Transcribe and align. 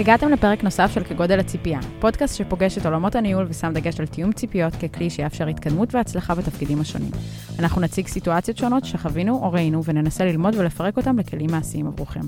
הגעתם 0.00 0.28
לפרק 0.28 0.64
נוסף 0.64 0.90
של 0.94 1.04
כגודל 1.04 1.40
הציפייה, 1.40 1.80
פודקאסט 1.98 2.36
שפוגש 2.36 2.78
את 2.78 2.86
עולמות 2.86 3.14
הניהול 3.14 3.46
ושם 3.48 3.72
דגש 3.74 4.00
על 4.00 4.06
תיאום 4.06 4.32
ציפיות 4.32 4.72
ככלי 4.74 5.10
שיאפשר 5.10 5.46
התקדמות 5.46 5.94
והצלחה 5.94 6.34
בתפקידים 6.34 6.80
השונים. 6.80 7.10
אנחנו 7.58 7.80
נציג 7.80 8.06
סיטואציות 8.06 8.56
שונות 8.56 8.84
שחווינו 8.84 9.42
או 9.42 9.52
ראינו 9.52 9.84
וננסה 9.84 10.24
ללמוד 10.24 10.54
ולפרק 10.54 10.96
אותם 10.96 11.18
לכלים 11.18 11.50
מעשיים 11.50 11.86
עבורכם. 11.86 12.20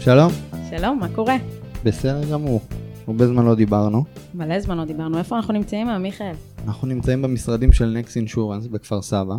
שלום, 0.00 0.32
שלום, 0.70 0.98
מה 0.98 1.08
קורה? 1.14 1.36
בסדר 1.84 2.32
גמור. 2.32 2.60
הרבה 3.06 3.26
זמן 3.26 3.44
לא 3.44 3.54
דיברנו. 3.54 4.04
מלא 4.34 4.60
זמן 4.60 4.76
לא 4.76 4.84
דיברנו, 4.84 5.18
איפה 5.18 5.36
אנחנו 5.36 5.52
נמצאים 5.52 5.88
היום, 5.88 6.02
מיכאל? 6.02 6.34
אנחנו 6.66 6.88
נמצאים 6.88 7.22
במשרדים 7.22 7.72
של 7.72 7.86
נקס 7.86 8.16
אינשורנס 8.16 8.66
בכפר 8.66 9.02
סבא, 9.02 9.34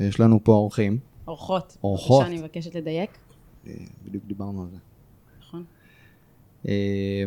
ויש 0.00 0.20
לנו 0.20 0.40
פה 0.44 0.52
אורחים. 0.52 0.98
אורחות. 1.28 1.76
אורחות. 1.84 2.20
בבקשה, 2.20 2.32
אני 2.32 2.40
מבקשת 2.40 2.74
לדייק. 2.74 3.10
בדיוק 4.04 4.24
דיברנו 4.26 4.62
על 4.62 4.68
זה. 4.70 4.76
נכון. 5.40 5.64
אה, 6.68 7.24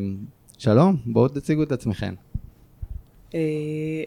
שלום, 0.57 0.97
בואו 1.05 1.27
תציגו 1.27 1.63
את 1.63 1.71
עצמכם. 1.71 2.13
אה, 3.33 3.39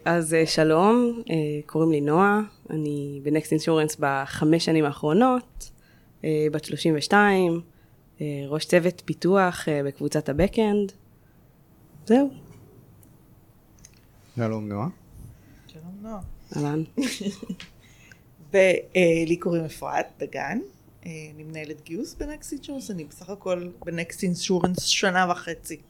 אז 0.04 0.34
אה, 0.34 0.46
שלום, 0.46 1.22
אה, 1.30 1.34
קוראים 1.66 1.90
לי 1.90 2.00
נועה, 2.00 2.40
אני 2.70 3.20
בנקסט 3.22 3.52
אינשורנס 3.52 3.96
בחמש 4.00 4.64
שנים 4.64 4.84
האחרונות, 4.84 5.70
בת 6.52 6.64
32, 6.64 7.60
אה, 8.20 8.26
ראש 8.46 8.64
צוות 8.64 9.02
פיתוח 9.04 9.68
בקבוצת 9.84 10.28
הבקאנד. 10.28 10.92
זהו, 12.06 12.30
שלום 14.36 14.68
נועה. 14.68 14.88
שלום 15.66 15.94
נועה. 16.02 16.20
אהלן. 16.56 16.82
ולי 18.52 19.36
קוראים 19.36 19.64
אפרת 19.64 20.06
דגן, 20.18 20.58
אני 21.06 21.42
מנהלת 21.44 21.84
גיוס 21.84 22.14
בנקסט 22.14 22.52
אינשורנס, 22.52 22.90
אני 22.90 23.04
בסך 23.04 23.30
הכל 23.30 23.70
בנקסט 23.84 24.22
אינשורנס 24.22 24.82
שנה 24.82 25.26
וחצי. 25.30 25.80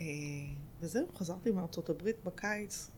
אה, 0.00 0.06
וזהו, 0.80 1.06
חזרתי 1.16 1.50
מארצות 1.50 1.90
הברית 1.90 2.16
בקיץ. 2.24 2.90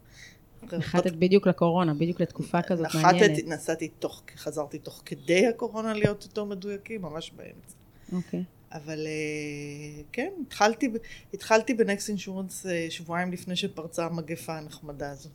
נחתת 0.72 1.12
בדיוק 1.12 1.46
לקורונה, 1.46 1.94
בדיוק 1.94 2.20
לתקופה 2.20 2.62
כזאת 2.62 2.86
נחתתי, 2.86 3.02
מעניינת. 3.02 3.44
נסעתי 3.46 3.88
תוך, 3.88 4.22
חזרתי 4.36 4.78
תוך 4.78 5.02
כדי 5.04 5.46
הקורונה 5.46 5.94
להיות 5.94 6.22
יותר 6.22 6.44
מדויקים, 6.44 7.02
ממש 7.02 7.32
באמצע. 7.36 7.74
אוקיי. 8.12 8.44
אבל 8.72 9.06
אה, 9.06 10.02
כן, 10.12 10.30
התחלתי, 10.46 10.90
התחלתי 11.34 11.74
ב 11.74 11.81
Next 11.81 12.08
Insurance 12.08 12.66
אה, 12.66 12.86
שבועיים 12.90 13.32
לפני 13.32 13.56
שפרצה 13.56 14.06
המגפה 14.06 14.56
הנחמדה 14.58 15.10
הזו. 15.10 15.28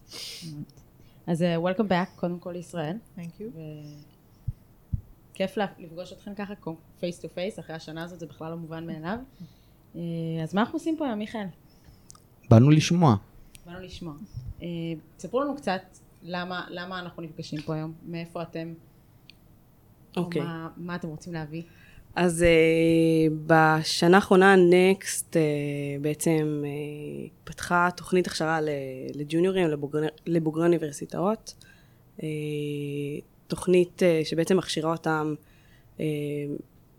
אז 1.28 1.42
אה, 1.42 1.56
Welcome 1.58 1.90
back, 1.90 2.16
קודם 2.16 2.40
כל 2.40 2.52
לישראל. 2.52 2.98
Thank 3.18 3.42
you. 3.42 3.44
לה- 5.58 5.66
לפגוש 5.80 6.14
אתכם 6.14 6.36
ככה 6.36 6.54
face 7.00 7.20
to 7.20 7.30
face, 7.30 7.60
אחרי 7.60 7.76
השנה 7.76 8.04
הזאת 8.04 8.20
זה 8.20 8.26
בכלל 8.26 8.52
לא 8.52 8.58
מובן 8.58 8.88
מאליו. 8.88 9.18
אה, 9.96 10.02
אז 10.44 10.54
מה 10.54 10.62
אנחנו 10.62 10.76
עושים 10.76 10.98
פה 10.98 11.06
היום, 11.08 11.20
מיכאל? 11.20 11.46
באנו 12.50 12.70
לשמוע. 12.70 13.16
באנו 13.66 13.80
לשמוע. 13.80 14.14
אה, 14.62 14.68
תספרו 15.18 15.42
לנו 15.42 15.56
קצת 15.56 15.82
למה, 16.24 16.66
למה 16.70 17.00
אנחנו 17.00 17.24
נפגשים 17.24 17.62
פה 17.62 17.76
היום, 17.76 17.94
מאיפה 18.06 18.42
אתם, 18.42 18.74
או 20.18 20.22
אוקיי. 20.22 20.42
מה, 20.42 20.70
מה 20.78 20.96
אתם 20.96 21.08
רוצים 21.08 21.34
להביא. 21.34 21.64
אז 22.16 22.46
uh, 22.46 23.34
בשנה 23.48 24.18
האחרונה 24.18 24.56
נקסט 24.56 25.36
uh, 25.36 25.40
בעצם 26.02 26.64
uh, 26.64 27.30
פתחה 27.44 27.90
תוכנית 27.98 28.28
הכשרה 28.28 28.62
ל- 28.62 28.70
לג'וניורים, 29.16 29.68
לבוגרי, 29.68 30.08
לבוגרי 30.26 30.64
אוניברסיטאות. 30.66 31.54
Uh, 32.18 32.22
תוכנית 33.50 34.02
uh, 34.02 34.28
שבעצם 34.28 34.58
מכשירה 34.58 34.92
אותם 34.92 35.36
uh, 35.98 36.02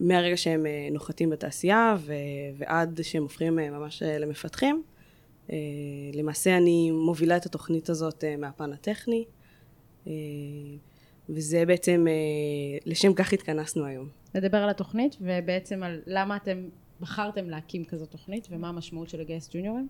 מהרגע 0.01 0.37
שהם 0.37 0.67
uh, 0.67 0.93
נוחתים 0.93 1.31
בתעשייה 1.31 1.97
ו- 1.99 2.13
ועד 2.59 3.01
שהם 3.03 3.23
הופכים 3.23 3.59
uh, 3.59 3.63
ממש 3.63 4.03
uh, 4.03 4.07
למפתחים. 4.07 4.83
Uh, 5.47 5.53
למעשה 6.15 6.57
אני 6.57 6.91
מובילה 6.91 7.37
את 7.37 7.47
התוכנית 7.47 7.89
הזאת 7.89 8.25
uh, 8.25 8.41
מהפן 8.41 8.73
הטכני. 8.73 9.25
Uh, 10.05 10.09
וזה 11.29 11.67
בעצם, 11.67 12.07
uh, 12.07 12.83
לשם 12.87 13.15
כך 13.15 13.33
התכנסנו 13.33 13.85
היום. 13.85 14.09
לדבר 14.35 14.59
על 14.59 14.71
התוכנית 14.71 15.17
ובעצם 15.21 15.83
על 15.83 16.01
למה 16.07 16.37
אתם 16.37 16.69
בחרתם 17.01 17.51
להקים 17.51 17.85
כזאת 17.85 18.11
תוכנית 18.11 18.49
ומה 18.51 18.69
המשמעות 18.69 19.09
של 19.09 19.21
לגייס 19.21 19.51
ג'וניורים. 19.53 19.89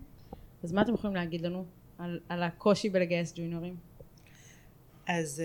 אז 0.63 0.73
מה 0.73 0.81
אתם 0.81 0.93
יכולים 0.93 1.15
להגיד 1.15 1.41
לנו 1.41 1.65
על, 1.97 2.19
על 2.29 2.43
הקושי 2.43 2.89
בלגייס 2.89 3.33
ג'וניורים? 3.37 3.75
אז 5.07 5.43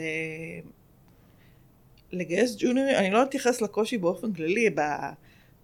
לגייס 2.17 2.57
ג'וניורים, 2.59 2.95
אני 2.97 3.11
לא 3.11 3.23
אתייחס 3.23 3.61
לקושי 3.61 3.99
באופן 3.99 4.33
כללי, 4.33 4.71
ב, 4.71 4.81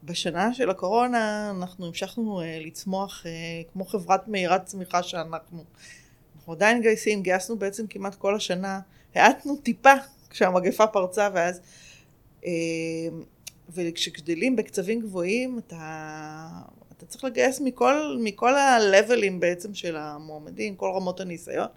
בשנה 0.05 0.55
של 0.55 0.71
הקורונה 0.71 1.53
אנחנו 1.57 1.87
המשכנו 1.87 2.41
uh, 2.41 2.45
לצמוח 2.67 3.23
uh, 3.23 3.73
כמו 3.73 3.85
חברת 3.85 4.29
מהירת 4.29 4.67
צמיחה 4.67 5.03
שאנחנו. 5.03 5.65
אנחנו 6.37 6.53
עדיין 6.53 6.83
גייסים, 6.83 7.23
גייסנו 7.23 7.59
בעצם 7.59 7.87
כמעט 7.87 8.15
כל 8.15 8.35
השנה, 8.35 8.81
האטנו 9.15 9.57
טיפה 9.57 9.93
כשהמגפה 10.31 10.87
פרצה 10.87 11.29
ואז, 11.35 11.61
uh, 12.41 12.47
וכשגדלים 13.69 14.57
בקצבים 14.57 15.01
גבוהים 15.01 15.59
אתה, 15.59 16.49
אתה 16.97 17.07
צריך 17.07 17.25
לגייס 17.25 17.61
מכל, 17.61 18.17
מכל 18.21 18.55
ה-levelים 18.55 19.39
בעצם 19.39 19.75
של 19.75 19.97
המועמדים, 19.97 20.77
כל 20.77 20.93
רמות 20.95 21.21
הניסיון. 21.21 21.69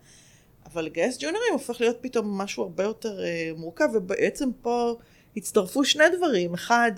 אבל 0.65 0.85
לגייס 0.85 1.17
ג'וניורים 1.19 1.53
הופך 1.53 1.81
להיות 1.81 1.97
פתאום 2.01 2.37
משהו 2.37 2.63
הרבה 2.63 2.83
יותר 2.83 3.19
uh, 3.19 3.59
מורכב, 3.59 3.87
ובעצם 3.93 4.49
פה 4.61 4.95
הצטרפו 5.37 5.85
שני 5.85 6.03
דברים. 6.17 6.53
אחד, 6.53 6.91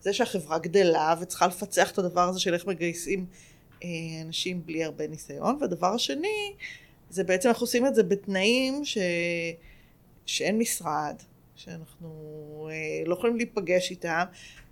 זה 0.00 0.12
שהחברה 0.12 0.58
גדלה 0.58 1.14
וצריכה 1.20 1.46
לפצח 1.46 1.90
את 1.90 1.98
הדבר 1.98 2.28
הזה 2.28 2.40
של 2.40 2.54
איך 2.54 2.66
מגייסים 2.66 3.26
uh, 3.80 3.84
אנשים 4.22 4.62
בלי 4.66 4.84
הרבה 4.84 5.06
ניסיון, 5.06 5.58
והדבר 5.60 5.94
השני, 5.94 6.52
זה 7.10 7.24
בעצם 7.24 7.48
אנחנו 7.48 7.64
עושים 7.64 7.86
את 7.86 7.94
זה 7.94 8.02
בתנאים 8.02 8.84
ש... 8.84 8.98
שאין 10.26 10.58
משרד, 10.58 11.16
שאנחנו 11.54 12.68
uh, 12.70 13.08
לא 13.08 13.14
יכולים 13.14 13.36
להיפגש 13.36 13.90
איתם. 13.90 14.24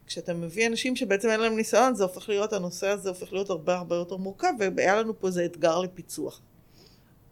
כשאתה 0.07 0.35
מביא 0.35 0.67
אנשים 0.67 0.97
שבעצם 0.97 1.29
אין 1.29 1.41
להם 1.41 1.57
ניסיון, 1.57 1.95
זה 1.95 2.03
הופך 2.03 2.29
להיות, 2.29 2.53
הנושא 2.53 2.89
הזה 2.89 3.09
הופך 3.09 3.33
להיות 3.33 3.51
הרבה 3.51 3.77
הרבה 3.77 3.97
יותר 3.97 4.17
מורכב, 4.17 4.53
והיה 4.77 4.97
לנו 4.97 5.21
פה 5.21 5.27
איזה 5.27 5.45
אתגר 5.45 5.81
לפיצוח. 5.81 6.41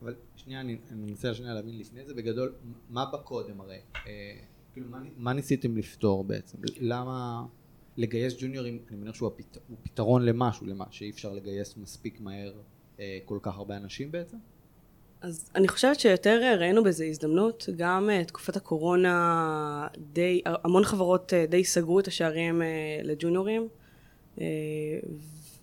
אבל 0.05 0.15
שנייה, 0.37 0.61
אני 0.61 0.79
אני 0.91 1.03
מנסה 1.11 1.35
שנייה 1.35 1.55
להבין 1.55 1.79
לפני 1.79 2.05
זה 2.05 2.15
בגדול, 2.15 2.55
מה 2.89 3.05
בקודם 3.13 3.61
הרי? 3.61 3.79
אה, 4.07 4.37
כאילו, 4.73 4.87
מה, 4.91 4.99
מה 5.17 5.33
ניסיתם 5.33 5.77
לפתור 5.77 6.25
בעצם? 6.25 6.59
למה 6.81 7.45
לגייס 7.97 8.35
ג'וניורים, 8.39 8.79
אני 8.89 8.97
מניח 8.97 9.15
שהוא 9.15 9.29
הפת, 9.29 9.59
פתרון 9.83 10.25
למשהו, 10.25 10.67
למה 10.67 10.85
שאי 10.91 11.11
אפשר 11.11 11.33
לגייס 11.33 11.77
מספיק 11.77 12.21
מהר 12.21 12.53
אה, 13.01 13.19
כל 13.25 13.39
כך 13.43 13.57
הרבה 13.57 13.77
אנשים 13.77 14.13
בעצם? 14.13 14.37
אז 15.21 15.51
אני 15.55 15.69
חושבת 15.69 16.01
שיותר 16.01 16.57
ראינו 16.61 16.85
בזה 16.85 17.05
הזדמנות, 17.05 17.69
גם 17.77 18.11
אה, 18.11 18.25
תקופת 18.25 18.57
הקורונה 18.57 19.89
די, 20.13 20.43
המון 20.47 20.85
חברות 20.85 21.33
די 21.49 21.65
סגרו 21.65 22.01
את 22.01 22.09
השערים 22.09 22.63
לג'וניורים, 23.03 23.69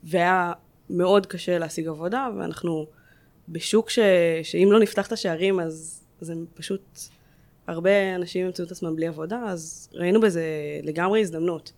והיה 0.04 0.54
מאוד 0.90 1.26
קשה 1.26 1.60
להשיג 1.60 1.88
עבודה, 1.88 2.30
ואנחנו 2.38 2.88
בשוק 3.52 3.90
ש, 3.90 4.00
שאם 4.44 4.70
לא 4.72 4.80
נפתח 4.80 5.08
את 5.08 5.12
השערים 5.12 5.60
אז, 5.60 6.04
אז 6.22 6.30
הם 6.30 6.46
פשוט, 6.54 7.00
הרבה 7.68 8.16
אנשים 8.16 8.46
ימצאו 8.46 8.66
את 8.66 8.72
עצמם 8.72 8.96
בלי 8.96 9.08
עבודה, 9.08 9.44
אז 9.48 9.90
ראינו 9.94 10.22
בזה 10.22 10.44
לגמרי 10.84 11.22
הזדמנות. 11.22 11.72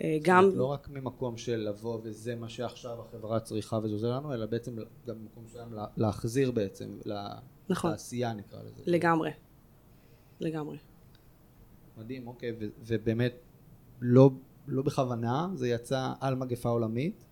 אה, 0.00 0.18
גם, 0.22 0.50
לא 0.54 0.64
רק 0.66 0.88
ממקום 0.88 1.36
של 1.36 1.56
לבוא 1.56 2.00
וזה 2.02 2.34
מה 2.34 2.48
שעכשיו 2.48 3.00
החברה 3.00 3.40
צריכה 3.40 3.76
וזה 3.76 3.92
עוזר 3.94 4.16
לנו, 4.16 4.34
אלא 4.34 4.46
בעצם 4.46 4.76
גם 5.06 5.16
מסוים 5.46 5.72
לה- 5.72 5.86
להחזיר 5.96 6.50
בעצם 6.50 6.98
נכון. 7.68 7.90
לתעשייה 7.90 8.32
נקרא 8.32 8.58
לזה. 8.62 8.82
לגמרי, 8.86 9.30
לגמרי. 10.40 10.78
מדהים, 11.96 12.26
אוקיי, 12.26 12.52
ו- 12.60 12.68
ובאמת 12.86 13.34
לא, 14.00 14.30
לא 14.68 14.82
בכוונה, 14.82 15.48
זה 15.54 15.68
יצא 15.68 16.12
על 16.20 16.34
מגפה 16.34 16.68
עולמית, 16.68 17.24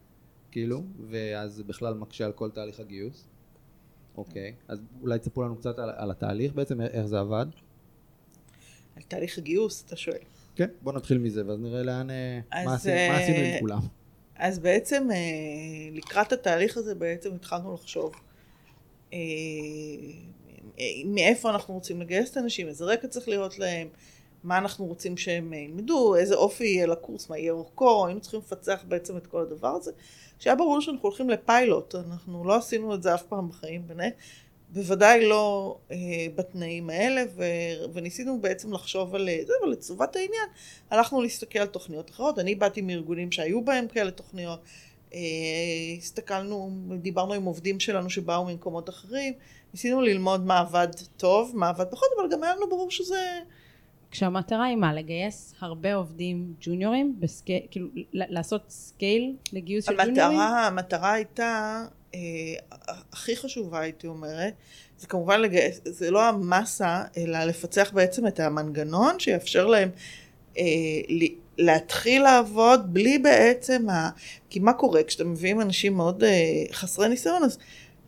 כאילו, 0.50 0.82
ואז 1.10 1.54
זה 1.54 1.64
בכלל 1.64 1.94
מקשה 1.94 2.24
על 2.26 2.32
כל 2.32 2.50
תהליך 2.50 2.80
הגיוס. 2.80 3.26
אוקיי, 4.28 4.54
אז 4.68 4.78
אולי 5.00 5.18
תספרו 5.18 5.42
לנו 5.42 5.56
קצת 5.56 5.78
על, 5.78 5.90
על 5.96 6.10
התהליך 6.10 6.52
בעצם, 6.52 6.80
איך 6.80 7.06
זה 7.06 7.20
עבד. 7.20 7.46
על 8.96 9.02
תהליך 9.02 9.38
הגיוס, 9.38 9.84
אתה 9.86 9.96
שואל. 9.96 10.18
כן, 10.56 10.68
בוא 10.82 10.92
נתחיל 10.92 11.18
מזה, 11.18 11.46
ואז 11.46 11.60
נראה 11.60 11.82
לאן, 11.82 12.10
אה, 12.10 12.40
אז, 12.50 12.66
מה, 12.66 12.74
עשינו, 12.74 13.12
מה 13.12 13.18
עשינו 13.18 13.38
אה, 13.38 13.54
עם 13.54 13.60
כולם. 13.60 13.80
אז 14.36 14.58
בעצם 14.58 15.08
אה, 15.10 15.16
לקראת 15.92 16.32
התהליך 16.32 16.76
הזה 16.76 16.94
בעצם 16.94 17.34
התחלנו 17.34 17.74
לחשוב 17.74 18.14
מאיפה 21.04 21.50
אנחנו 21.50 21.74
רוצים 21.74 22.00
לגייס 22.00 22.30
את 22.30 22.36
האנשים, 22.36 22.68
איזה 22.68 22.84
רקע 22.84 23.08
צריך 23.08 23.28
להיות 23.28 23.58
להם, 23.58 23.88
מה 24.44 24.58
אנחנו 24.58 24.86
רוצים 24.86 25.16
שהם 25.16 25.52
אה, 25.52 25.58
ילמדו, 25.58 26.16
איזה 26.16 26.34
אופי 26.34 26.64
יהיה 26.64 26.86
לקורס, 26.86 27.30
מה 27.30 27.38
יהיה 27.38 27.52
אורכו, 27.52 28.06
היינו 28.06 28.20
צריכים 28.20 28.40
לפצח 28.40 28.84
בעצם 28.88 29.16
את 29.16 29.26
כל 29.26 29.42
הדבר 29.42 29.68
הזה. 29.68 29.92
כשהיה 30.38 30.56
ברור 30.56 30.80
שאנחנו 30.80 31.02
הולכים 31.02 31.30
לפיילוט, 31.30 31.94
אנחנו 31.94 32.44
לא 32.44 32.54
עשינו 32.54 32.94
את 32.94 33.02
זה 33.02 33.14
אף 33.14 33.22
פעם 33.22 33.48
בחיים, 33.48 33.82
בנה, 33.86 34.06
בוודאי 34.72 35.28
לא 35.28 35.76
אה, 35.90 35.96
בתנאים 36.34 36.90
האלה, 36.90 37.24
ו, 37.36 37.44
וניסינו 37.92 38.40
בעצם 38.40 38.72
לחשוב 38.72 39.14
על 39.14 39.28
זה, 39.46 39.52
אבל 39.62 39.70
לטובת 39.70 40.16
העניין, 40.16 40.48
הלכנו 40.90 41.22
להסתכל 41.22 41.58
על 41.58 41.66
תוכניות 41.66 42.10
אחרות. 42.10 42.38
אני 42.38 42.54
באתי 42.54 42.80
מארגונים 42.80 43.32
שהיו 43.32 43.64
בהם 43.64 43.88
כאלה 43.88 44.10
תוכניות, 44.10 44.60
אה, 45.14 45.18
הסתכלנו, 45.98 46.70
דיברנו 46.98 47.34
עם 47.34 47.44
עובדים 47.44 47.80
שלנו 47.80 48.10
שבאו 48.10 48.44
ממקומות 48.44 48.88
אחרים, 48.88 49.32
ניסינו 49.74 50.00
ללמוד 50.00 50.46
מה 50.46 50.58
עבד 50.58 50.88
טוב, 51.16 51.52
מה 51.54 51.68
עבד 51.68 51.86
פחות, 51.90 52.08
אבל 52.20 52.30
גם 52.30 52.42
היה 52.42 52.56
לנו 52.56 52.68
ברור 52.68 52.90
שזה... 52.90 53.40
כשהמטרה 54.10 54.64
היא 54.64 54.76
מה? 54.76 54.94
לגייס 54.94 55.54
הרבה 55.60 55.94
עובדים 55.94 56.54
ג'וניורים? 56.60 57.16
בסקי... 57.18 57.66
כאילו, 57.70 57.88
לעשות 58.12 58.62
scale 58.68 59.36
לגיוס 59.52 59.84
של 59.84 59.96
ג'וניורים? 59.96 60.38
המטרה 60.40 61.12
הייתה, 61.12 61.82
אה, 62.14 62.20
הכי 63.12 63.36
חשובה 63.36 63.80
הייתי 63.80 64.06
אומרת, 64.06 64.54
זה 64.98 65.06
כמובן 65.06 65.40
לגייס, 65.40 65.80
זה 65.84 66.10
לא 66.10 66.28
המסה, 66.28 67.04
אלא 67.16 67.44
לפצח 67.44 67.90
בעצם 67.94 68.26
את 68.26 68.40
המנגנון 68.40 69.20
שיאפשר 69.20 69.66
להם 69.66 69.88
אה, 70.58 70.64
להתחיל 71.58 72.22
לעבוד 72.22 72.94
בלי 72.94 73.18
בעצם, 73.18 73.90
ה... 73.90 74.10
כי 74.50 74.58
מה 74.58 74.72
קורה 74.72 75.02
כשאתם 75.02 75.32
מביאים 75.32 75.60
אנשים 75.60 75.96
מאוד 75.96 76.24
אה, 76.24 76.64
חסרי 76.72 77.08
ניסיון, 77.08 77.42
אז 77.42 77.58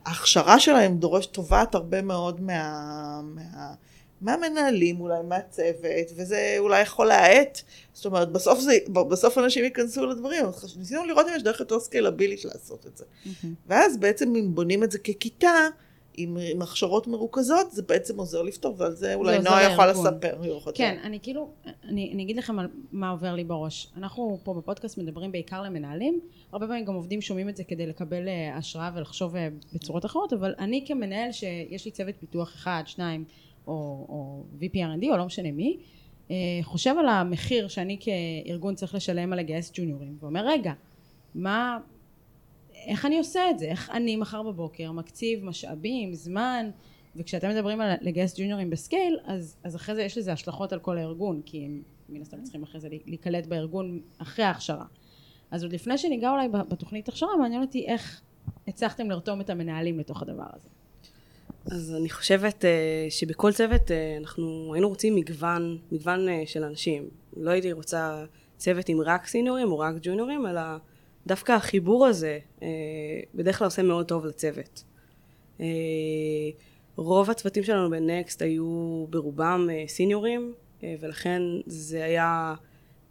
ההכשרה 0.04 0.60
שלהם 0.60 0.96
דורש, 0.96 1.26
תובעת 1.26 1.74
הרבה 1.74 2.02
מאוד 2.02 2.40
מה... 2.40 3.20
מה... 3.24 3.74
מהמנהלים 4.22 5.00
אולי, 5.00 5.22
מהצוות, 5.28 6.06
וזה 6.16 6.56
אולי 6.58 6.82
יכול 6.82 7.06
להאט, 7.06 7.60
זאת 7.92 8.06
אומרת, 8.06 8.32
בסוף, 8.32 8.60
זה, 8.60 8.78
בסוף 8.88 9.38
אנשים 9.38 9.64
ייכנסו 9.64 10.06
לדברים, 10.06 10.44
אז 10.44 10.78
ניסינו 10.78 11.04
לראות 11.04 11.26
אם 11.28 11.32
יש 11.36 11.42
דרך 11.42 11.60
יותר 11.60 11.80
סקיילבילית 11.80 12.44
לעשות 12.44 12.86
את 12.86 12.96
זה. 12.96 13.04
Mm-hmm. 13.04 13.46
ואז 13.66 13.96
בעצם 13.96 14.34
אם 14.36 14.54
בונים 14.54 14.84
את 14.84 14.92
זה 14.92 14.98
ככיתה, 14.98 15.68
עם, 16.16 16.36
עם 16.52 16.62
הכשרות 16.62 17.06
מרוכזות, 17.06 17.72
זה 17.72 17.82
בעצם 17.82 18.18
עוזר 18.18 18.42
לפתור, 18.42 18.74
ועל 18.78 18.92
זה 18.92 19.14
אולי 19.14 19.38
נועה 19.38 19.72
יכולה 19.72 19.86
לספר. 19.86 20.38
כן, 20.74 20.98
אני 21.02 21.18
כאילו, 21.22 21.50
אני, 21.84 22.10
אני 22.14 22.22
אגיד 22.22 22.36
לכם 22.36 22.58
על 22.58 22.68
מה 22.92 23.10
עובר 23.10 23.34
לי 23.34 23.44
בראש. 23.44 23.88
אנחנו 23.96 24.38
פה 24.44 24.54
בפודקאסט 24.54 24.98
מדברים 24.98 25.32
בעיקר 25.32 25.62
למנהלים, 25.62 26.20
הרבה 26.52 26.66
פעמים 26.66 26.84
גם 26.84 26.94
עובדים 26.94 27.20
שומעים 27.20 27.48
את 27.48 27.56
זה 27.56 27.64
כדי 27.64 27.86
לקבל 27.86 28.26
uh, 28.26 28.58
השראה 28.58 28.90
ולחשוב 28.94 29.34
uh, 29.34 29.38
בצורות 29.74 30.04
אחרות, 30.04 30.32
אבל 30.32 30.54
אני 30.58 30.84
כמנהל 30.86 31.32
שיש 31.32 31.84
לי 31.84 31.90
צוות 31.90 32.14
פיתוח 32.20 32.54
אחד, 32.54 32.82
שניים, 32.86 33.24
או, 33.66 34.06
או 34.08 34.44
VPRND 34.60 35.06
או 35.10 35.16
לא 35.16 35.26
משנה 35.26 35.52
מי, 35.52 35.76
uh, 36.28 36.32
חושב 36.62 36.94
על 36.98 37.08
המחיר 37.08 37.68
שאני 37.68 37.98
כארגון 38.00 38.74
צריך 38.74 38.94
לשלם 38.94 39.32
על 39.32 39.38
לגייס 39.38 39.72
ג'וניורים, 39.74 40.16
ואומר 40.20 40.46
רגע, 40.46 40.72
מה, 41.34 41.78
איך 42.86 43.06
אני 43.06 43.18
עושה 43.18 43.50
את 43.50 43.58
זה? 43.58 43.66
איך 43.66 43.90
אני 43.90 44.16
מחר 44.16 44.42
בבוקר 44.42 44.92
מקציב 44.92 45.44
משאבים, 45.44 46.14
זמן, 46.14 46.70
וכשאתם 47.16 47.50
מדברים 47.50 47.80
על 47.80 47.94
לגייס 48.00 48.40
ג'וניורים 48.40 48.70
בסקייל, 48.70 49.18
אז, 49.24 49.56
אז 49.64 49.76
אחרי 49.76 49.94
זה 49.94 50.02
יש 50.02 50.18
לזה 50.18 50.32
השלכות 50.32 50.72
על 50.72 50.78
כל 50.78 50.98
הארגון, 50.98 51.42
כי 51.44 51.64
הם 51.64 51.82
מן 52.08 52.20
הסתם 52.20 52.42
צריכים 52.42 52.62
אחרי 52.62 52.80
זה 52.80 52.88
להיקלט 53.06 53.46
בארגון 53.46 54.00
אחרי 54.18 54.44
ההכשרה. 54.44 54.84
אז 55.50 55.62
עוד 55.62 55.72
לפני 55.72 55.98
שניגע 55.98 56.30
אולי 56.30 56.48
בתוכנית 56.48 57.08
הכשרה, 57.08 57.36
מעניין 57.36 57.62
אותי 57.62 57.86
איך 57.86 58.20
הצלחתם 58.68 59.10
לרתום 59.10 59.40
את 59.40 59.50
המנהלים 59.50 59.98
לתוך 59.98 60.22
הדבר 60.22 60.46
הזה. 60.52 60.68
אז 61.66 61.94
אני 62.00 62.10
חושבת 62.10 62.64
uh, 62.64 63.10
שבכל 63.10 63.52
צוות 63.52 63.88
uh, 63.88 64.20
אנחנו 64.20 64.70
היינו 64.74 64.88
רוצים 64.88 65.14
מגוון, 65.14 65.78
מגוון 65.92 66.28
uh, 66.28 66.30
של 66.46 66.64
אנשים. 66.64 67.08
לא 67.36 67.50
הייתי 67.50 67.72
רוצה 67.72 68.24
צוות 68.56 68.88
עם 68.88 69.00
רק 69.00 69.26
סיניורים 69.26 69.72
או 69.72 69.78
רק 69.78 69.94
ג'וניורים, 70.02 70.46
אלא 70.46 70.60
דווקא 71.26 71.52
החיבור 71.52 72.06
הזה 72.06 72.38
אה, 72.62 72.68
בדרך 73.34 73.58
כלל 73.58 73.64
עושה 73.64 73.82
מאוד 73.82 74.08
טוב 74.08 74.26
לצוות. 74.26 74.84
אה, 75.60 75.66
רוב 76.96 77.30
הצוותים 77.30 77.62
שלנו 77.62 77.90
בנקסט 77.90 78.42
היו 78.42 79.06
ברובם 79.10 79.68
אה, 79.72 79.84
סיניורים, 79.88 80.54
ולכן 81.00 81.42
זה 81.66 82.04
היה 82.04 82.54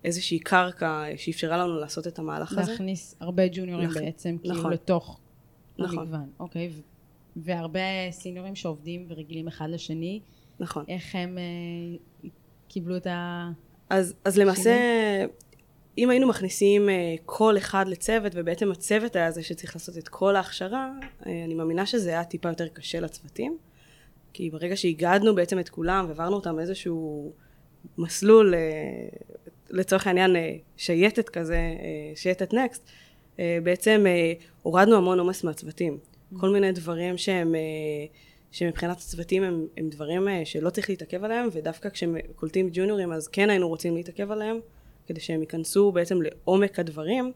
איזושהי 0.03 0.39
קרקע 0.39 1.03
שאפשרה 1.18 1.57
לנו 1.57 1.80
לעשות 1.80 2.07
את 2.07 2.19
המהלך 2.19 2.51
הזה. 2.51 2.71
להכניס 2.71 3.15
הרבה 3.19 3.44
ג'וניורים 3.51 3.89
נכ... 3.89 3.98
בעצם, 3.98 4.38
כאילו 4.42 4.56
נכון. 4.56 4.74
לתוך 4.74 5.19
נכון. 5.77 6.00
המגוון. 6.00 6.30
אוקיי, 6.39 6.71
והרבה 7.35 7.79
סיניורים 8.11 8.55
שעובדים 8.55 9.05
ורגילים 9.09 9.47
אחד 9.47 9.69
לשני. 9.69 10.19
נכון. 10.59 10.85
איך 10.87 11.15
הם 11.15 11.37
אה, 11.37 12.29
קיבלו 12.67 12.97
את 12.97 13.07
ה... 13.07 13.49
אז, 13.89 14.13
אז 14.25 14.37
למעשה, 14.37 14.75
אם 15.97 16.09
היינו 16.09 16.27
מכניסים 16.27 16.89
uh, 16.89 17.21
כל 17.25 17.57
אחד 17.57 17.85
לצוות, 17.87 18.31
ובעצם 18.35 18.71
הצוות 18.71 19.15
היה 19.15 19.31
זה 19.31 19.43
שצריך 19.43 19.75
לעשות 19.75 19.97
את 19.97 20.07
כל 20.07 20.35
ההכשרה, 20.35 20.91
uh, 20.99 21.25
אני 21.45 21.53
מאמינה 21.53 21.85
שזה 21.85 22.09
היה 22.09 22.23
טיפה 22.23 22.49
יותר 22.49 22.67
קשה 22.67 22.99
לצוותים. 22.99 23.57
כי 24.33 24.49
ברגע 24.49 24.75
שהגדנו 24.75 25.35
בעצם 25.35 25.59
את 25.59 25.69
כולם 25.69 26.05
והעברנו 26.05 26.35
אותם 26.35 26.59
איזשהו 26.59 27.31
מסלול, 27.97 28.53
uh, 28.53 29.37
לצורך 29.69 30.07
העניין 30.07 30.35
uh, 30.35 30.39
שייטת 30.77 31.29
כזה, 31.29 31.73
uh, 31.77 32.19
שייטת 32.19 32.53
נקסט, 32.53 32.89
uh, 33.35 33.39
בעצם 33.63 34.05
uh, 34.05 34.43
הורדנו 34.61 34.95
המון 34.95 35.19
עומס 35.19 35.43
מהצוותים. 35.43 35.97
כל 36.37 36.49
מיני 36.49 36.71
דברים 36.71 37.17
שהם... 37.17 37.55
Uh, 37.55 38.15
שמבחינת 38.53 38.97
הצוותים 38.97 39.43
הם, 39.43 39.67
הם 39.77 39.89
דברים 39.89 40.27
uh, 40.27 40.31
שלא 40.45 40.69
צריך 40.69 40.89
להתעכב 40.89 41.23
עליהם, 41.23 41.49
ודווקא 41.51 41.89
כשקולטים 41.89 42.69
ג'וניורים 42.73 43.11
אז 43.11 43.27
כן 43.27 43.49
היינו 43.49 43.67
רוצים 43.67 43.95
להתעכב 43.95 44.31
עליהם. 44.31 44.59
כדי 45.07 45.19
שהם 45.19 45.41
ייכנסו 45.41 45.91
בעצם 45.91 46.21
לעומק 46.21 46.79
הדברים, 46.79 47.31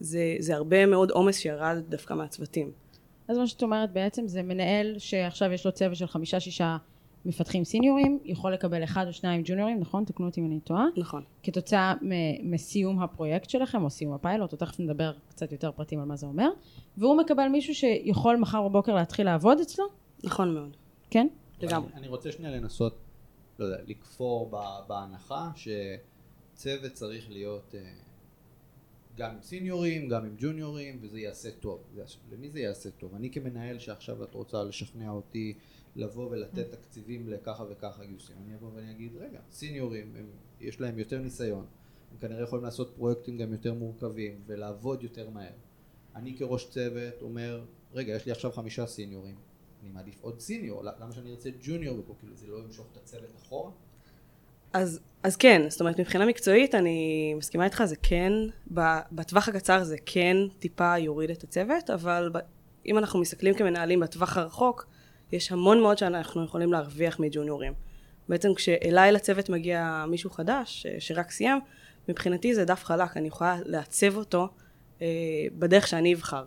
זה, 0.00 0.36
זה 0.38 0.54
הרבה 0.54 0.86
מאוד 0.86 1.10
עומס 1.10 1.38
שירד 1.38 1.82
דווקא 1.88 2.14
מהצוותים. 2.14 2.72
אז 3.28 3.38
מה 3.38 3.46
שאת 3.46 3.62
אומרת 3.62 3.92
בעצם 3.92 4.28
זה 4.28 4.42
מנהל 4.42 4.98
שעכשיו 4.98 5.52
יש 5.52 5.66
לו 5.66 5.72
צוות 5.72 5.96
של 5.96 6.06
חמישה 6.06 6.40
שישה 6.40 6.76
מפתחים 7.24 7.64
סיניורים, 7.64 8.18
יכול 8.24 8.52
לקבל 8.52 8.84
אחד 8.84 9.06
או 9.06 9.12
שניים 9.12 9.42
ג'וניורים, 9.44 9.80
נכון? 9.80 10.04
תקנו 10.04 10.26
אותי 10.26 10.40
אם 10.40 10.46
אני 10.46 10.60
טועה. 10.60 10.86
נכון. 10.96 11.22
כתוצאה 11.42 11.94
מסיום 12.42 13.02
הפרויקט 13.02 13.50
שלכם, 13.50 13.84
או 13.84 13.90
סיום 13.90 14.12
הפיילוט, 14.12 14.52
או 14.52 14.58
תכף 14.58 14.80
נדבר 14.80 15.12
קצת 15.28 15.52
יותר 15.52 15.72
פרטים 15.72 16.00
על 16.00 16.06
מה 16.06 16.16
זה 16.16 16.26
אומר, 16.26 16.48
והוא 16.98 17.16
מקבל 17.16 17.48
מישהו 17.48 17.74
שיכול 17.74 18.36
מחר 18.36 18.68
בבוקר 18.68 18.94
להתחיל 18.94 19.26
לעבוד 19.26 19.60
אצלו? 19.60 19.84
נכון 20.24 20.54
מאוד. 20.54 20.76
כן? 21.10 21.26
לגמרי. 21.60 21.88
אני 21.94 22.08
רוצה 22.08 22.32
שנייה 22.32 22.56
לנסות, 22.56 22.98
לא 23.58 23.64
יודע, 23.64 23.78
לכפור 23.86 24.50
בהנחה 24.88 25.50
ש... 25.56 25.68
צוות 26.54 26.92
צריך 26.92 27.30
להיות 27.30 27.74
uh, 27.74 28.11
גם 29.16 29.30
עם 29.30 29.42
סיניורים, 29.42 30.08
גם 30.08 30.24
עם 30.24 30.34
ג'וניורים, 30.38 30.98
וזה 31.02 31.20
יעשה 31.20 31.50
טוב. 31.50 31.84
למי 32.32 32.50
זה 32.50 32.60
יעשה 32.60 32.90
טוב? 32.90 33.14
אני 33.14 33.30
כמנהל 33.30 33.78
שעכשיו 33.78 34.24
את 34.24 34.34
רוצה 34.34 34.64
לשכנע 34.64 35.10
אותי 35.10 35.54
לבוא 35.96 36.30
ולתת 36.30 36.70
תקציבים 36.70 37.28
לככה 37.28 37.64
וככה 37.70 38.04
גיוסים, 38.04 38.36
אני 38.44 38.54
אבוא 38.54 38.70
ואני 38.74 38.90
אגיד, 38.90 39.16
רגע, 39.16 39.40
סיניורים, 39.50 40.16
הם, 40.16 40.26
יש 40.60 40.80
להם 40.80 40.98
יותר 40.98 41.18
ניסיון, 41.18 41.66
הם 42.12 42.18
כנראה 42.18 42.42
יכולים 42.42 42.64
לעשות 42.64 42.92
פרויקטים 42.96 43.38
גם 43.38 43.52
יותר 43.52 43.74
מורכבים 43.74 44.42
ולעבוד 44.46 45.02
יותר 45.02 45.30
מהר. 45.30 45.52
אני 46.14 46.36
כראש 46.36 46.70
צוות 46.70 47.22
אומר, 47.22 47.64
רגע, 47.92 48.14
יש 48.14 48.26
לי 48.26 48.32
עכשיו 48.32 48.52
חמישה 48.52 48.86
סיניורים, 48.86 49.36
אני 49.82 49.90
מעדיף 49.90 50.20
עוד 50.20 50.40
סיניור, 50.40 50.82
למה 50.84 51.12
שאני 51.12 51.30
ארצה 51.30 51.50
ג'וניור 51.62 51.98
ופה, 51.98 52.14
כאילו 52.18 52.36
זה 52.36 52.46
לא 52.46 52.58
ימשוך 52.58 52.86
את 52.92 52.96
הצוות 52.96 53.36
אחורה? 53.36 53.70
אז, 54.72 55.00
אז 55.22 55.36
כן, 55.36 55.62
זאת 55.68 55.80
אומרת 55.80 56.00
מבחינה 56.00 56.26
מקצועית 56.26 56.74
אני 56.74 57.34
מסכימה 57.36 57.64
איתך, 57.64 57.84
זה 57.84 57.96
כן, 58.02 58.32
בטווח 59.12 59.48
הקצר 59.48 59.84
זה 59.84 59.96
כן 60.06 60.36
טיפה 60.58 60.98
יוריד 60.98 61.30
את 61.30 61.44
הצוות, 61.44 61.90
אבל 61.90 62.30
ב, 62.34 62.38
אם 62.86 62.98
אנחנו 62.98 63.20
מסתכלים 63.20 63.54
כמנהלים 63.54 64.00
בטווח 64.00 64.36
הרחוק, 64.36 64.86
יש 65.32 65.52
המון 65.52 65.80
מאוד 65.80 65.98
שאנחנו 65.98 66.44
יכולים 66.44 66.72
להרוויח 66.72 67.20
מג'וניורים. 67.20 67.72
בעצם 68.28 68.54
כשאליי 68.54 69.12
לצוות 69.12 69.48
מגיע 69.48 70.04
מישהו 70.08 70.30
חדש, 70.30 70.86
שרק 70.98 71.30
סיים, 71.30 71.60
מבחינתי 72.08 72.54
זה 72.54 72.64
דף 72.64 72.84
חלק, 72.84 73.16
אני 73.16 73.28
יכולה 73.28 73.58
לעצב 73.64 74.16
אותו 74.16 74.48
אה, 75.02 75.06
בדרך 75.58 75.88
שאני 75.88 76.14
אבחר. 76.14 76.44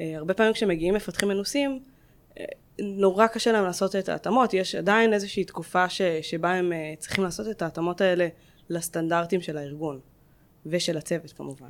אה, 0.00 0.12
הרבה 0.16 0.34
פעמים 0.34 0.52
כשמגיעים 0.52 0.94
מפתחים 0.94 1.28
מנוסים, 1.28 1.70
אה, 1.70 1.95
נורא 2.78 3.26
קשה 3.26 3.52
להם 3.52 3.64
לעשות 3.64 3.96
את 3.96 4.08
ההתאמות, 4.08 4.54
יש 4.54 4.74
עדיין 4.74 5.12
איזושהי 5.12 5.44
תקופה 5.44 5.88
ש, 5.88 6.02
שבה 6.02 6.52
הם 6.52 6.72
uh, 6.72 7.00
צריכים 7.00 7.24
לעשות 7.24 7.48
את 7.48 7.62
ההתאמות 7.62 8.00
האלה 8.00 8.28
לסטנדרטים 8.70 9.40
של 9.40 9.58
הארגון 9.58 10.00
ושל 10.66 10.96
הצוות 10.96 11.32
כמובן. 11.32 11.68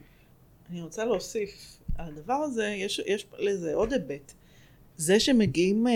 אני 0.70 0.82
רוצה 0.82 1.04
להוסיף, 1.04 1.78
הדבר 1.98 2.34
הזה 2.34 2.66
יש, 2.66 3.00
יש 3.06 3.26
לזה 3.38 3.74
עוד 3.74 3.92
היבט. 3.92 4.32
זה 4.96 5.20
שמגיעים 5.20 5.86
אה, 5.86 5.92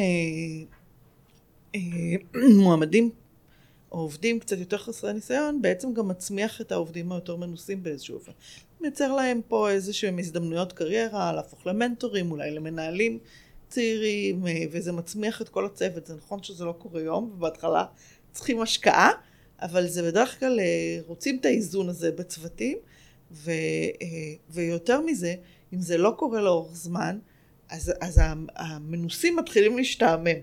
אה, 1.74 1.80
מועמדים 2.62 3.10
או 3.92 3.98
עובדים 3.98 4.40
קצת 4.40 4.58
יותר 4.58 4.78
חסרי 4.78 5.12
ניסיון, 5.12 5.62
בעצם 5.62 5.94
גם 5.94 6.08
מצמיח 6.08 6.60
את 6.60 6.72
העובדים 6.72 7.12
היותר 7.12 7.36
מנוסים 7.36 7.82
באיזשהו 7.82 8.14
אופן. 8.14 8.32
מייצר 8.80 9.12
להם 9.12 9.40
פה 9.48 9.70
איזשהם 9.70 10.18
הזדמנויות 10.18 10.72
קריירה, 10.72 11.32
להפוך 11.32 11.66
למנטורים, 11.66 12.30
אולי 12.30 12.50
למנהלים. 12.50 13.18
צעירים, 13.70 14.46
אה, 14.46 14.64
וזה 14.70 14.92
מצמיח 14.92 15.42
את 15.42 15.48
כל 15.48 15.66
הצוות. 15.66 16.06
זה 16.06 16.16
נכון 16.16 16.42
שזה 16.42 16.64
לא 16.64 16.72
קורה 16.72 17.00
יום, 17.00 17.30
ובהתחלה 17.34 17.84
צריכים 18.32 18.60
השקעה, 18.60 19.10
אבל 19.62 19.86
זה 19.86 20.02
בדרך 20.02 20.40
כלל 20.40 20.60
אה, 20.60 20.98
רוצים 21.06 21.38
את 21.40 21.44
האיזון 21.44 21.88
הזה 21.88 22.12
בצוותים, 22.12 22.78
ו, 23.32 23.50
אה, 24.02 24.06
ויותר 24.50 25.00
מזה, 25.00 25.34
אם 25.72 25.80
זה 25.80 25.98
לא 25.98 26.14
קורה 26.16 26.40
לאורך 26.42 26.74
זמן, 26.74 27.18
אז, 27.70 27.92
אז 28.00 28.20
המנוסים 28.56 29.36
מתחילים 29.36 29.76
להשתעמם. 29.76 30.40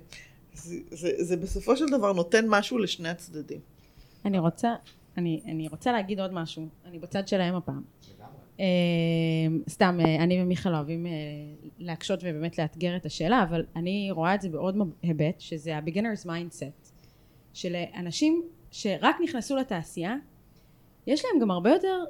זה, 0.54 0.76
זה, 0.92 1.12
זה 1.18 1.38
בסופו 1.38 1.78
של 1.78 1.86
דבר 1.86 2.14
נותן 2.14 2.46
משהו 2.48 2.78
לשני 2.78 3.10
הצדדים. 3.10 3.60
אני 4.26 4.40
רוצה, 4.40 4.76
אני, 5.18 5.42
אני 5.46 5.68
רוצה 5.68 5.92
להגיד 5.92 6.20
עוד 6.20 6.34
משהו, 6.34 6.68
אני 6.86 7.00
בצד 7.00 7.28
שלהם 7.28 7.56
הפעם. 7.56 7.82
Uh, 8.58 8.60
סתם, 9.70 9.98
uh, 10.02 10.22
אני 10.22 10.44
ומיכאל 10.44 10.76
אוהבים 10.76 11.06
uh, 11.06 11.10
להקשות 11.80 12.20
ובאמת 12.24 12.58
לאתגר 12.58 12.96
את 12.96 13.06
השאלה, 13.06 13.44
אבל 13.44 13.66
אני 13.76 14.12
רואה 14.12 14.36
את 14.36 14.42
זה 14.42 14.50
בעוד 14.50 14.76
היבט, 15.02 15.40
שזה 15.40 15.78
ה-beginner's 15.78 16.26
mindset, 16.26 16.92
של 17.54 17.76
אנשים 17.96 18.44
שרק 18.72 19.16
נכנסו 19.24 19.56
לתעשייה, 19.56 20.16
יש 21.08 21.26
להם 21.26 21.42
גם 21.42 21.52
הרבה 21.52 21.70
יותר 21.70 22.04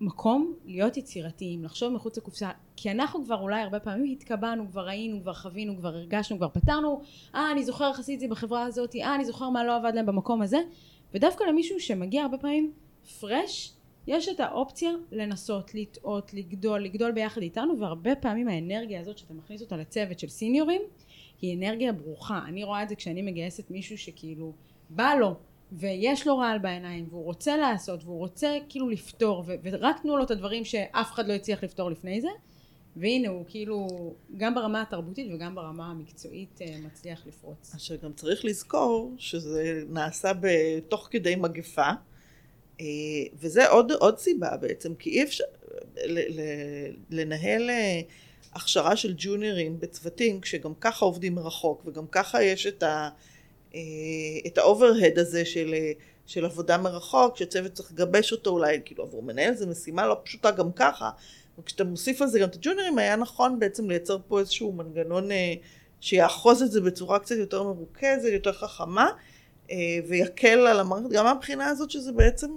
מקום 0.00 0.54
להיות 0.64 0.96
יצירתיים, 0.96 1.64
לחשוב 1.64 1.92
מחוץ 1.92 2.18
לקופסה, 2.18 2.50
כי 2.76 2.90
אנחנו 2.90 3.24
כבר 3.24 3.40
אולי 3.40 3.60
הרבה 3.62 3.80
פעמים 3.80 4.12
התקבענו, 4.12 4.68
כבר 4.70 4.86
ראינו, 4.86 5.20
כבר 5.22 5.34
חווינו, 5.34 5.76
כבר 5.76 5.88
הרגשנו, 5.88 6.36
כבר 6.36 6.48
פתרנו, 6.48 7.02
אה 7.34 7.52
אני 7.52 7.64
זוכר 7.64 7.88
איך 7.88 7.98
עשיתי 7.98 8.14
את 8.14 8.20
זה 8.20 8.28
בחברה 8.28 8.62
הזאת, 8.62 8.96
אה 8.96 9.14
אני 9.14 9.24
זוכר 9.24 9.48
מה 9.50 9.64
לא 9.64 9.76
עבד 9.76 9.92
להם 9.94 10.06
במקום 10.06 10.42
הזה, 10.42 10.58
ודווקא 11.14 11.44
למישהו 11.44 11.80
שמגיע 11.80 12.22
הרבה 12.22 12.38
פעמים 12.38 12.72
פרש, 13.20 13.72
יש 14.06 14.28
את 14.28 14.40
האופציה 14.40 14.90
לנסות, 15.12 15.74
לטעות, 15.74 16.34
לגדול, 16.34 16.84
לגדול 16.84 17.12
ביחד 17.12 17.42
איתנו, 17.42 17.78
והרבה 17.78 18.14
פעמים 18.14 18.48
האנרגיה 18.48 19.00
הזאת 19.00 19.18
שאתה 19.18 19.34
מכניס 19.34 19.60
אותה 19.60 19.76
לצוות 19.76 20.18
של 20.18 20.28
סיניורים, 20.28 20.82
היא 21.40 21.56
אנרגיה 21.56 21.92
ברוכה. 21.92 22.40
אני 22.46 22.64
רואה 22.64 22.82
את 22.82 22.88
זה 22.88 22.94
כשאני 22.94 23.22
מגייסת 23.22 23.70
מישהו 23.70 23.98
שכאילו 23.98 24.52
בא 24.90 25.14
לו 25.20 25.34
ויש 25.72 26.26
לו 26.26 26.38
רעל 26.38 26.58
בעיניים 26.58 27.06
והוא 27.10 27.24
רוצה 27.24 27.56
לעשות 27.56 28.04
והוא 28.04 28.18
רוצה 28.18 28.58
כאילו 28.68 28.88
לפתור 28.88 29.44
ו- 29.46 29.54
ורק 29.62 30.02
תנו 30.02 30.16
לו 30.16 30.24
את 30.24 30.30
הדברים 30.30 30.64
שאף 30.64 31.12
אחד 31.12 31.28
לא 31.28 31.32
הצליח 31.32 31.64
לפתור 31.64 31.90
לפני 31.90 32.20
זה 32.20 32.28
והנה 32.96 33.28
הוא 33.28 33.44
כאילו 33.48 33.86
גם 34.36 34.54
ברמה 34.54 34.82
התרבותית 34.82 35.32
וגם 35.34 35.54
ברמה 35.54 35.90
המקצועית 35.90 36.62
אה, 36.62 36.76
מצליח 36.86 37.26
לפרוץ. 37.26 37.74
עכשיו 37.74 37.96
גם 38.02 38.12
צריך 38.12 38.44
לזכור 38.44 39.14
שזה 39.18 39.82
נעשה 39.88 40.32
בתוך 40.40 41.08
כדי 41.10 41.36
מגפה 41.36 41.90
וזה 43.40 43.68
עוד, 43.68 43.92
עוד 43.92 44.18
סיבה 44.18 44.56
בעצם 44.56 44.94
כי 44.94 45.10
אי 45.10 45.22
אפשר 45.22 45.44
לנהל 47.10 47.70
אה, 47.70 48.00
הכשרה 48.54 48.96
של 48.96 49.14
ג'וניורים 49.16 49.80
בצוותים 49.80 50.40
כשגם 50.40 50.74
ככה 50.80 51.04
עובדים 51.04 51.34
מרחוק 51.34 51.82
וגם 51.86 52.06
ככה 52.06 52.42
יש 52.42 52.66
את 52.66 52.82
ה... 52.82 53.08
אה, 53.74 53.80
את 54.46 54.58
האוברהד 54.58 55.18
הזה 55.18 55.44
של, 55.44 55.74
אה, 55.74 55.92
של 56.26 56.44
עבודה 56.44 56.78
מרחוק, 56.78 57.36
שצוות 57.36 57.72
צריך 57.72 57.92
לגבש 57.92 58.32
אותו 58.32 58.50
אולי, 58.50 58.80
כאילו 58.84 59.04
עבור 59.04 59.22
מנהל 59.22 59.54
זו 59.54 59.66
משימה 59.66 60.06
לא 60.06 60.16
פשוטה 60.24 60.50
גם 60.50 60.72
ככה, 60.72 61.10
וכשאתה 61.58 61.84
מוסיף 61.84 62.22
על 62.22 62.28
זה 62.28 62.38
גם 62.38 62.48
את 62.48 62.54
הג'וניורים, 62.54 62.98
היה 62.98 63.16
נכון 63.16 63.58
בעצם 63.58 63.90
לייצר 63.90 64.18
פה 64.28 64.40
איזשהו 64.40 64.72
מנגנון 64.72 65.30
אה, 65.30 65.54
שיאחוז 66.00 66.62
את 66.62 66.70
זה 66.70 66.80
בצורה 66.80 67.18
קצת 67.18 67.36
יותר 67.36 67.62
מרוכזת, 67.62 68.28
יותר 68.32 68.52
חכמה, 68.52 69.10
ויקל 70.08 70.66
על 70.66 70.80
המערכת, 70.80 71.10
גם 71.10 71.24
מהבחינה 71.24 71.66
הזאת 71.66 71.90
שזה 71.90 72.12
בעצם 72.12 72.56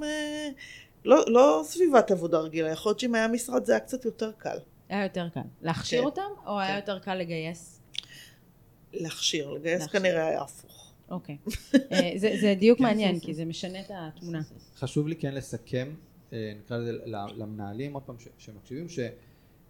לא, 1.05 1.23
לא 1.27 1.61
סביבת 1.65 2.11
עבודה 2.11 2.39
רגילה, 2.39 2.69
יכול 2.69 2.89
להיות 2.89 2.99
שאם 2.99 3.15
היה 3.15 3.27
משרד 3.27 3.65
זה 3.65 3.71
היה 3.71 3.79
קצת 3.79 4.05
יותר 4.05 4.31
קל. 4.37 4.57
היה 4.89 5.03
יותר 5.03 5.29
קל. 5.29 5.41
להכשיר 5.61 5.99
כן. 5.99 6.05
אותם, 6.05 6.21
או 6.45 6.45
כן. 6.45 6.59
היה 6.59 6.75
יותר 6.75 6.99
קל 6.99 7.15
לגייס? 7.15 7.79
להכשיר, 8.93 9.51
לגייס 9.51 9.81
להכשיר. 9.81 9.99
כנראה 9.99 10.27
היה 10.27 10.41
הפוך. 10.41 10.93
אוקיי. 11.09 11.37
אה, 11.91 12.11
זה 12.15 12.55
דיוק 12.59 12.77
כן, 12.77 12.83
מעניין, 12.83 13.19
כי 13.19 13.33
זה 13.33 13.45
משנה 13.45 13.79
את 13.79 13.91
התמונה. 13.93 14.41
חשוב 14.75 15.07
לי 15.07 15.15
כן 15.15 15.33
לסכם, 15.33 15.93
אה, 16.33 16.53
נקרא 16.59 16.77
לזה 16.77 16.91
למנהלים 17.05 17.93
עוד 17.93 18.03
פעם 18.03 18.15
שמקשיבים, 18.37 18.89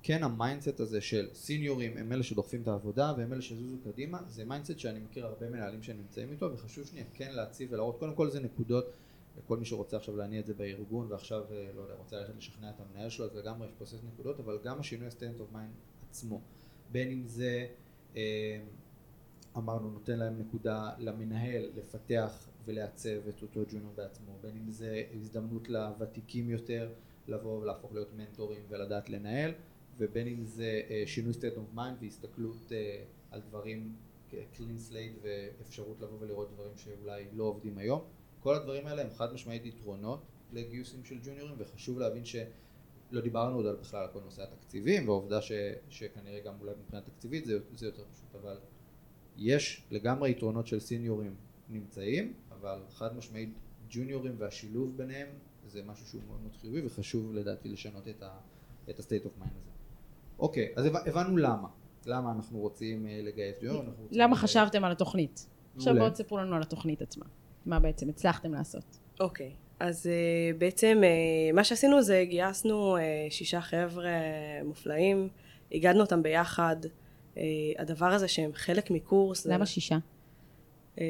שכן 0.04 0.24
ה 0.24 0.31
mindset 0.31 0.80
הזה 0.80 1.02
של 1.02 1.30
סיניורים 1.34 1.98
הם 1.98 2.12
אלה 2.12 2.24
שדוחפים 2.24 2.62
את 2.62 2.68
העבודה 2.68 3.14
והם 3.18 3.34
אלה 3.34 3.42
שיזוזו 3.42 3.78
קדימה, 3.84 4.20
זה 4.28 4.46
mindset 4.46 4.80
שאני 4.80 5.00
מכיר 5.00 5.26
הרבה 5.26 5.50
מנהלים 5.50 5.84
שנמצאים 5.84 6.32
איתו 6.32 6.54
וחשוב 6.54 6.86
שנייה 6.86 7.06
כן 7.14 7.32
להציב 7.32 7.72
ולהראות, 7.72 8.00
קודם 8.00 8.16
כל 8.16 8.30
זה 8.30 8.40
נקודות 8.40 8.86
לכל 9.38 9.58
מי 9.58 9.66
שרוצה 9.66 9.98
עכשיו 9.98 10.18
להניע 10.18 10.40
את 10.40 10.46
זה 10.46 10.54
בארגון 10.54 11.08
ועכשיו, 11.12 11.44
אה, 11.52 11.70
לא 11.76 11.82
יודע, 11.82 11.94
רוצה 11.94 12.18
ללכת 12.18 12.34
לשכנע 12.38 12.70
את 12.70 12.76
המנהל 12.80 13.10
שלו, 13.10 13.26
אז 13.26 13.36
לגמרי 13.36 13.68
יש 13.82 13.90
סט 13.90 14.04
נקודות, 14.14 14.40
אבל 14.40 14.60
גם 14.64 14.80
השינוי 14.80 15.08
ה 15.08 15.13
state 15.13 15.40
of 15.40 15.52
mind 15.52 15.74
עצמו, 16.10 16.42
בין 16.92 17.12
אם 17.12 17.24
זה 17.28 17.68
אמרנו 19.58 19.92
נותן 19.92 20.20
להם 20.20 20.40
נקודה 20.40 20.92
למנהל 20.98 21.70
לפתח 21.76 22.48
ולעצב 22.66 23.28
את 23.30 23.42
אותו 23.42 23.62
ג'וניור 23.72 23.94
בעצמו 23.96 24.38
בין 24.42 24.58
אם 24.58 24.72
זה 24.72 25.04
הזדמנות 25.16 25.70
לוותיקים 25.70 26.50
יותר 26.50 26.90
לבוא 27.28 27.62
ולהפוך 27.62 27.94
להיות 27.94 28.14
מנטורים 28.18 28.62
ולדעת 28.70 29.10
לנהל 29.10 29.52
ובין 29.98 30.28
אם 30.28 30.46
זה 30.46 30.82
אה, 30.90 31.04
שינוי 31.06 31.34
state 31.34 31.58
of 31.58 31.78
mind 31.78 32.02
והסתכלות 32.02 32.72
אה, 32.72 33.04
על 33.32 33.42
דברים 33.42 33.96
clean 34.32 34.92
slate 34.92 35.20
ואפשרות 35.22 36.02
לבוא 36.02 36.18
ולראות 36.20 36.52
דברים 36.54 36.72
שאולי 36.78 37.26
לא 37.34 37.44
עובדים 37.44 37.78
היום 37.78 38.02
כל 38.40 38.56
הדברים 38.56 38.88
האלה 38.88 39.02
הם 39.02 39.10
חד 39.10 39.34
משמעית 39.34 39.66
יתרונות 39.66 40.26
לגיוסים 40.54 41.04
של 41.04 41.20
ג'וניורים 41.24 41.56
וחשוב 41.58 42.00
להבין 42.00 42.26
שלא 42.26 43.22
דיברנו 43.22 43.56
עוד 43.56 43.66
על 43.66 43.76
בכלל 43.76 44.08
כל 44.14 44.20
נושא 44.22 44.44
התקציבים 44.44 45.08
והעובדה 45.08 45.42
ש, 45.42 45.52
שכנראה 45.90 46.40
גם 46.40 46.54
אולי 46.62 46.72
מבחינה 46.80 47.02
תקציבית 47.02 47.46
זה, 47.46 47.60
זה 47.76 47.86
יותר 47.86 48.04
פשוט 48.14 48.36
אבל 48.42 48.58
יש 49.38 49.84
לגמרי 49.92 50.32
יתרונות 50.32 50.68
של 50.68 50.80
סיניורים 50.80 51.36
נמצאים, 51.70 52.34
אבל 52.52 52.80
חד 52.90 53.18
משמעית 53.18 53.50
ג'וניורים 53.90 54.36
והשילוב 54.38 54.98
ביניהם 54.98 55.28
זה 55.68 55.84
משהו 55.84 56.08
שהוא 56.08 56.22
מאוד 56.28 56.42
מאוד 56.42 56.56
חיובי 56.56 56.86
וחשוב 56.86 57.34
לדעתי 57.34 57.70
לשנות 57.70 58.08
את 58.08 58.24
ה-state 59.00 59.26
of 59.26 59.42
mind 59.42 59.56
הזה. 59.62 59.73
אוקיי, 60.44 60.68
אז 60.76 60.86
הבנו 60.86 61.38
למה. 61.38 61.68
למה 62.06 62.32
אנחנו 62.32 62.60
רוצים 62.60 63.08
אה, 63.08 63.20
לגייס 63.24 63.58
ג'וניורים. 63.62 63.94
למה 64.12 64.36
חשבתם 64.36 64.84
על 64.84 64.92
התוכנית? 64.92 65.48
עכשיו 65.76 65.96
בואו 65.96 66.10
תספרו 66.10 66.38
לנו 66.38 66.56
על 66.56 66.62
התוכנית 66.62 67.02
עצמה. 67.02 67.26
מה 67.66 67.80
בעצם 67.80 68.10
הצלחתם 68.10 68.54
לעשות? 68.54 69.00
אוקיי, 69.20 69.52
אז 69.80 70.06
uh, 70.06 70.58
בעצם 70.58 71.02
uh, 71.02 71.56
מה 71.56 71.64
שעשינו 71.64 72.02
זה 72.02 72.24
גייסנו 72.30 72.98
uh, 72.98 73.00
שישה 73.30 73.62
חבר'ה 73.62 74.12
מופלאים, 74.64 75.30
הגדנו 75.72 76.02
אותם 76.02 76.24
ביחד. 76.24 76.76
אה, 77.38 77.44
הדבר 77.80 78.06
הזה 78.06 78.28
שהם 78.28 78.52
חלק 78.54 78.92
מקורס. 78.92 79.46
למה 79.46 79.66
שישה? 79.66 79.98
אה, 81.00 81.06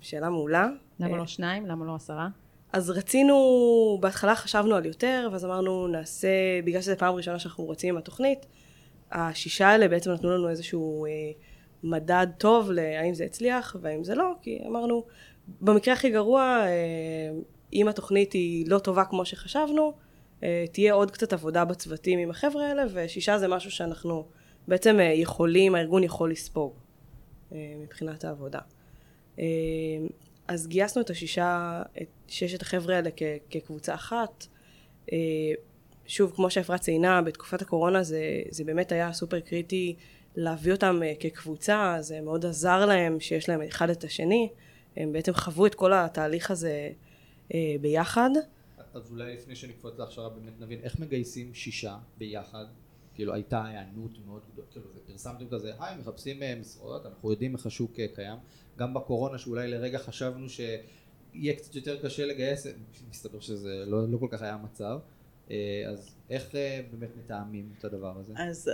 שאלה 0.00 0.30
מעולה. 0.30 0.68
למה 1.00 1.16
לא 1.16 1.26
שניים? 1.26 1.66
למה 1.66 1.84
לא 1.84 1.94
עשרה? 1.94 2.28
אז 2.72 2.90
רצינו, 2.90 3.98
בהתחלה 4.00 4.34
חשבנו 4.34 4.74
על 4.74 4.86
יותר, 4.86 5.28
ואז 5.32 5.44
אמרנו 5.44 5.88
נעשה, 5.88 6.28
בגלל 6.64 6.82
שזו 6.82 6.92
פעם 6.98 7.14
ראשונה 7.14 7.38
שאנחנו 7.38 7.68
רצים 7.68 7.94
עם 7.94 7.98
התוכנית, 7.98 8.46
השישה 9.12 9.68
האלה 9.68 9.88
בעצם 9.88 10.10
נתנו 10.10 10.30
לנו 10.30 10.48
איזשהו 10.48 11.06
אה, 11.06 11.10
מדד 11.82 12.26
טוב 12.38 12.70
להאם 12.70 13.14
זה 13.14 13.24
הצליח 13.24 13.76
והאם 13.80 14.04
זה 14.04 14.14
לא, 14.14 14.32
כי 14.42 14.58
אמרנו, 14.66 15.04
במקרה 15.60 15.94
הכי 15.94 16.10
גרוע, 16.10 16.42
אה, 16.42 16.70
אם 17.72 17.88
התוכנית 17.88 18.32
היא 18.32 18.70
לא 18.70 18.78
טובה 18.78 19.04
כמו 19.04 19.24
שחשבנו, 19.24 19.92
אה, 20.42 20.64
תהיה 20.72 20.94
עוד 20.94 21.10
קצת 21.10 21.32
עבודה 21.32 21.64
בצוותים 21.64 22.18
עם 22.18 22.30
החבר'ה 22.30 22.66
האלה, 22.66 22.82
ושישה 22.92 23.38
זה 23.38 23.48
משהו 23.48 23.70
שאנחנו 23.70 24.26
בעצם 24.68 25.00
אה, 25.00 25.04
יכולים, 25.04 25.74
הארגון 25.74 26.04
יכול 26.04 26.30
לספוג 26.30 26.72
אה, 27.52 27.74
מבחינת 27.82 28.24
העבודה. 28.24 28.58
אה, 29.38 29.44
אז 30.50 30.66
גייסנו 30.66 31.02
את 31.02 31.10
השישה, 31.10 31.82
את 32.02 32.08
ששת 32.28 32.62
החבר'ה 32.62 32.96
האלה 32.96 33.10
כ, 33.16 33.22
כקבוצה 33.50 33.94
אחת. 33.94 34.46
שוב, 36.06 36.32
כמו 36.36 36.50
שאפרת 36.50 36.80
ציינה, 36.80 37.22
בתקופת 37.22 37.62
הקורונה 37.62 38.02
זה, 38.02 38.42
זה 38.50 38.64
באמת 38.64 38.92
היה 38.92 39.12
סופר 39.12 39.40
קריטי 39.40 39.96
להביא 40.36 40.72
אותם 40.72 41.00
כקבוצה, 41.20 41.96
זה 42.00 42.20
מאוד 42.20 42.46
עזר 42.46 42.86
להם 42.86 43.20
שיש 43.20 43.48
להם 43.48 43.62
אחד 43.62 43.90
את 43.90 44.04
השני, 44.04 44.48
הם 44.96 45.12
בעצם 45.12 45.34
חוו 45.34 45.66
את 45.66 45.74
כל 45.74 45.92
התהליך 45.92 46.50
הזה 46.50 46.90
ביחד. 47.80 48.30
אז 48.94 49.10
אולי 49.10 49.34
לפני 49.34 49.56
שנקפוץ 49.56 49.98
להכשרה 49.98 50.28
באמת 50.28 50.60
נבין 50.60 50.80
איך 50.82 50.98
מגייסים 50.98 51.54
שישה 51.54 51.96
ביחד 52.18 52.64
כאילו 53.14 53.34
הייתה 53.34 53.64
היענות 53.64 54.10
מאוד 54.26 54.42
גדולה, 54.52 54.68
כאילו 54.70 54.86
פרסמתם 55.06 55.48
כזה, 55.50 55.72
היי 55.80 55.96
מחפשים 55.98 56.42
אה, 56.42 56.54
משרות, 56.60 57.06
אנחנו 57.06 57.30
יודעים 57.30 57.54
איך 57.56 57.66
השוק 57.66 57.98
אה, 57.98 58.06
קיים, 58.14 58.38
גם 58.78 58.94
בקורונה 58.94 59.38
שאולי 59.38 59.68
לרגע 59.68 59.98
חשבנו 59.98 60.48
שיהיה 60.48 61.54
קצת 61.56 61.74
יותר 61.74 62.02
קשה 62.02 62.26
לגייס, 62.26 62.66
מסתבר 63.10 63.40
שזה 63.40 63.84
לא, 63.86 64.08
לא 64.08 64.18
כל 64.18 64.28
כך 64.30 64.42
היה 64.42 64.54
המצב, 64.54 64.98
אה, 65.50 65.56
אז 65.88 66.14
איך 66.30 66.54
באמת 66.90 67.10
מתאמים 67.24 67.72
את 67.78 67.84
הדבר 67.84 68.18
הזה? 68.18 68.32
אז, 68.36 68.70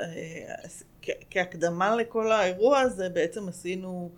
אז 0.65 0.85
כהקדמה 1.31 1.97
לכל 1.97 2.33
האירוע 2.33 2.79
הזה 2.79 3.09
בעצם 3.09 3.49
עשינו 3.49 4.11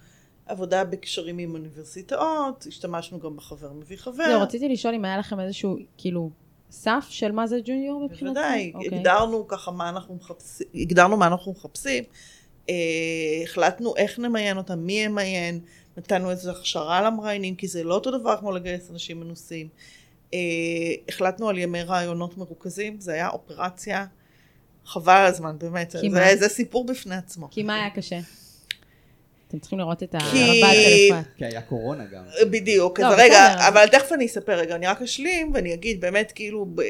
עבודה 0.46 0.84
בקשרים 0.84 1.38
עם 1.38 1.54
אוניברסיטאות, 1.54 2.64
השתמשנו 2.68 3.20
גם 3.20 3.36
בחבר 3.36 3.72
מביא 3.72 3.96
חבר. 3.96 4.28
לא, 4.28 4.42
רציתי 4.42 4.68
לשאול 4.68 4.94
אם 4.94 5.04
היה 5.04 5.18
לכם 5.18 5.40
איזשהו, 5.40 5.76
כאילו, 5.96 6.30
סף 6.70 7.06
של 7.08 7.32
מה 7.32 7.46
זה 7.46 7.58
ג'וניור 7.64 8.04
מבחינתך? 8.04 8.40
בוודאי, 8.40 8.72
okay. 8.74 8.76
אוקיי. 8.76 8.98
הגדרנו 8.98 9.48
ככה 9.48 9.70
מה 9.70 9.88
אנחנו 9.88 10.14
מחפשים, 10.14 10.66
הגדרנו 10.74 11.16
מה 11.16 11.26
אנחנו 11.26 11.52
מחפשים, 11.52 12.04
אה, 12.70 12.74
החלטנו 13.44 13.96
איך 13.96 14.18
נמיין 14.18 14.56
אותם, 14.56 14.78
מי 14.78 14.92
ימיין, 14.92 15.60
נתנו 15.96 16.30
איזו 16.30 16.50
הכשרה 16.50 17.02
למראיינים, 17.02 17.54
כי 17.54 17.68
זה 17.68 17.84
לא 17.84 17.94
אותו 17.94 18.18
דבר 18.18 18.36
כמו 18.36 18.52
לגייס 18.52 18.90
אנשים 18.90 19.20
מנוסים. 19.20 19.68
אה, 20.34 20.38
החלטנו 21.08 21.48
על 21.48 21.58
ימי 21.58 21.82
רעיונות 21.82 22.38
מרוכזים, 22.38 23.00
זה 23.00 23.12
היה 23.12 23.28
אופרציה 23.28 24.06
חבל 24.84 25.12
על 25.12 25.26
הזמן, 25.26 25.56
באמת. 25.58 25.90
זה? 25.90 26.36
זה 26.36 26.48
סיפור 26.48 26.86
בפני 26.86 27.16
עצמו. 27.16 27.48
כי 27.50 27.62
מה 27.62 27.74
היה 27.74 27.90
קשה? 27.90 28.18
אתם 29.48 29.58
צריכים 29.58 29.78
לראות 29.78 30.02
את 30.02 30.14
של 30.20 30.26
אפרת. 30.26 31.24
כי 31.36 31.44
היה 31.44 31.60
קורונה 31.60 32.04
גם. 32.04 32.24
בדיוק, 32.50 33.00
לא, 33.00 33.06
אז 33.06 33.14
רגע. 33.18 33.68
אבל 33.68 33.86
תכף 33.86 34.12
אני 34.12 34.26
אספר 34.26 34.52
רגע, 34.52 34.74
אני 34.74 34.86
רק 34.86 35.02
אשלים 35.02 35.50
ואני 35.54 35.74
אגיד, 35.74 36.00
באמת 36.00 36.32
כאילו, 36.32 36.66
אה, 36.80 36.84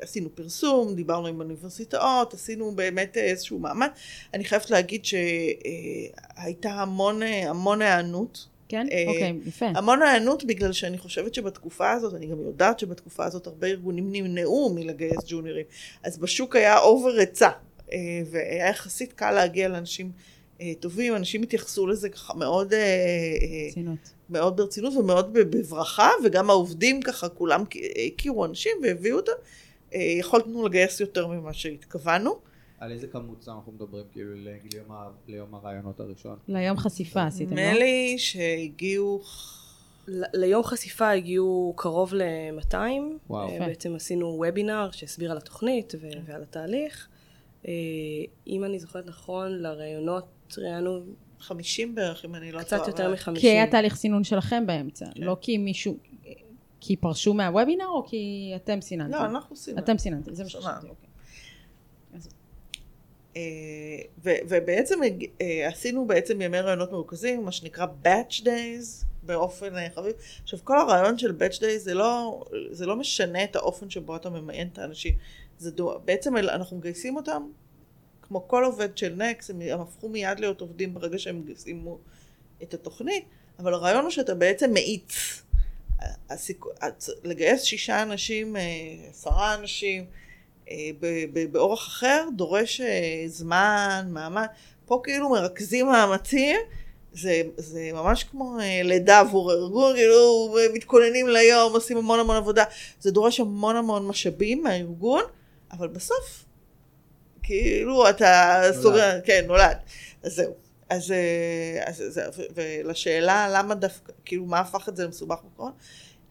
עשינו 0.00 0.34
פרסום, 0.34 0.94
דיברנו 0.94 1.26
עם 1.26 1.40
אוניברסיטאות, 1.40 2.34
עשינו 2.34 2.72
באמת 2.74 3.16
איזשהו 3.16 3.58
מאמץ. 3.58 3.90
אני 4.34 4.44
חייבת 4.44 4.70
להגיד 4.70 5.04
שהייתה 5.04 6.70
המון, 6.70 7.22
אה, 7.22 7.50
המון 7.50 7.82
היענות. 7.82 8.46
כן? 8.68 8.86
אה, 8.92 9.04
אוקיי, 9.06 9.34
יפה. 9.46 9.66
המון 9.66 10.02
היענות 10.02 10.44
בגלל 10.44 10.72
שאני 10.72 10.98
חושבת 10.98 11.34
שבתקופה 11.34 11.90
הזאת, 11.90 12.14
אני 12.14 12.26
גם 12.26 12.40
יודעת 12.40 12.78
שבתקופה 12.78 13.24
הזאת 13.24 13.46
הרבה 13.46 13.66
ארגונים 13.66 14.12
נמנעו 14.12 14.74
מלגייס 14.74 15.18
ג'וניורים. 15.26 15.66
אז 16.02 16.18
בשוק 16.18 16.56
היה 16.56 16.78
אובר 16.78 17.10
היצע, 17.18 17.50
אה, 17.92 17.98
והיה 18.30 18.68
יחסית 18.68 19.12
קל 19.12 19.30
להגיע 19.30 19.68
לאנשים 19.68 20.06
אה, 20.06 20.33
טובים, 20.80 21.16
אנשים 21.16 21.42
התייחסו 21.42 21.86
לזה 21.86 22.08
ככה 22.08 22.34
מאוד, 22.34 22.72
אה, 22.72 22.78
אה, 22.78 23.68
רצינות. 23.68 23.98
מאוד 24.30 24.56
ברצינות 24.56 24.92
ומאוד 24.96 25.32
בברכה, 25.32 26.08
וגם 26.24 26.50
העובדים 26.50 27.02
ככה 27.02 27.28
כולם 27.28 27.64
הכירו 28.06 28.44
אנשים 28.44 28.72
והביאו 28.82 29.16
אותם. 29.16 29.32
אה, 29.94 30.00
יכולנו 30.00 30.66
לגייס 30.66 31.00
יותר 31.00 31.26
ממה 31.26 31.52
שהתכוונו. 31.52 32.34
על 32.78 32.92
איזה 32.92 33.06
כמות 33.06 33.48
אנחנו 33.48 33.72
מדברים, 33.72 34.04
כאילו, 34.12 34.34
ליום 34.34 34.90
ה- 34.92 35.08
ליום 35.28 35.54
הרעיונות 35.54 36.00
הראשון? 36.00 36.36
ליום 36.48 36.76
חשיפה 36.76 37.24
עשיתם, 37.26 37.50
נדמה 37.52 37.72
לא? 37.72 37.78
לי 37.78 38.14
שהגיעו 38.18 39.20
ל- 40.08 40.24
ליום 40.34 40.62
חשיפה 40.64 41.10
הגיעו 41.10 41.74
קרוב 41.76 42.14
ל-200. 42.14 42.74
וואו. 43.30 43.48
בעצם 43.58 43.94
עשינו 43.94 44.26
וובינר 44.26 44.90
שהסביר 44.92 45.30
על 45.30 45.36
התוכנית 45.36 45.94
ו- 46.00 46.08
ועל 46.26 46.42
התהליך. 46.42 47.08
אה, 47.68 47.72
אם 48.46 48.64
אני 48.64 48.78
זוכרת 48.78 49.06
נכון, 49.06 49.52
לראיונות 49.52 50.24
ראיינו 50.58 51.00
50 51.40 51.94
בערך, 51.94 52.24
אם 52.24 52.34
אני 52.34 52.52
לא 52.52 52.60
קצת 52.60 52.76
טועה. 52.76 52.88
יותר 52.88 53.06
אבל- 53.06 53.14
מ-50. 53.14 53.40
כי 53.40 53.48
היה 53.48 53.66
תהליך 53.70 53.94
סינון 53.96 54.24
שלכם 54.24 54.66
באמצע, 54.66 55.06
כן. 55.14 55.22
לא 55.22 55.36
כי 55.40 55.58
מישהו... 55.58 55.96
כי 56.80 56.96
פרשו 56.96 57.34
מהוובינר 57.34 57.86
או 57.86 58.04
כי 58.06 58.52
אתם 58.56 58.80
סיננתם? 58.80 59.12
לא, 59.12 59.24
אנחנו 59.24 59.54
עשינו. 59.54 59.78
אתם 59.78 59.98
סיננתם, 59.98 60.34
זה 60.34 60.42
מה. 60.42 60.48
שחשבתי, 60.48 60.86
אוקיי. 60.88 61.08
אה, 63.36 63.40
ו- 64.24 64.30
ובעצם 64.48 65.00
אה, 65.40 65.68
עשינו 65.68 66.06
בעצם 66.06 66.40
ימי 66.40 66.58
רעיונות 66.60 66.92
מרוכזים, 66.92 67.44
מה 67.44 67.52
שנקרא 67.52 67.86
Batch 68.04 68.40
Days, 68.40 69.04
באופן 69.22 69.76
אה, 69.76 69.86
חביב. 69.94 70.12
עכשיו, 70.42 70.58
כל 70.64 70.78
הרעיון 70.78 71.18
של 71.18 71.30
Batch 71.38 71.58
Days 71.60 71.78
זה 71.78 71.94
לא, 71.94 72.44
זה 72.70 72.86
לא 72.86 72.96
משנה 72.96 73.44
את 73.44 73.56
האופן 73.56 73.90
שבו 73.90 74.16
אתה 74.16 74.30
ממיין 74.30 74.68
את 74.72 74.78
האנשים. 74.78 75.14
זה 75.58 75.70
דו, 75.70 75.98
בעצם 76.04 76.36
אנחנו 76.36 76.76
מגייסים 76.76 77.16
אותם, 77.16 77.42
כמו 78.34 78.48
כל 78.48 78.64
עובד 78.64 78.98
של 78.98 79.14
נקס, 79.16 79.50
הם, 79.50 79.60
הם 79.60 79.80
הפכו 79.80 80.08
מיד 80.08 80.40
להיות 80.40 80.60
עובדים 80.60 80.94
ברגע 80.94 81.18
שהם 81.18 81.42
סיימו 81.56 81.98
את 82.62 82.74
התוכנית, 82.74 83.24
אבל 83.58 83.74
הרעיון 83.74 84.02
הוא 84.02 84.10
שאתה 84.10 84.34
בעצם 84.34 84.72
מאיץ. 84.72 85.42
הסיכו, 86.30 86.68
לגייס 87.24 87.62
שישה 87.62 88.02
אנשים, 88.02 88.56
אה, 88.56 88.62
עשרה 89.10 89.54
אנשים, 89.54 90.04
אה, 90.70 90.90
באורח 91.52 91.86
אחר 91.88 92.28
דורש 92.36 92.80
אה, 92.80 93.24
זמן, 93.26 94.06
מאמץ. 94.10 94.50
פה 94.86 95.00
כאילו 95.04 95.28
מרכזים 95.28 95.86
מאמצים, 95.86 96.56
זה, 97.12 97.42
זה 97.56 97.90
ממש 97.92 98.24
כמו 98.24 98.56
לידה 98.84 99.20
עבור 99.20 99.50
הארגון, 99.50 99.96
כאילו 99.96 100.56
מתכוננים 100.74 101.28
ליום, 101.28 101.72
עושים 101.72 101.96
המון 101.96 102.20
המון 102.20 102.36
עבודה. 102.36 102.64
זה 103.00 103.10
דורש 103.10 103.40
המון 103.40 103.76
המון 103.76 104.06
משאבים 104.06 104.62
מהארגון, 104.62 105.24
אבל 105.72 105.88
בסוף, 105.88 106.43
כאילו 107.44 108.10
אתה. 108.10 108.62
סוגר, 108.82 109.20
כן, 109.24 109.44
נולד. 109.46 109.76
אז 110.22 110.34
זהו. 110.34 110.52
אז, 110.90 111.12
אה, 111.12 111.82
אז 111.86 112.20
ו- 112.36 112.42
ולשאלה 112.54 113.48
למה 113.50 113.74
דווקא, 113.74 114.12
כאילו 114.24 114.44
מה 114.44 114.60
הפך 114.60 114.88
את 114.88 114.96
זה 114.96 115.04
למסובך 115.04 115.38
בקורונה? 115.44 115.74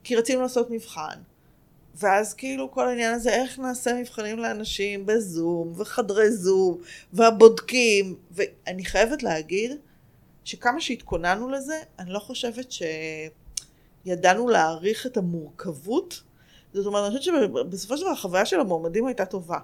כי 0.03 0.15
רצינו 0.15 0.41
לעשות 0.41 0.70
מבחן. 0.70 1.15
ואז 1.96 2.34
כאילו 2.34 2.71
כל 2.71 2.88
העניין 2.88 3.13
הזה, 3.13 3.30
איך 3.30 3.60
נעשה 3.60 3.93
מבחנים 3.93 4.39
לאנשים 4.39 5.06
בזום, 5.06 5.73
וחדרי 5.78 6.32
זום, 6.32 6.78
והבודקים, 7.13 8.15
ואני 8.32 8.86
חייבת 8.86 9.23
להגיד 9.23 9.71
שכמה 10.43 10.82
שהתכוננו 10.82 11.49
לזה, 11.49 11.80
אני 11.99 12.10
לא 12.10 12.19
חושבת 12.19 12.67
שידענו 14.06 14.47
להעריך 14.47 15.06
את 15.06 15.17
המורכבות. 15.17 16.21
זאת 16.73 16.86
אומרת, 16.86 17.12
אני 17.12 17.19
חושבת 17.19 17.36
שבסופו 17.43 17.97
של 17.97 18.04
דבר 18.04 18.12
החוויה 18.12 18.45
של 18.45 18.60
המועמדים 18.60 19.06
הייתה 19.06 19.26
טובה. 19.26 19.58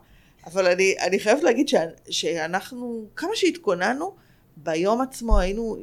אבל 0.46 0.68
אני, 0.68 0.96
אני 1.00 1.20
חייבת 1.20 1.44
להגיד 1.44 1.68
שאנחנו, 2.10 3.06
כמה 3.16 3.32
שהתכוננו, 3.34 4.16
ביום 4.58 5.02
עצמו 5.02 5.40
היינו, 5.40 5.78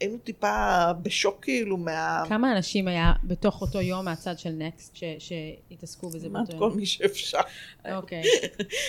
היינו 0.00 0.18
טיפה 0.18 0.84
בשוק 1.02 1.38
כאילו 1.42 1.76
מה... 1.76 2.22
כמה 2.28 2.52
אנשים 2.56 2.88
היה 2.88 3.12
בתוך 3.24 3.60
אותו 3.60 3.80
יום 3.80 4.04
מהצד 4.04 4.38
של 4.38 4.50
נקסט 4.50 4.96
שהתעסקו 5.18 6.10
בזה 6.10 6.28
כמעט 6.28 6.46
באותו 6.46 6.58
כל 6.58 6.64
יום? 6.64 6.76
מי 6.76 6.86
שאפשר. 6.86 7.38
אוקיי. 7.94 8.22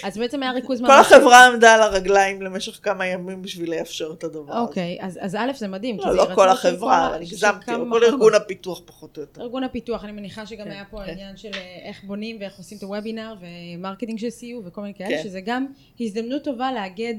אז 0.04 0.18
בעצם 0.18 0.44
היה 0.44 0.52
ריכוז 0.52 0.82
כל. 0.82 0.92
החברה 0.92 1.48
עמדה 1.48 1.74
על 1.74 1.82
הרגליים 1.82 2.42
למשך 2.42 2.80
כמה 2.84 3.06
ימים 3.06 3.42
בשביל 3.42 3.72
לאפשר 3.72 4.14
את 4.18 4.24
הדבר 4.24 4.52
הזה. 4.54 4.60
אוקיי, 4.60 4.98
אז 5.02 5.20
אז 5.22 5.36
א' 5.36 5.52
זה 5.56 5.68
מדהים. 5.68 5.98
לא, 5.98 6.16
לא 6.16 6.28
כל 6.36 6.50
החברה, 6.50 7.08
כל 7.10 7.16
אני 7.16 7.26
הגזמתי, 7.26 7.66
כל. 7.66 8.04
ארגון 8.04 8.34
הפיתוח 8.34 8.82
פחות 8.86 9.18
או 9.18 9.22
יותר. 9.22 9.42
ארגון 9.42 9.64
הפיתוח, 9.64 10.04
אני 10.04 10.12
מניחה 10.12 10.46
שגם 10.46 10.66
כן, 10.66 10.72
היה 10.72 10.84
פה 10.92 10.98
כן. 10.98 11.10
העניין 11.10 11.38
של 11.38 11.52
אה, 11.54 11.78
איך 11.84 12.04
בונים 12.04 12.38
ואיך 12.40 12.58
עושים 12.58 12.78
את 12.78 12.84
הוובינר 12.84 13.36
ו 13.42 13.49
marketing 13.49 14.20
של 14.20 14.28
CU 14.28 14.66
וכל 14.66 14.82
מיני 14.82 14.94
כאלה, 14.94 15.10
כן. 15.10 15.24
שזה 15.24 15.42
גם 15.42 15.66
הזדמנות 16.00 16.44
טובה 16.44 16.72
לאגד 16.74 17.16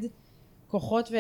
כוחות 0.72 1.10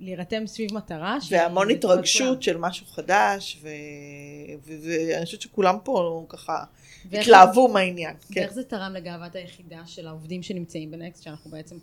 ולהירתם 0.00 0.46
סביב 0.46 0.74
מטרה. 0.74 1.18
והמון. 1.30 1.70
התרגשות 1.70 2.42
של 2.42 2.56
משהו 2.56 2.86
חדש, 2.86 3.62
ואני 3.62 5.24
חושבת 5.24 5.40
שכולם 5.40 5.76
פה 5.84 6.26
ככה 6.28 6.64
התלהבו 7.12 7.68
מהעניין. 7.68 8.14
כן. 8.32 8.40
ואיך 8.40 8.52
זה 8.52 8.64
תרם 8.64 8.92
לגאוות 8.94 9.36
היחידה 9.36 9.82
של 9.86 10.06
העובדים 10.06 10.42
שנמצאים 10.42 10.90
בנקסט, 10.90 11.22
שאנחנו 11.22 11.50
בעצם 11.50 11.76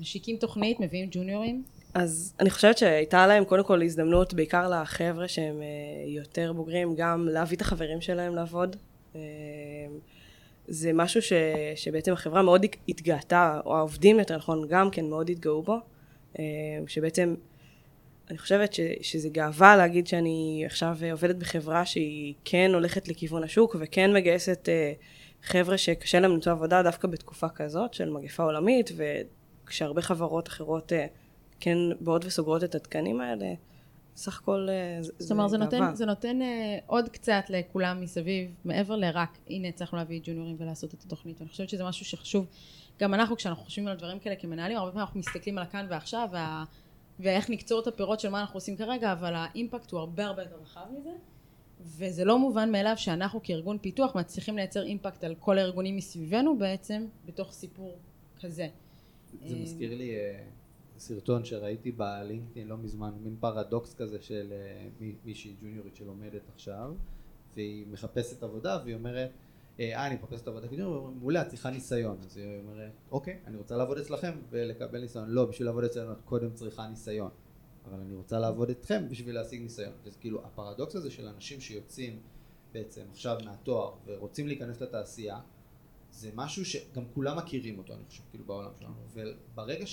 משיקים 0.00 0.36
תוכנית, 0.36 0.80
מביאים 0.80 1.08
ג'וניורים? 1.10 1.62
אז 1.94 2.34
אני 2.40 2.50
חושבת 2.50 2.78
שהייתה 2.78 3.26
להם 3.26 3.44
קודם 3.44 3.64
כל 3.64 3.82
הזדמנות, 3.82 4.34
בעיקר 4.34 4.68
לחבר'ה 4.68 5.28
שהם 5.28 5.62
אה, 5.62 5.66
יותר 6.06 6.52
בוגרים, 6.52 6.94
גם 6.96 7.28
להביא 7.28 7.56
את 7.56 7.62
החברים 7.62 8.00
שלהם 8.00 8.34
לעבוד. 8.34 8.76
זה 10.68 10.92
משהו 10.92 11.22
ש, 11.22 11.32
שבעצם 11.74 12.12
החברה 12.12 12.42
מאוד 12.42 12.66
התגאתה, 12.88 13.60
או 13.64 13.76
העובדים 13.76 14.18
יותר 14.18 14.36
נכון, 14.36 14.66
גם 14.68 14.90
כן 14.90 15.04
מאוד 15.04 15.30
התגאו 15.30 15.62
בו. 15.62 15.76
אה, 16.38 16.44
שבעצם, 16.86 17.34
אני 18.30 18.38
חושבת 18.38 18.72
ש, 18.74 18.80
שזה 19.00 19.28
גאווה 19.28 19.76
להגיד 19.76 20.06
שאני 20.06 20.62
עכשיו 20.66 20.98
עובדת 21.12 21.36
בחברה 21.36 21.86
שהיא 21.86 22.34
כן 22.44 22.70
הולכת 22.74 23.08
לכיוון 23.08 23.44
השוק, 23.44 23.76
וכן 23.78 24.12
מגייסת 24.14 24.68
אה, 24.68 24.92
חבר'ה 25.42 25.78
שקשה 25.78 26.20
להם 26.20 26.30
למצוא 26.30 26.52
עבודה 26.52 26.82
דווקא 26.82 27.08
בתקופה 27.08 27.48
כזאת 27.48 27.94
של 27.94 28.10
מגפה 28.10 28.42
עולמית, 28.42 28.90
וכשהרבה 28.96 30.02
חברות 30.02 30.48
אחרות 30.48 30.92
אה, 30.92 31.06
כן 31.60 31.78
באות 32.00 32.24
וסוגרות 32.24 32.64
את 32.64 32.74
התקנים 32.74 33.20
האלה, 33.20 33.46
סך 34.16 34.40
הכל 34.40 34.68
אה, 34.70 35.02
זה 35.02 35.12
זאת 35.18 35.30
אומרת, 35.30 35.50
זה. 35.50 35.58
נותן, 35.58 35.94
זה 35.94 36.06
נותן 36.06 36.42
אה, 36.42 36.78
עוד 36.86 37.08
קצת 37.08 37.44
לכולם 37.48 38.00
מסביב, 38.00 38.50
מעבר 38.64 38.96
לרק, 38.96 39.38
הנה 39.46 39.68
הצלחנו 39.68 39.98
להביא 39.98 40.20
ג'וניורים 40.24 40.56
ולעשות 40.58 40.94
את 40.94 41.02
התוכנית. 41.02 41.40
אני 41.40 41.48
חושבת 41.48 41.68
שזה 41.68 41.84
משהו 41.84 42.06
שחשוב, 42.06 42.46
גם 43.00 43.14
אנחנו 43.14 43.36
כשאנחנו 43.36 43.64
חושבים 43.64 43.88
על 43.88 43.96
דברים 43.96 44.18
כאלה 44.18 44.36
כמנהלים, 44.36 44.76
הרבה 44.76 44.90
פעמים 44.90 45.04
אנחנו 45.04 45.20
מסתכלים 45.20 45.58
על 45.58 45.64
הכאן 45.64 45.86
ועכשיו, 45.90 46.28
וה, 46.32 46.64
ואיך 47.20 47.50
נקצור 47.50 47.80
את 47.80 47.86
הפירות 47.86 48.20
של 48.20 48.28
מה 48.28 48.40
אנחנו 48.40 48.56
עושים 48.56 48.76
כרגע, 48.76 49.12
אבל 49.12 49.34
האימפקט 49.34 49.90
הוא 49.90 50.00
הרבה 50.00 50.26
הרבה 50.26 50.42
יותר 50.42 50.56
רחב 50.62 50.86
מזה, 50.98 51.12
וזה 51.80 52.24
לא 52.24 52.38
מובן 52.38 52.72
מאליו 52.72 52.94
שאנחנו 52.96 53.40
כארגון 53.42 53.78
פיתוח 53.78 54.16
מצליחים 54.16 54.56
לייצר 54.56 54.82
אימפקט 54.82 55.24
על 55.24 55.34
כל 55.34 55.58
הארגונים 55.58 55.96
מסביבנו 55.96 56.58
בעצם, 56.58 57.06
בתוך 57.26 57.52
סיפור 57.52 57.98
כזה. 58.40 58.68
זה 59.44 59.56
מזכיר 59.56 59.94
לי 59.94 60.16
אה, 60.16 60.44
סרטון 60.98 61.44
שראיתי 61.44 61.92
בלינקדאין 61.92 62.68
לא 62.68 62.76
מזמן, 62.76 63.12
מין 63.22 63.36
פרדוקס 63.40 63.94
כזה 63.94 64.22
של 64.22 64.52
אה, 64.52 64.88
מי- 65.00 65.16
מישהי 65.24 65.56
ג'וניורית 65.62 65.96
שלומדת 65.96 66.42
עכשיו, 66.54 66.94
והיא 67.54 67.86
מחפשת 67.86 68.42
עבודה 68.42 68.78
והיא 68.84 68.94
אומרת, 68.94 69.30
אה, 69.80 69.92
אה, 69.92 70.06
אני 70.06 70.14
מחפשת 70.14 70.48
עבודה 70.48 70.66
אומרים, 70.84 71.18
מעולה, 71.18 71.42
את 71.42 71.48
צריכה 71.48 71.70
ניסיון. 71.70 72.18
אז 72.24 72.36
היא 72.36 72.58
אומרת, 72.58 72.92
אוקיי, 73.10 73.40
אני 73.46 73.56
רוצה 73.56 73.76
לעבוד 73.76 73.98
אצלכם 73.98 74.32
ולקבל 74.50 75.00
ניסיון. 75.00 75.28
לא, 75.30 75.44
בשביל 75.44 75.66
לעבוד 75.68 75.84
אצלנו 75.84 76.12
את 76.12 76.20
קודם 76.24 76.54
צריכה 76.54 76.88
ניסיון. 76.88 77.30
אבל 77.84 78.00
אני 78.00 78.14
רוצה 78.14 78.38
לעבוד 78.38 78.70
אתכם 78.70 79.08
בשביל 79.08 79.34
להשיג 79.34 79.62
ניסיון. 79.62 79.92
וזה 80.04 80.18
כאילו, 80.18 80.44
הפרדוקס 80.44 80.94
הזה 80.96 81.10
של 81.10 81.26
אנשים 81.28 81.60
שיוצאים 81.60 82.20
בעצם 82.72 83.02
עכשיו 83.10 83.38
מהתואר 83.44 83.94
ורוצים 84.06 84.46
להיכנס 84.46 84.82
לתעשייה, 84.82 85.40
זה 86.10 86.30
משהו 86.34 86.64
שגם 86.64 87.04
כולם 87.14 87.38
מכירים 87.38 87.78
אותו, 87.78 87.94
אני 87.94 88.02
חושב, 88.08 88.22
כאילו 88.30 88.44
בעולם 88.44 88.70
שלנו. 88.78 88.94
וברגע 89.12 89.86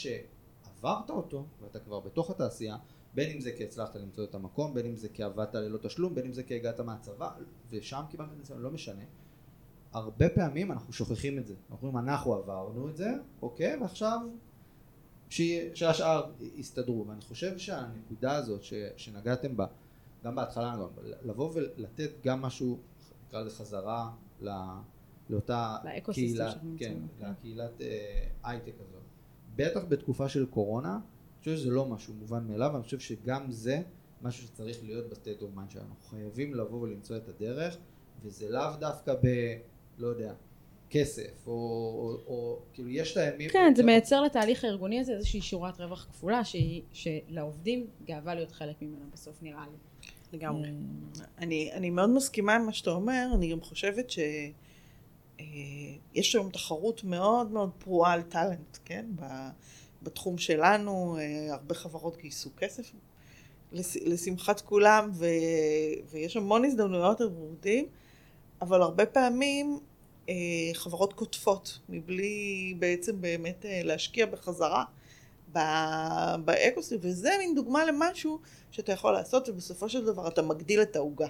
שעברת 0.82 1.10
אותו, 1.10 1.46
ואתה 1.62 1.80
כבר 1.80 2.00
בתוך 2.00 2.30
התעשייה, 2.30 2.78
בין 3.13 3.32
אם 3.32 3.41
זה 3.41 3.52
כי 3.52 3.63
הצלחת 3.63 3.96
למצוא 3.96 4.24
את 4.24 4.36
המקום, 4.36 4.74
בין 4.74 4.86
אם 4.86 4.96
זה 4.96 5.10
כי 5.10 5.24
עבדת 5.24 5.56
ללא 5.56 5.78
תשלום, 5.78 6.15
בין 6.15 6.26
אם 6.26 6.34
זה 6.34 6.44
כי 6.44 6.56
הגעת 6.56 6.80
מהצבא, 6.80 7.30
ושם 7.70 8.02
קיבלת 8.10 8.30
ניסיון, 8.38 8.62
לא 8.62 8.72
משנה. 8.72 9.04
הרבה 9.94 10.30
פעמים 10.30 10.72
אנחנו 10.72 10.94
שוכחים 10.94 11.38
את 11.38 11.48
זה. 11.48 11.56
אנחנו 11.72 11.88
אומרים, 11.88 12.08
אנחנו 12.08 12.34
עברנו 12.34 12.89
את 12.89 12.98
זה, 12.98 13.10
אוקיי, 13.41 13.78
ועכשיו 13.78 14.20
ש... 15.30 15.41
שהשאר 15.74 16.32
יסתדרו. 16.56 17.08
ואני 17.08 17.22
חושב 17.22 17.58
שהנקודה 17.58 18.36
הזאת 18.36 18.63
ש... 18.63 18.74
שנגעתם 18.98 19.58
בה, 19.58 19.65
גם 20.24 20.36
בהתחלה, 20.36 20.76
לבוא 21.24 21.52
ולתת 21.54 22.12
גם 22.24 22.41
משהו, 22.41 22.80
נקרא 23.28 23.41
לזה 23.41 23.56
חזרה 23.56 24.12
ל... 24.41 24.50
לאותה 25.30 25.78
קהילה, 26.13 26.54
כן, 26.78 26.98
לקהילת 27.20 27.82
אה, 27.82 28.28
הייטק 28.44 28.74
הזאת. 28.80 29.01
בטח 29.56 29.84
בתקופה 29.90 30.30
של 30.30 30.46
קורונה, 30.46 30.94
אני 30.94 31.40
חושב 31.40 31.56
שזה 31.56 31.70
לא 31.70 31.86
משהו 31.86 32.14
מובן 32.14 32.48
מאליו, 32.48 32.76
אני 32.76 32.84
חושב 32.84 33.00
שגם 33.00 33.52
זה 33.52 33.82
משהו 34.22 34.48
שצריך 34.48 34.84
להיות 34.84 35.10
ב 35.10 35.15
state 35.15 35.41
of 35.41 35.50
mind 35.56 35.72
שלנו. 35.72 35.94
חייבים 36.10 36.54
לבוא 36.54 36.82
ולמצוא 36.82 37.18
את 37.18 37.30
הדרך, 37.30 37.78
וזה 38.24 38.50
לאו 38.50 38.76
דווקא 38.80 39.14
ב... 39.14 39.28
לא 39.98 40.08
יודע, 40.08 40.34
כסף, 40.90 41.48
או, 41.48 41.54
או, 41.54 42.18
או 42.28 42.60
כאילו 42.74 42.90
יש 42.90 43.12
את 43.12 43.18
הימים... 43.18 43.50
כן, 43.50 43.74
זה 43.76 43.84
מייצר 43.84 44.22
לתהליך 44.22 44.64
הארגוני 44.64 45.00
הזה 45.00 45.14
איזושהי 45.14 45.42
שורת 45.42 45.82
רווח 45.82 46.08
כפולה, 46.12 46.44
שהיא, 46.44 46.82
שלעובדים 46.92 47.88
גאווה 48.06 48.36
להיות 48.36 48.52
חלק 48.52 48.82
ממנה 48.82 49.06
בסוף, 49.14 49.44
נראה 49.44 49.66
לי. 49.72 49.78
לגמרי. 50.38 50.68
אה, 50.68 51.26
אני, 51.38 51.72
אני 51.74 51.90
מאוד 51.90 52.10
מסכימה 52.10 52.56
עם 52.56 52.66
מה 52.66 52.74
שאתה 52.74 52.90
אומר, 52.90 53.28
אני 53.36 53.52
גם 53.52 53.62
חושבת 53.62 54.10
ש... 54.10 54.20
אה, 55.41 55.95
יש 56.13 56.36
היום 56.36 56.49
תחרות 56.49 57.04
מאוד 57.04 57.51
מאוד 57.51 57.71
פרועה 57.77 58.13
על 58.13 58.21
טאלנט, 58.21 58.77
כן? 58.86 59.06
בתחום 60.04 60.38
שלנו, 60.38 61.17
אה, 61.19 61.54
הרבה 61.54 61.75
חברות 61.75 62.17
גייסו 62.17 62.49
כסף 62.58 62.91
לשמחת 64.06 64.62
כולם, 64.62 65.10
ו, 65.13 65.25
ויש 66.12 66.38
המון 66.38 66.65
הזדמנויות 66.65 67.21
עבודים, 67.21 67.86
אבל 68.62 68.82
הרבה 68.82 69.06
פעמים 69.06 69.80
אה, 70.30 70.34
חברות 70.73 71.13
קוטפות, 71.13 71.80
מבלי 71.89 72.73
בעצם 72.80 73.21
באמת 73.21 73.65
להשקיע 73.84 74.25
בחזרה 74.25 74.84
באקוסיסטם, 76.45 76.95
וזה 77.01 77.30
מין 77.39 77.56
דוגמה 77.56 77.86
למשהו 77.86 78.39
שאתה 78.71 78.91
יכול 78.91 79.13
לעשות, 79.13 79.49
ובסופו 79.49 79.89
של 79.89 80.06
דבר 80.06 80.27
אתה 80.27 80.41
מגדיל 80.41 80.82
את 80.82 80.95
העוגה. 80.95 81.27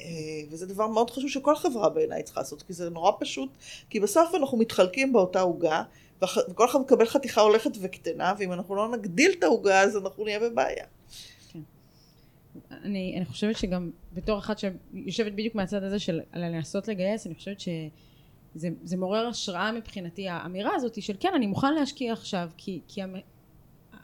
אה, 0.00 0.42
וזה 0.50 0.66
דבר 0.66 0.86
מאוד 0.86 1.10
חשוב 1.10 1.30
שכל 1.30 1.56
חברה 1.56 1.88
בעיניי 1.88 2.22
צריכה 2.22 2.40
לעשות, 2.40 2.62
כי 2.62 2.72
זה 2.72 2.90
נורא 2.90 3.12
פשוט, 3.20 3.50
כי 3.90 4.00
בסוף 4.00 4.34
אנחנו 4.34 4.58
מתחלקים 4.58 5.12
באותה 5.12 5.40
עוגה, 5.40 5.82
וכל 6.22 6.66
אחד 6.70 6.80
מקבל 6.80 7.06
חתיכה 7.06 7.40
הולכת 7.40 7.70
וקטנה, 7.80 8.34
ואם 8.38 8.52
אנחנו 8.52 8.74
לא 8.74 8.88
נגדיל 8.88 9.32
את 9.38 9.42
העוגה 9.42 9.80
אז 9.80 9.96
אנחנו 9.96 10.24
נהיה 10.24 10.40
בבעיה. 10.40 10.84
כן. 11.52 11.58
אני, 12.70 13.14
אני 13.16 13.24
חושבת 13.24 13.56
שגם 13.56 13.90
בתור 14.12 14.38
אחת 14.38 14.58
שיושבת 14.58 15.32
בדיוק 15.32 15.54
מהצד 15.54 15.82
הזה 15.82 15.98
של 15.98 16.20
לנסות 16.34 16.88
לגייס, 16.88 17.26
אני 17.26 17.34
חושבת 17.34 17.60
שזה 17.60 18.96
מעורר 18.96 19.26
השראה 19.26 19.72
מבחינתי, 19.72 20.28
האמירה 20.28 20.74
הזאת 20.74 21.02
של 21.02 21.14
כן, 21.20 21.32
אני 21.34 21.46
מוכן 21.46 21.74
להשקיע 21.74 22.12
עכשיו, 22.12 22.50
כי, 22.56 22.80
כי 22.88 23.00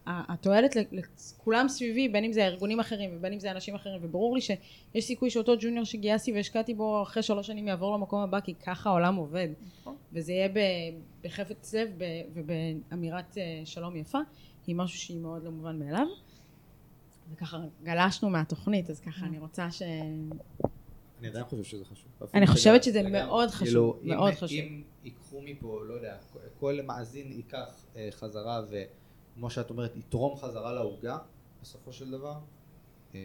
התועלת 0.06 0.76
לכולם 0.92 1.68
סביבי, 1.68 2.08
בין 2.08 2.24
אם 2.24 2.32
זה 2.32 2.46
ארגונים 2.46 2.80
אחרים 2.80 3.10
ובין 3.16 3.32
אם 3.32 3.40
זה 3.40 3.50
אנשים 3.50 3.74
אחרים, 3.74 3.98
וברור 4.02 4.34
לי 4.34 4.40
שיש 4.40 5.04
סיכוי 5.04 5.30
שאותו 5.30 5.52
ג'וניור 5.60 5.84
שגייסתי 5.84 6.32
והשקעתי 6.32 6.74
בו 6.74 7.02
אחרי 7.02 7.22
שלוש 7.22 7.46
שנים 7.46 7.68
יעבור 7.68 7.94
למקום 7.94 8.20
הבא, 8.22 8.40
כי 8.40 8.54
ככה 8.54 8.90
העולם 8.90 9.16
עובד. 9.16 9.48
נכון. 9.80 9.96
וזה 10.12 10.32
יהיה 10.32 10.48
בחפץ 11.24 11.74
לב 11.74 11.90
ובאמירת 12.34 13.38
אה, 13.38 13.62
שלום 13.64 13.96
יפה, 13.96 14.18
היא 14.66 14.76
משהו 14.76 14.98
שהיא 14.98 15.20
מאוד 15.20 15.44
לא 15.44 15.50
מובן 15.50 15.78
מאליו. 15.78 16.06
וככה 17.32 17.58
גלשנו 17.82 18.30
מהתוכנית, 18.30 18.90
אז 18.90 19.00
ככה 19.00 19.26
אני 19.26 19.38
רוצה 19.38 19.70
ש... 19.70 19.82
אני 21.20 21.28
עדיין 21.28 21.44
חושב 21.44 21.64
שזה 21.64 21.84
חשוב. 21.84 22.08
אני 22.34 22.46
חושבת 22.46 22.82
שזה 22.82 23.02
מאוד 23.02 23.50
חשוב, 23.50 23.96
כאילו, 24.00 24.16
מאוד 24.16 24.32
חשוב. 24.34 24.58
אם 24.58 24.82
ייקחו 25.04 25.40
מפה, 25.42 25.80
לא 25.88 25.94
יודע, 25.94 26.16
כל 26.60 26.78
מאזין 26.84 27.32
ייקח 27.32 27.84
אה, 27.96 28.08
חזרה 28.10 28.62
ו... 28.70 28.82
כמו 29.36 29.50
שאת 29.50 29.70
אומרת, 29.70 29.96
יתרום 29.96 30.36
חזרה 30.36 30.72
לעוגה 30.72 31.18
בסופו 31.62 31.92
של 31.92 32.10
דבר. 32.10 32.34
אה, 33.14 33.20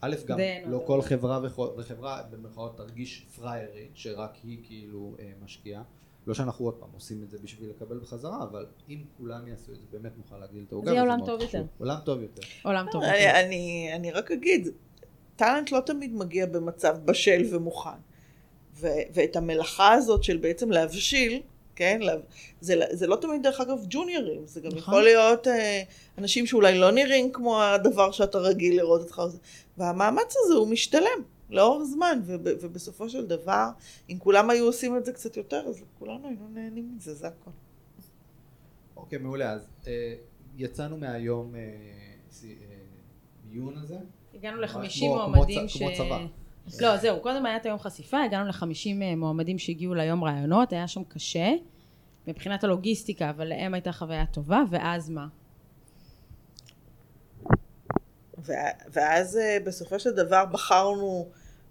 א', 0.00 0.16
גם 0.26 0.38
לא 0.66 0.82
כל 0.86 1.02
חברה 1.02 1.40
וחברה 1.76 2.22
במרכאות 2.30 2.76
תרגיש 2.76 3.26
פריירית, 3.36 3.90
שרק 3.94 4.34
היא 4.42 4.58
כאילו 4.64 5.16
אה, 5.18 5.32
משקיעה. 5.44 5.82
לא 6.26 6.34
שאנחנו 6.34 6.64
עוד 6.64 6.74
פעם 6.74 6.88
עושים 6.94 7.22
את 7.22 7.30
זה 7.30 7.38
בשביל 7.42 7.70
לקבל 7.70 7.98
בחזרה, 7.98 8.42
אבל 8.42 8.66
אם 8.88 9.04
כולם 9.16 9.48
יעשו 9.48 9.72
את 9.72 9.80
זה, 9.80 9.86
באמת 9.90 10.12
נוכל 10.16 10.38
להגדיל 10.38 10.64
את 10.66 10.72
העוגה. 10.72 10.90
זה 10.90 10.92
יהיה 10.92 11.02
עולם 11.02 11.26
טוב 11.26 11.40
יותר. 11.40 11.64
עולם 11.78 11.98
טוב 12.04 12.20
יותר. 12.20 12.42
עולם 12.64 12.86
טוב 12.92 13.02
יותר. 13.02 13.40
אני, 13.44 13.90
אני 13.94 14.10
רק 14.10 14.30
אגיד, 14.30 14.68
טאלנט 15.36 15.72
לא 15.72 15.80
תמיד 15.80 16.14
מגיע 16.14 16.46
במצב 16.46 16.96
בשל 17.04 17.42
ומוכן. 17.50 17.98
ואת 19.12 19.36
המלאכה 19.36 19.92
הזאת 19.92 20.24
של 20.24 20.36
בעצם 20.36 20.70
להבשיל, 20.70 21.42
כן? 21.76 22.00
זה, 22.60 22.74
זה 22.90 23.06
לא 23.06 23.16
תמיד 23.16 23.42
דרך 23.42 23.60
אגב 23.60 23.78
ג'וניורים, 23.88 24.46
זה 24.46 24.60
גם 24.60 24.66
נכון. 24.66 24.78
יכול 24.78 25.02
להיות 25.02 25.48
אה, 25.48 25.82
אנשים 26.18 26.46
שאולי 26.46 26.78
לא 26.78 26.90
נראים 26.90 27.32
כמו 27.32 27.62
הדבר 27.62 28.10
שאתה 28.10 28.38
רגיל 28.38 28.76
לראות 28.76 29.00
אותך. 29.00 29.22
והמאמץ 29.78 30.34
הזה 30.44 30.54
הוא 30.54 30.68
משתלם 30.68 31.22
לאורך 31.50 31.84
זמן, 31.84 32.20
וב, 32.24 32.40
ובסופו 32.44 33.08
של 33.08 33.26
דבר, 33.26 33.68
אם 34.10 34.18
כולם 34.18 34.50
היו 34.50 34.64
עושים 34.64 34.96
את 34.96 35.04
זה 35.04 35.12
קצת 35.12 35.36
יותר, 35.36 35.64
אז 35.68 35.82
כולנו 35.98 36.28
היינו 36.28 36.48
נהנים 36.48 36.92
מזה, 36.96 37.14
זה 37.14 37.26
הכל. 37.26 37.50
אוקיי, 38.96 39.18
מעולה. 39.18 39.52
אז 39.52 39.68
אה, 39.86 40.14
יצאנו 40.56 40.96
מהיום 40.96 41.54
אה, 41.54 41.60
אה, 41.60 42.48
עיון 43.50 43.76
הזה. 43.76 43.96
הגענו 44.34 44.60
ל-50 44.60 45.04
מועמדים 45.04 45.68
ש... 45.68 45.78
כמו 45.78 45.88
צבא. 45.96 46.26
לא, 46.80 46.96
זהו, 46.96 47.20
קודם 47.20 47.46
היה 47.46 47.56
את 47.56 47.66
היום 47.66 47.78
חשיפה, 47.78 48.22
הגענו 48.22 48.46
ל-50 48.46 49.02
אה, 49.02 49.16
מועמדים 49.16 49.58
שהגיעו 49.58 49.94
ליום 49.94 50.24
רעיונות, 50.24 50.72
היה 50.72 50.88
שם 50.88 51.04
קשה, 51.04 51.50
מבחינת 52.26 52.64
הלוגיסטיקה, 52.64 53.30
אבל 53.30 53.44
להם 53.44 53.74
הייתה 53.74 53.92
חוויה 53.92 54.26
טובה, 54.26 54.62
ואז 54.70 55.10
מה? 55.10 55.26
ואז 58.92 59.36
אה, 59.36 59.58
בסופו 59.64 60.00
של 60.00 60.10
דבר 60.10 60.44
בחרנו, 60.44 61.28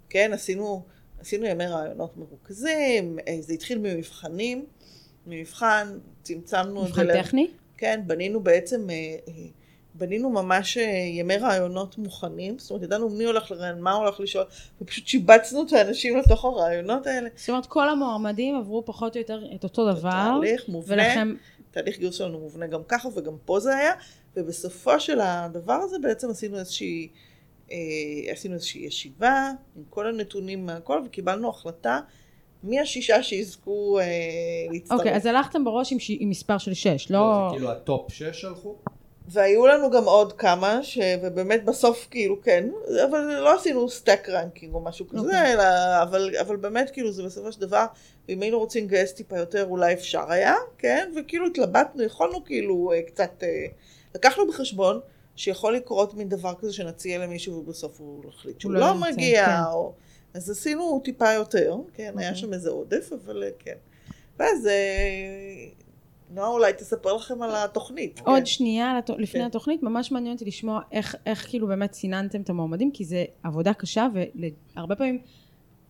כן, 0.10 0.34
עשינו, 0.34 0.86
עשינו 1.20 1.46
ימי 1.46 1.68
רעיונות 1.68 2.18
מרוכזים, 2.18 3.20
אה, 3.28 3.38
זה 3.40 3.54
התחיל 3.54 3.78
ממבחנים, 3.78 4.66
ממבחן, 5.28 5.98
צמצמנו 6.24 6.84
מבחן 6.84 7.14
טכני? 7.14 7.48
כן, 7.78 8.02
בנינו 8.08 8.44
בעצם 8.44 8.88
בנינו 9.96 10.30
ממש 10.30 10.78
אה, 10.78 10.84
ימי 11.08 11.38
רעיונות 11.38 11.98
מוכנים, 11.98 12.60
זאת 12.60 12.70
אומרת 12.72 12.84
ידענו 12.84 13.10
מי 13.10 13.24
הולך 13.24 13.52
לראיין, 13.52 13.82
מה 13.82 13.92
הולך 13.92 14.20
לשאול, 14.20 14.46
ופשוט 14.82 15.08
שיבצנו 15.08 15.64
את 15.64 15.74
האנשים 15.74 16.18
לתוך 16.18 16.46
הרעיונות 16.46 17.08
האלה. 17.08 17.30
זאת 17.36 17.50
אומרת 17.50 17.66
כל 17.66 17.90
המועמדים 17.90 18.56
עברו 18.56 18.86
פחות 18.86 19.16
או 19.16 19.22
יותר 19.22 19.44
את 19.56 19.64
אותו 19.64 19.92
דבר. 19.94 20.10
תהליך 20.10 20.70
מובנה, 20.70 21.04
ולכם... 21.04 21.36
תהליך 21.72 21.98
גיוס 21.98 22.16
שלנו 22.16 22.40
מובנה 22.40 22.68
גם 22.68 22.82
ככה 22.88 23.10
וגם 23.16 23.34
פה 23.46 23.60
זה 23.60 23.78
היה, 23.78 23.92
ובסופו 24.36 25.00
של 25.00 25.20
הדבר 25.20 25.74
הזה 25.74 26.00
בעצם 26.02 26.30
עשינו 26.30 26.58
איזושהי, 26.58 27.08
אה, 27.72 27.78
עשינו 28.32 28.54
איזושהי 28.54 28.82
ישיבה 28.82 29.52
עם 29.76 29.84
כל 29.90 30.08
הנתונים 30.08 30.66
מהכל 30.66 31.02
וקיבלנו 31.06 31.50
החלטה 31.50 32.00
מי 32.64 32.80
השישה 32.80 33.24
שיזכו 33.24 34.00
אה, 34.00 34.06
להצטרף. 34.72 35.00
אוקיי, 35.00 35.14
okay, 35.14 35.16
אז 35.16 35.26
הלכתם 35.26 35.64
בראש 35.64 35.92
עם, 35.92 36.00
ש... 36.00 36.12
עם 36.20 36.30
מספר 36.30 36.58
של 36.58 36.74
שש, 36.74 37.12
לא... 37.12 37.20
לא 37.20 37.48
זה 37.50 37.56
כאילו 37.56 37.72
ה 37.72 37.82
top 37.82 38.12
שש 38.14 38.46
הלכו? 38.46 38.76
והיו 39.28 39.68
לנו 39.68 39.92
גם 39.92 40.04
עוד 40.04 40.34
כמה, 40.34 40.84
ש... 40.84 41.00
ובאמת 41.22 41.66
בסוף 41.66 42.08
כאילו 42.12 42.42
כן, 42.42 42.70
אבל 43.10 43.40
לא 43.40 43.56
עשינו 43.56 43.90
stack 43.90 44.30
ranking 44.30 44.74
או 44.74 44.80
משהו 44.80 45.08
כזה, 45.10 45.20
okay. 45.20 45.24
אוקיי. 45.26 45.54
אלא, 45.54 45.64
אבל, 46.04 46.36
אבל 46.42 46.56
באמת 46.56 46.90
כאילו 46.90 47.12
זה 47.12 47.24
בסופו 47.24 47.52
של 47.52 47.62
דבר, 47.62 47.86
אם 48.30 48.42
היינו 48.42 48.60
רוצים 48.60 48.86
לגייס 48.86 49.14
טיפה 49.14 49.38
יותר 49.38 49.66
אולי 49.66 49.94
אפשר 49.94 50.32
היה, 50.32 50.56
כן, 50.78 51.12
וכאילו 51.16 51.48
התלבטנו, 51.48 52.04
יכולנו 52.04 52.46
כאילו 52.46 52.92
אה, 52.92 53.02
קצת, 53.02 53.44
אה, 53.44 53.66
לקחנו 54.16 54.48
בחשבון 54.48 55.00
שיכול 55.36 55.76
לקרות 55.76 56.14
מין 56.14 56.30
דבר 56.30 56.54
כזה 56.60 56.74
שנציע 56.74 57.18
למישהו 57.18 57.54
ובסוף 57.54 58.00
הוא 58.00 58.24
החליט 58.30 58.62
שהוא 58.62 58.72
לא, 58.74 58.80
לא 58.80 58.94
מגיע, 58.96 59.46
כן. 59.46 59.74
או... 59.74 59.94
אז 60.34 60.50
עשינו 60.50 61.02
טיפה 61.04 61.32
יותר, 61.32 61.76
כן, 61.94 62.14
okay. 62.16 62.20
היה 62.20 62.30
אוקיי. 62.30 62.42
שם 62.42 62.54
איזה 62.54 62.70
עודף, 62.70 63.10
אבל 63.14 63.44
אה, 63.44 63.50
כן. 63.60 63.76
ואז 64.40 64.68
נועה 66.34 66.48
אולי 66.48 66.74
תספר 66.74 67.14
לכם 67.14 67.42
על 67.42 67.50
התוכנית. 67.56 68.22
עוד 68.26 68.40
כן. 68.40 68.46
שנייה 68.46 69.00
לפני 69.18 69.42
כן. 69.42 69.46
התוכנית, 69.46 69.84
ממש 69.84 70.12
מעניין 70.12 70.34
אותי 70.34 70.46
לשמוע 70.46 70.82
איך, 70.92 71.16
איך 71.26 71.50
כאילו 71.50 71.68
באמת 71.68 71.94
סיננתם 71.94 72.42
את 72.42 72.50
המועמדים, 72.50 72.92
כי 72.92 73.06
זה 73.06 73.26
עבודה 73.44 73.74
קשה, 73.74 74.08
והרבה 74.76 74.96
פעמים 74.96 75.22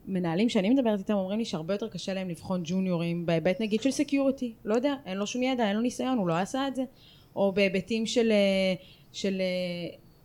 מנהלים 0.06 0.50
שאני 0.50 0.70
מדברת 0.70 1.00
איתם 1.00 1.14
אומרים 1.14 1.40
לי 1.40 1.46
שהרבה 1.46 1.74
יותר 1.74 1.88
קשה 1.88 2.14
להם 2.14 2.30
לבחון 2.30 2.62
ג'וניורים 2.66 3.26
בהיבט 3.26 3.62
נגיד 3.62 3.82
של 3.82 3.92
security, 3.92 4.54
לא 4.66 4.76
יודע, 4.76 4.96
אין 5.06 5.18
לו 5.18 5.28
שום 5.28 5.44
ידע, 5.44 5.68
אין 5.68 5.76
לו 5.76 5.82
ניסיון, 5.82 6.18
הוא 6.18 6.28
לא 6.28 6.34
עשה 6.34 6.68
את 6.68 6.76
זה, 6.76 6.84
או 7.36 7.52
בהיבטים 7.52 8.06
של, 8.06 8.32
של 9.12 9.42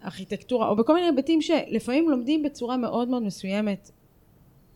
ארכיטקטורה, 0.05 0.69
או 0.69 0.77
בכל 0.77 0.95
מיני 0.95 1.07
היבטים 1.07 1.43
שלפעמים 1.43 2.11
לומדים 2.11 2.43
בצורה 2.43 2.77
מאוד 2.77 3.09
מאוד 3.09 3.23
מסוימת 3.23 3.91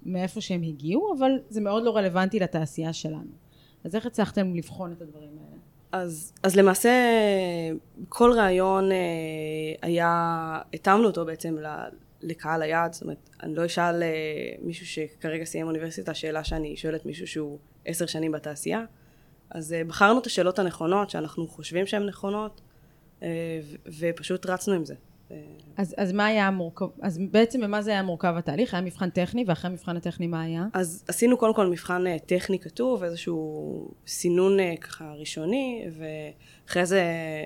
מאיפה 0.03 0.40
שהם 0.40 0.62
הגיעו, 0.62 1.14
אבל 1.18 1.31
זה 1.48 1.61
מאוד 1.61 1.83
לא 1.85 1.96
רלוונטי 1.96 2.38
לתעשייה 2.38 2.92
שלנו. 2.92 3.39
אז 3.84 3.94
איך 3.94 4.06
הצלחתם 4.06 4.54
לבחון 4.54 4.92
את 4.92 5.02
הדברים 5.02 5.28
האלה? 5.28 5.56
אז, 5.92 6.32
אז 6.42 6.56
למעשה 6.56 6.90
כל 8.08 8.32
רעיון 8.32 8.92
אה, 8.92 8.96
היה, 9.82 10.60
התאמנו 10.74 11.06
אותו 11.06 11.24
בעצם 11.24 11.56
לקהל 12.22 12.62
היעד, 12.62 12.92
זאת 12.92 13.02
אומרת, 13.02 13.30
אני 13.42 13.54
לא 13.54 13.66
אשאל 13.66 14.02
אה, 14.02 14.08
מישהו 14.62 14.86
שכרגע 14.86 15.44
סיים 15.44 15.66
אוניברסיטה 15.66 16.14
שאלה 16.14 16.44
שאני 16.44 16.76
שואלת 16.76 17.06
מישהו 17.06 17.26
שהוא 17.26 17.58
עשר 17.84 18.06
שנים 18.06 18.32
בתעשייה, 18.32 18.84
אז 19.50 19.72
אה, 19.72 19.84
בחרנו 19.84 20.18
את 20.18 20.26
השאלות 20.26 20.58
הנכונות 20.58 21.10
שאנחנו 21.10 21.48
חושבים 21.48 21.86
שהן 21.86 22.06
נכונות, 22.06 22.60
ופשוט 23.98 24.46
רצנו 24.46 24.74
עם 24.74 24.84
זה. 24.84 24.94
אה, 25.30 25.36
אז, 25.76 25.94
אז 25.96 26.12
מה 26.12 26.26
היה 26.26 26.46
המורכב, 26.46 26.86
אז 27.02 27.18
בעצם 27.30 27.60
במה 27.60 27.82
זה 27.82 27.90
היה 27.90 28.02
מורכב 28.02 28.34
התהליך? 28.36 28.74
היה 28.74 28.80
מבחן 28.80 29.10
טכני, 29.10 29.44
ואחרי 29.46 29.70
המבחן 29.70 29.96
הטכני 29.96 30.26
מה 30.26 30.42
היה? 30.42 30.66
אז 30.72 31.04
עשינו 31.08 31.36
קודם 31.36 31.54
כל 31.54 31.66
מבחן 31.66 32.06
אה, 32.06 32.16
טכני 32.18 32.58
כתוב, 32.58 33.02
איזשהו 33.02 33.90
סינון 34.06 34.60
אה, 34.60 34.74
ככה 34.80 35.12
ראשוני, 35.12 35.84
ואחרי 35.98 36.86
זה 36.86 37.02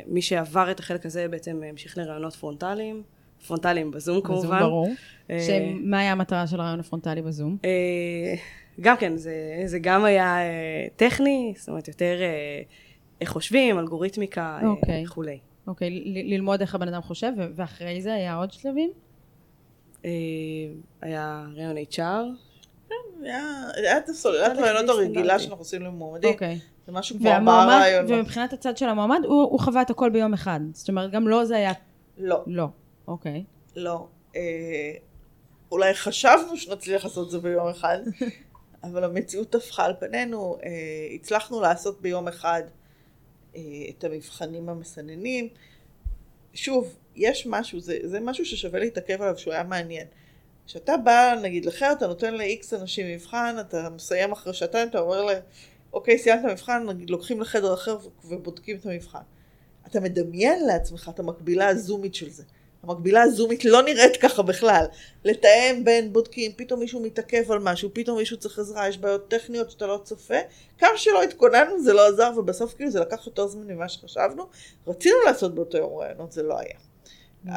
מי 0.07 0.23
שעבר 0.23 0.71
את 0.71 0.81
החלק 0.81 1.07
הזה 1.07 1.29
בעצם 1.29 1.63
המשיך 1.69 1.99
לראיונות 1.99 2.35
פרונטליים, 2.35 3.03
פרונטליים 3.47 3.91
בזום 3.91 4.21
כמובן. 4.21 4.47
בזום 4.47 4.59
ברור. 4.59 4.89
אה, 5.31 5.41
שמה 5.41 5.99
היה 5.99 6.13
המטרה 6.13 6.47
של 6.47 6.61
הרעיון 6.61 6.81
הפרונטלי 6.81 7.23
בזום? 7.23 7.57
אה, 7.65 8.35
גם 8.81 8.97
כן, 8.97 9.17
זה, 9.17 9.63
זה 9.67 9.79
גם 9.79 10.05
היה 10.05 10.39
אה, 10.39 10.87
טכני, 10.97 11.55
זאת 11.57 11.69
אומרת 11.69 11.89
יותר 11.89 12.23
אה, 12.23 12.63
איך 13.21 13.31
חושבים, 13.31 13.79
אלגוריתמיקה 13.79 14.59
אה, 14.63 14.67
אוקיי. 14.67 15.05
וכולי. 15.05 15.39
אוקיי, 15.67 15.91
ל- 15.91 16.35
ללמוד 16.35 16.61
איך 16.61 16.75
הבן 16.75 16.89
אדם 16.89 17.03
חושב, 17.03 17.33
ואחרי 17.57 18.03
זה 18.03 18.15
היה 18.15 18.35
עוד 18.35 18.51
שלבים? 18.53 18.91
אה, 20.05 20.11
היה 21.03 21.47
רעיון 21.57 21.77
HR, 21.77 22.01
היה 23.23 23.43
היה 23.75 23.99
את 23.99 24.09
הסוללת 24.09 24.59
רעיונות 24.59 24.89
הרגילה. 24.89 25.39
שאנחנו 25.39 25.59
עושים 25.59 25.83
למועמדים. 25.83 26.31
אוקיי. 26.31 26.59
זה 26.87 26.93
משהו 26.93 27.19
כמו 27.19 27.31
ארבעה 27.31 27.67
רעיונות. 27.67 28.11
ומבחינת 28.11 28.53
הצד 28.53 28.77
של 28.77 28.89
המועמד, 28.89 29.21
הוא, 29.25 29.61
חווה 29.61 29.83
את 29.83 29.91
הכל 29.91 30.11
ביום 30.11 30.35
אחד. 30.35 30.61
זאת 30.73 30.89
אומרת, 30.89 31.11
גם 31.11 31.29
לו 31.29 31.45
זה 31.45 31.57
היה... 31.57 31.73
לא, 32.19 32.43
לא. 32.47 32.67
אוקיי. 33.09 33.45
לא. 33.77 34.07
אה, 34.37 34.41
אולי 35.73 35.95
חשבנו 35.95 36.57
שנצליח 36.57 37.05
לעשות 37.05 37.31
זה 37.31 37.39
ביום 37.39 37.69
אחד, 37.69 37.99
אבל 38.85 39.05
המציאות 39.05 39.51
טפחה 39.51 39.85
על 39.85 39.95
פנינו. 40.01 40.57
אה, 40.65 40.71
הצלחנו 41.15 41.61
לעשות 41.61 42.01
ביום 42.03 42.29
אחד 42.29 42.63
את 43.91 44.05
המבחנים 44.05 44.69
המסננים. 44.69 45.49
שוב, 46.55 46.97
יש 47.17 47.47
משהו, 47.47 47.81
זה, 47.81 47.99
זה 48.03 48.21
משהו 48.21 48.45
ששווה 48.45 48.81
להתעכב 48.81 49.23
עליו 49.23 49.39
שהוא 49.39 49.53
היה 49.53 49.63
מעניין. 49.63 50.07
כשאתה 50.67 50.97
בא, 50.97 51.35
נגיד 51.43 51.65
לחר, 51.65 51.93
אתה 51.93 52.07
נותן 52.07 52.35
ל-X 52.35 52.77
אנשים 52.81 53.07
מבחן, 53.15 53.57
אתה 53.61 53.91
מסיים 53.91 54.33
אחרי 54.33 54.55
שעתיים, 54.55 54.89
אתה 54.89 54.99
אומר 55.01 55.23
להם, 55.23 55.43
אוקיי, 55.93 56.19
סיימת 56.19 56.45
מבחן, 56.45 56.87
נגיד 56.89 57.11
לוקחים 57.11 57.41
לחדר 57.41 57.75
אחר 57.75 57.99
ובודקים 58.25 58.77
את 58.77 58.87
המבחן. 58.87 59.23
אתה 59.87 60.01
מדמיין 60.01 60.67
לעצמך 60.67 61.11
את 61.15 61.19
המקבילה 61.19 61.69
הזומית 61.69 62.15
של 62.15 62.31
זה. 62.31 62.43
המקבילה 62.89 63.23
הזומית 63.23 63.65
לא 63.65 63.83
נראית 63.83 64.17
ככה 64.17 64.43
בכלל. 64.43 64.85
לתאם 65.25 65.85
בין 65.85 66.13
בודקים, 66.13 66.53
פתאום 66.57 66.81
מישהו 66.81 67.01
מתעכב 67.01 67.53
על 67.53 67.59
משהו, 67.59 67.91
פתאום 67.93 68.19
מישהו 68.19 68.37
צריך 68.37 68.59
עזרה, 68.59 68.89
יש 68.89 68.99
בעיות 68.99 69.29
טכניות 69.29 69.71
שאתה 69.71 69.87
לא 69.87 70.01
צופה. 70.05 70.39
כמה 70.79 70.97
שלא 70.97 71.23
התכוננו 71.23 71.83
זה 71.83 71.93
לא 71.93 72.09
עזר, 72.09 72.31
ובסוף 72.37 72.75
כאילו 72.75 72.91
זה 72.91 73.01
לקח 73.01 73.27
יותר 73.27 73.47
זמן 73.47 73.67
ממה 73.67 73.89
שחשבנו. 73.89 74.47
רצינו 74.87 75.17
לעשות 75.27 75.55
באותו 75.55 75.79
יום 75.79 75.97
רעיונות, 75.97 76.33
זה 76.33 76.43
לא 76.43 76.59
היה. 76.59 76.79
Mm. 77.47 77.51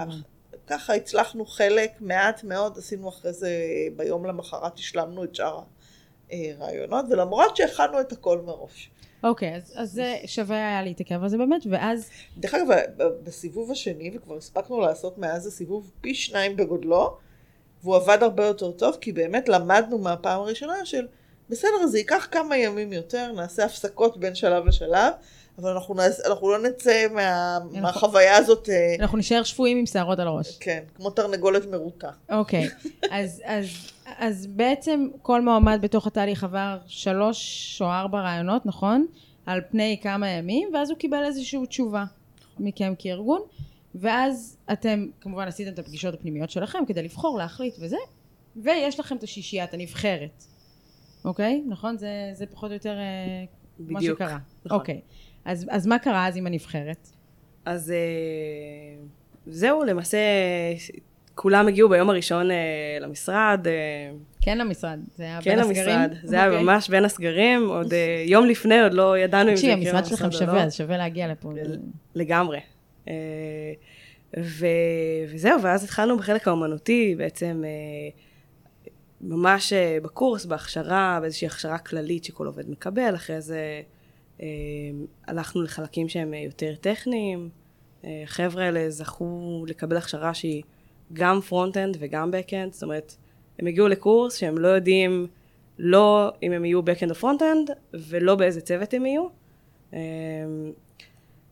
ככה 0.67 0.93
הצלחנו 0.93 1.45
חלק, 1.45 1.91
מעט 1.99 2.43
מאוד, 2.43 2.77
עשינו 2.77 3.09
אחרי 3.09 3.33
זה, 3.33 3.49
ביום 3.95 4.25
למחרת 4.25 4.75
השלמנו 4.75 5.23
את 5.23 5.35
שאר 5.35 5.59
הרעיונות, 6.31 7.05
ולמרות 7.09 7.57
שהכנו 7.57 8.01
את 8.01 8.11
הכל 8.11 8.41
מראש. 8.41 8.89
אוקיי, 9.23 9.55
אז, 9.55 9.73
אז 9.75 9.91
זה 9.91 10.15
שווה 10.25 10.57
היה 10.57 10.83
להתעכב 10.83 11.23
על 11.23 11.29
זה 11.29 11.37
באמת, 11.37 11.61
ואז... 11.69 12.09
דרך 12.37 12.53
אגב, 12.53 12.67
בסיבוב 13.23 13.71
השני, 13.71 14.11
וכבר 14.15 14.37
הספקנו 14.37 14.79
לעשות 14.79 15.17
מאז 15.17 15.47
הסיבוב 15.47 15.91
פי 16.01 16.15
שניים 16.15 16.55
בגודלו, 16.55 17.17
והוא 17.83 17.95
עבד 17.95 18.17
הרבה 18.21 18.45
יותר 18.45 18.71
טוב, 18.71 18.97
כי 19.01 19.11
באמת 19.11 19.49
למדנו 19.49 19.97
מהפעם 19.97 20.41
הראשונה 20.41 20.85
של, 20.85 21.07
בסדר, 21.49 21.87
זה 21.87 21.97
ייקח 21.97 22.27
כמה 22.31 22.57
ימים 22.57 22.93
יותר, 22.93 23.31
נעשה 23.31 23.65
הפסקות 23.65 24.17
בין 24.17 24.35
שלב 24.35 24.65
לשלב, 24.65 25.13
אבל 25.57 25.71
אנחנו, 25.71 25.93
נעש, 25.93 26.19
אנחנו 26.25 26.51
לא 26.51 26.69
נצא 26.69 27.05
מה, 27.13 27.59
מהחוויה 27.71 28.37
הזאת, 28.37 28.69
אה, 28.69 28.95
אנחנו 28.99 29.17
נשאר 29.17 29.43
שפויים 29.43 29.77
עם 29.77 29.85
שערות 29.85 30.19
על 30.19 30.27
הראש. 30.27 30.57
כן, 30.59 30.83
כמו 30.95 31.09
תרנגולת 31.09 31.65
מרוטה. 31.65 32.09
אוקיי, 32.29 32.69
אז, 33.11 33.41
אז, 33.45 33.65
אז 34.17 34.47
בעצם 34.47 35.07
כל 35.21 35.41
מועמד 35.41 35.79
בתוך 35.81 36.07
התהליך 36.07 36.43
עבר 36.43 36.77
שלוש 36.87 37.81
או 37.81 37.87
ארבע 37.87 38.21
רעיונות, 38.21 38.65
נכון? 38.65 39.05
על 39.45 39.61
פני 39.71 39.99
כמה 40.03 40.29
ימים, 40.29 40.69
ואז 40.73 40.89
הוא 40.89 40.97
קיבל 40.97 41.23
איזושהי 41.23 41.67
תשובה 41.67 42.05
מכם 42.59 42.93
כארגון, 42.99 43.41
ואז 43.95 44.57
אתם 44.71 45.05
כמובן 45.21 45.47
עשיתם 45.47 45.73
את 45.73 45.79
הפגישות 45.79 46.13
הפנימיות 46.13 46.49
שלכם 46.49 46.79
כדי 46.87 47.03
לבחור, 47.03 47.37
להחליט 47.37 47.75
וזה, 47.79 47.97
ויש 48.55 48.99
לכם 48.99 49.17
את 49.17 49.23
השישיית 49.23 49.73
הנבחרת, 49.73 50.43
אוקיי? 51.25 51.63
נכון? 51.67 51.97
זה, 51.97 52.09
זה 52.33 52.45
פחות 52.45 52.69
או 52.69 52.73
יותר 52.73 52.97
אה, 52.97 53.45
מה 53.79 53.99
בדיוק, 53.99 54.17
שקרה. 54.17 54.37
נכון. 54.65 54.79
אוקיי. 54.79 55.01
אז, 55.47 55.65
אז 55.69 55.87
מה 55.87 55.99
קרה 55.99 56.27
אז 56.27 56.37
עם 56.37 56.47
הנבחרת? 56.47 57.09
אז 57.65 57.91
אה, 57.91 57.97
זהו, 59.45 59.83
למעשה 59.83 60.17
כולם 61.35 61.67
הגיעו 61.67 61.89
ביום 61.89 62.09
הראשון 62.09 62.51
אה, 62.51 62.97
למשרד, 63.01 63.67
אה, 63.67 64.11
כן 64.41 64.57
למשרד, 64.57 64.99
זה 65.15 65.23
היה 65.23 65.41
כן 65.41 65.49
בין 65.49 65.59
הסגרים? 65.59 65.99
למשרד, 65.99 66.17
זה 66.23 66.35
היה 66.35 66.47
אוקיי. 66.47 66.63
ממש 66.63 66.89
בין 66.89 67.05
הסגרים, 67.05 67.67
עוד 67.69 67.93
יום 68.25 68.45
לפני 68.45 68.81
עוד 68.81 68.93
לא 68.93 69.17
ידענו 69.17 69.49
אם 69.49 69.55
זה 69.55 69.61
תקשיבי, 69.61 69.81
יקרה 69.81 69.97
המשרד 69.97 70.09
שלכם 70.09 70.25
במשרד 70.25 70.41
או 70.41 70.47
שווה, 70.47 70.61
לא. 70.61 70.67
אז 70.67 70.75
שווה 70.75 70.97
להגיע 70.97 71.27
לפה. 71.27 71.51
לגמרי. 72.15 72.59
ו... 74.37 74.65
וזהו, 75.29 75.61
ואז 75.61 75.83
התחלנו 75.83 76.17
בחלק 76.17 76.47
האומנותי, 76.47 77.15
בעצם 77.17 77.63
ממש 79.21 79.73
בקורס, 80.03 80.45
בהכשרה, 80.45 81.17
באיזושהי 81.21 81.47
הכשרה 81.47 81.77
כללית 81.77 82.23
שכל 82.23 82.47
עובד 82.47 82.69
מקבל, 82.69 83.15
אחרי 83.15 83.41
זה 83.41 83.57
אה, 83.57 83.81
הלכנו 85.27 85.61
לחלקים 85.61 86.09
שהם 86.09 86.33
אה, 86.33 86.39
יותר 86.39 86.75
טכניים. 86.75 87.49
אה, 88.05 88.21
החבר'ה 88.23 88.65
האלה 88.65 88.89
זכו 88.89 89.63
לקבל 89.67 89.97
הכשרה 89.97 90.33
שהיא 90.33 90.63
גם 91.13 91.41
front-end 91.41 91.97
וגם 91.99 92.31
back-end, 92.31 92.73
זאת 92.73 92.83
אומרת, 92.83 93.15
הם 93.59 93.67
הגיעו 93.67 93.87
לקורס 93.87 94.35
שהם 94.35 94.57
לא 94.57 94.67
יודעים 94.67 95.27
לא 95.79 96.31
אם 96.43 96.51
הם 96.51 96.65
יהיו 96.65 96.83
back-end 96.83 97.11
או 97.11 97.15
front-end, 97.15 97.69
ולא 97.93 98.35
באיזה 98.35 98.61
צוות 98.61 98.93
הם 98.93 99.05
יהיו. 99.05 99.27
אה, 99.93 99.99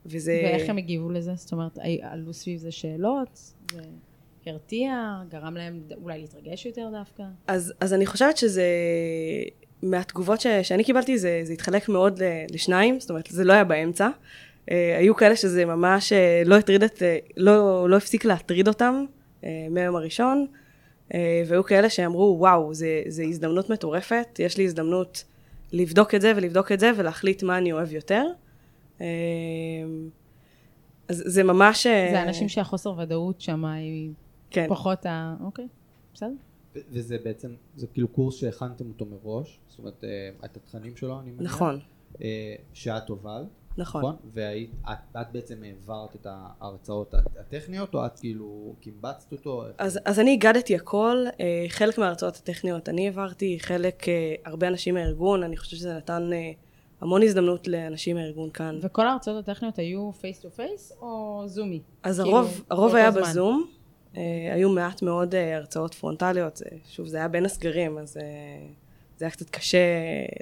וזה... 0.06 0.42
ואיך 0.44 0.70
הם 0.70 0.78
הגיבו 0.78 1.10
לזה? 1.10 1.36
זאת 1.36 1.52
אומרת, 1.52 1.80
עלו 2.02 2.34
סביב 2.34 2.60
זה 2.60 2.72
שאלות? 2.72 3.54
זה 3.74 3.82
הרתיע? 4.46 5.22
גרם 5.30 5.58
להם 5.58 5.84
אולי 6.02 6.20
להתרגש 6.20 6.66
יותר 6.66 6.90
דווקא? 6.92 7.24
אז, 7.48 7.74
אז 7.80 7.94
אני 7.94 8.06
חושבת 8.06 8.38
שזה, 8.38 8.66
מהתגובות 9.86 10.42
ש, 10.42 10.48
שאני 10.48 10.84
קיבלתי, 10.84 11.18
זה, 11.18 11.42
זה 11.44 11.54
התחלק 11.54 11.90
מאוד 11.90 12.24
ל- 12.24 12.46
לשניים, 12.52 13.00
זאת 13.00 13.10
אומרת, 13.10 13.28
זה 13.32 13.44
לא 13.44 13.54
היה 13.54 13.64
באמצע. 13.64 14.10
Uh, 14.10 14.68
היו 14.98 15.16
כאלה 15.16 15.36
שזה 15.36 15.66
ממש 15.66 16.14
uh, 16.14 16.48
לא 16.48 16.56
הטריד 16.56 16.84
את, 16.84 16.98
uh, 16.98 17.32
לא, 17.38 17.90
לא 17.90 17.98
הפסיק 17.98 18.26
להטריד 18.26 18.68
אותם 18.68 19.06
uh, 19.42 19.46
מהיום 19.70 19.96
הראשון, 19.96 20.46
uh, 21.10 21.16
והיו 21.48 21.64
כאלה 21.64 21.90
שאמרו, 21.90 22.36
וואו, 22.40 22.74
זה, 22.74 23.02
זה 23.08 23.24
הזדמנות 23.24 23.70
מטורפת, 23.70 24.28
יש 24.40 24.58
לי 24.58 24.64
הזדמנות 24.66 25.24
לבדוק 25.72 26.16
את 26.16 26.22
זה 26.22 26.34
ולבדוק 26.36 26.72
את 26.72 26.80
זה 26.80 26.92
ולהחליט 26.98 27.44
מה 27.44 27.58
אני 27.58 27.72
אוהב 27.72 27.94
יותר. 27.94 28.26
Uh, 28.98 29.02
אז 31.08 31.24
זה 31.26 31.44
ממש... 31.44 31.88
זה 31.88 32.24
אנשים 32.24 32.50
שהחוסר 32.50 32.94
ודאות 32.98 33.42
שם 33.42 33.66
היא 33.66 34.12
כן, 34.52 34.66
פחות 34.70 35.06
ה... 35.06 35.36
אוקיי, 35.44 35.68
בסדר. 36.14 36.30
וזה 36.92 37.18
בעצם, 37.24 37.54
זה 37.76 37.88
כאילו 37.88 38.08
קורס 38.08 38.36
שהכנתם 38.36 38.88
אותו 38.88 39.06
מראש, 39.06 39.60
זאת 39.68 39.80
אומרת, 39.80 40.04
אה, 40.04 40.10
את 40.46 40.58
התכנים 40.58 40.96
שלו, 40.96 41.20
אני 41.20 41.32
מניח. 41.32 41.52
נכון, 41.54 41.80
אה, 42.22 42.56
שאת 42.74 43.10
הובלת, 43.10 43.48
נכון. 43.78 44.02
נכון? 44.02 44.16
והיית, 44.34 44.72
את, 44.92 45.16
את 45.22 45.28
בעצם 45.32 45.64
העברת 45.64 46.16
את 46.16 46.28
ההרצאות 46.30 47.14
הט- 47.14 47.38
הטכניות, 47.40 47.94
או 47.96 48.06
את 48.06 48.20
כאילו 48.20 48.76
קימבצת 48.80 49.32
אותו? 49.32 49.64
אז, 49.78 50.00
אז 50.06 50.20
אני 50.20 50.34
אגדתי 50.34 50.76
הכל, 50.76 51.26
אה, 51.40 51.66
חלק 51.70 51.98
מההרצאות 51.98 52.36
הטכניות 52.36 52.90
אני 52.90 53.06
העברתי, 53.06 53.58
חלק, 53.60 54.10
אה, 54.10 54.36
הרבה 54.46 54.68
אנשים 54.68 54.94
מהארגון, 54.94 55.44
אני 55.44 55.58
חושבת 55.58 55.80
שזה 55.80 55.94
נתן 55.94 56.30
אה, 56.34 56.52
המון 57.02 57.24
הזדמנות 57.24 57.68
לאנשים 57.68 58.16
מהארגון 58.16 58.50
כאן. 58.50 58.80
וכל 58.82 59.08
ההרצאות 59.08 59.48
הטכניות 59.48 59.80
היו 59.80 60.12
face 60.22 60.40
to 60.40 60.50
face 60.52 60.92
או 61.02 61.44
זומי? 61.46 61.82
אז 62.04 62.20
כאילו, 62.20 62.38
הרוב, 62.38 62.64
הרוב 62.70 62.96
היה 62.96 63.12
בזמן. 63.12 63.22
בזום, 63.22 63.66
אה, 63.70 63.75
היו 64.54 64.70
מעט 64.70 65.02
מאוד 65.02 65.36
אה, 65.36 65.58
הרצאות 65.58 65.94
פרונטליות, 65.94 66.58
זה, 66.58 66.66
שוב, 66.86 67.08
זה 67.08 67.18
היה 67.18 67.28
בין 67.28 67.46
הסגרים, 67.46 67.98
אז 67.98 68.18
אה, 68.18 68.24
זה 69.18 69.26
היה 69.26 69.32
קצת 69.32 69.50
קשה 69.50 69.78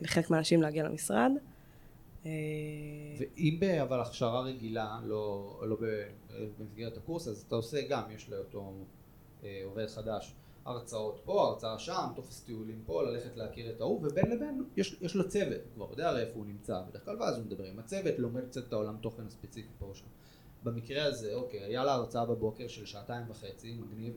לחלק 0.02 0.30
מהאנשים 0.30 0.62
להגיע 0.62 0.84
למשרד. 0.84 1.32
אה, 2.26 2.32
ואם 3.20 3.60
אבל 3.82 4.02
הכשרה 4.02 4.42
רגילה, 4.42 5.00
לא, 5.04 5.62
לא 5.66 5.78
במסגרת 6.60 6.98
הקורס, 6.98 7.28
אז 7.28 7.44
אתה 7.48 7.56
עושה 7.56 7.88
גם, 7.90 8.04
יש 8.16 8.30
לאותו 8.30 8.74
אה, 9.44 9.62
עובד 9.66 9.88
חדש 9.88 10.36
הרצאות 10.66 11.22
פה, 11.26 11.42
הרצאה 11.42 11.80
שם, 11.80 12.08
טופס 12.16 12.42
טיולים 12.42 12.84
פה, 12.86 13.04
ללכת 13.04 13.38
להכיר 13.38 13.70
את 13.70 13.82
ההוא, 13.82 14.00
ובין 14.04 14.32
לבין 14.32 14.64
יש, 14.78 14.98
יש 15.02 15.16
לו 15.16 15.30
צוות, 15.30 15.62
הוא 15.64 15.74
כבר 15.76 15.88
יודע 15.92 16.10
הרי 16.10 16.22
איפה 16.22 16.36
הוא 16.36 16.46
נמצא 16.46 16.82
בדרך 16.90 17.06
כלל, 17.06 17.22
ואז 17.22 17.38
הוא 17.38 17.46
מדבר 17.46 17.64
עם 17.64 17.80
הצוות, 17.80 18.20
לומד 18.20 18.46
קצת 18.46 18.68
את 18.68 18.74
העולם 18.74 18.98
תוכן 19.02 19.24
הספציפי 19.28 19.70
פה 19.80 19.86
או 19.86 19.96
שם. 19.96 20.06
במקרה 20.64 21.06
הזה, 21.06 21.34
אוקיי, 21.34 21.60
היה 21.60 21.84
לה 21.84 21.94
הרצאה 21.94 22.26
בבוקר 22.26 22.68
של 22.68 22.86
שעתיים 22.86 23.24
וחצי, 23.30 23.74
מגניב, 23.74 24.14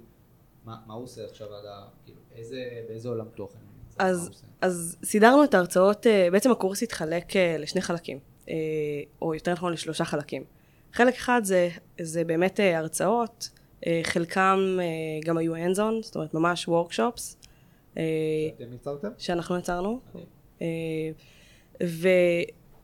מה 0.64 0.76
מה 0.86 0.94
הוא 0.94 1.04
עושה 1.04 1.24
עכשיו 1.24 1.54
עד 1.54 1.64
ה... 1.66 1.84
כאילו, 2.04 2.18
איזה, 2.34 2.82
באיזה 2.88 3.08
עולם 3.08 3.26
תוכן 3.34 3.58
הוא 3.58 3.82
נמצא? 3.82 4.04
אז-? 4.04 4.42
אז 4.60 4.96
סידרנו 5.04 5.44
את 5.44 5.54
ההרצאות, 5.54 6.06
אה, 6.06 6.28
בעצם 6.32 6.50
הקורס 6.50 6.82
התחלק 6.82 7.36
אה, 7.36 7.56
לשני 7.58 7.80
חלקים, 7.80 8.18
אה, 8.48 8.54
או 9.22 9.34
יותר 9.34 9.52
נכון 9.52 9.72
לשלושה 9.72 10.04
חלקים. 10.04 10.44
חלק 10.92 11.14
אחד 11.14 11.40
זה, 11.44 11.68
זה 12.00 12.24
באמת 12.24 12.60
הרצאות, 12.62 13.50
חלקם 14.02 14.58
גם 15.24 15.38
היו 15.38 15.54
hands-on, 15.56 16.02
זאת 16.02 16.16
אומרת 16.16 16.34
ממש 16.34 16.68
workshops, 16.68 17.46
אה, 17.96 18.02
אתם 18.56 18.72
יצרתם? 18.74 19.08
שאנחנו 19.18 19.58
יצרנו. 19.58 20.00
מדהים. 20.14 21.14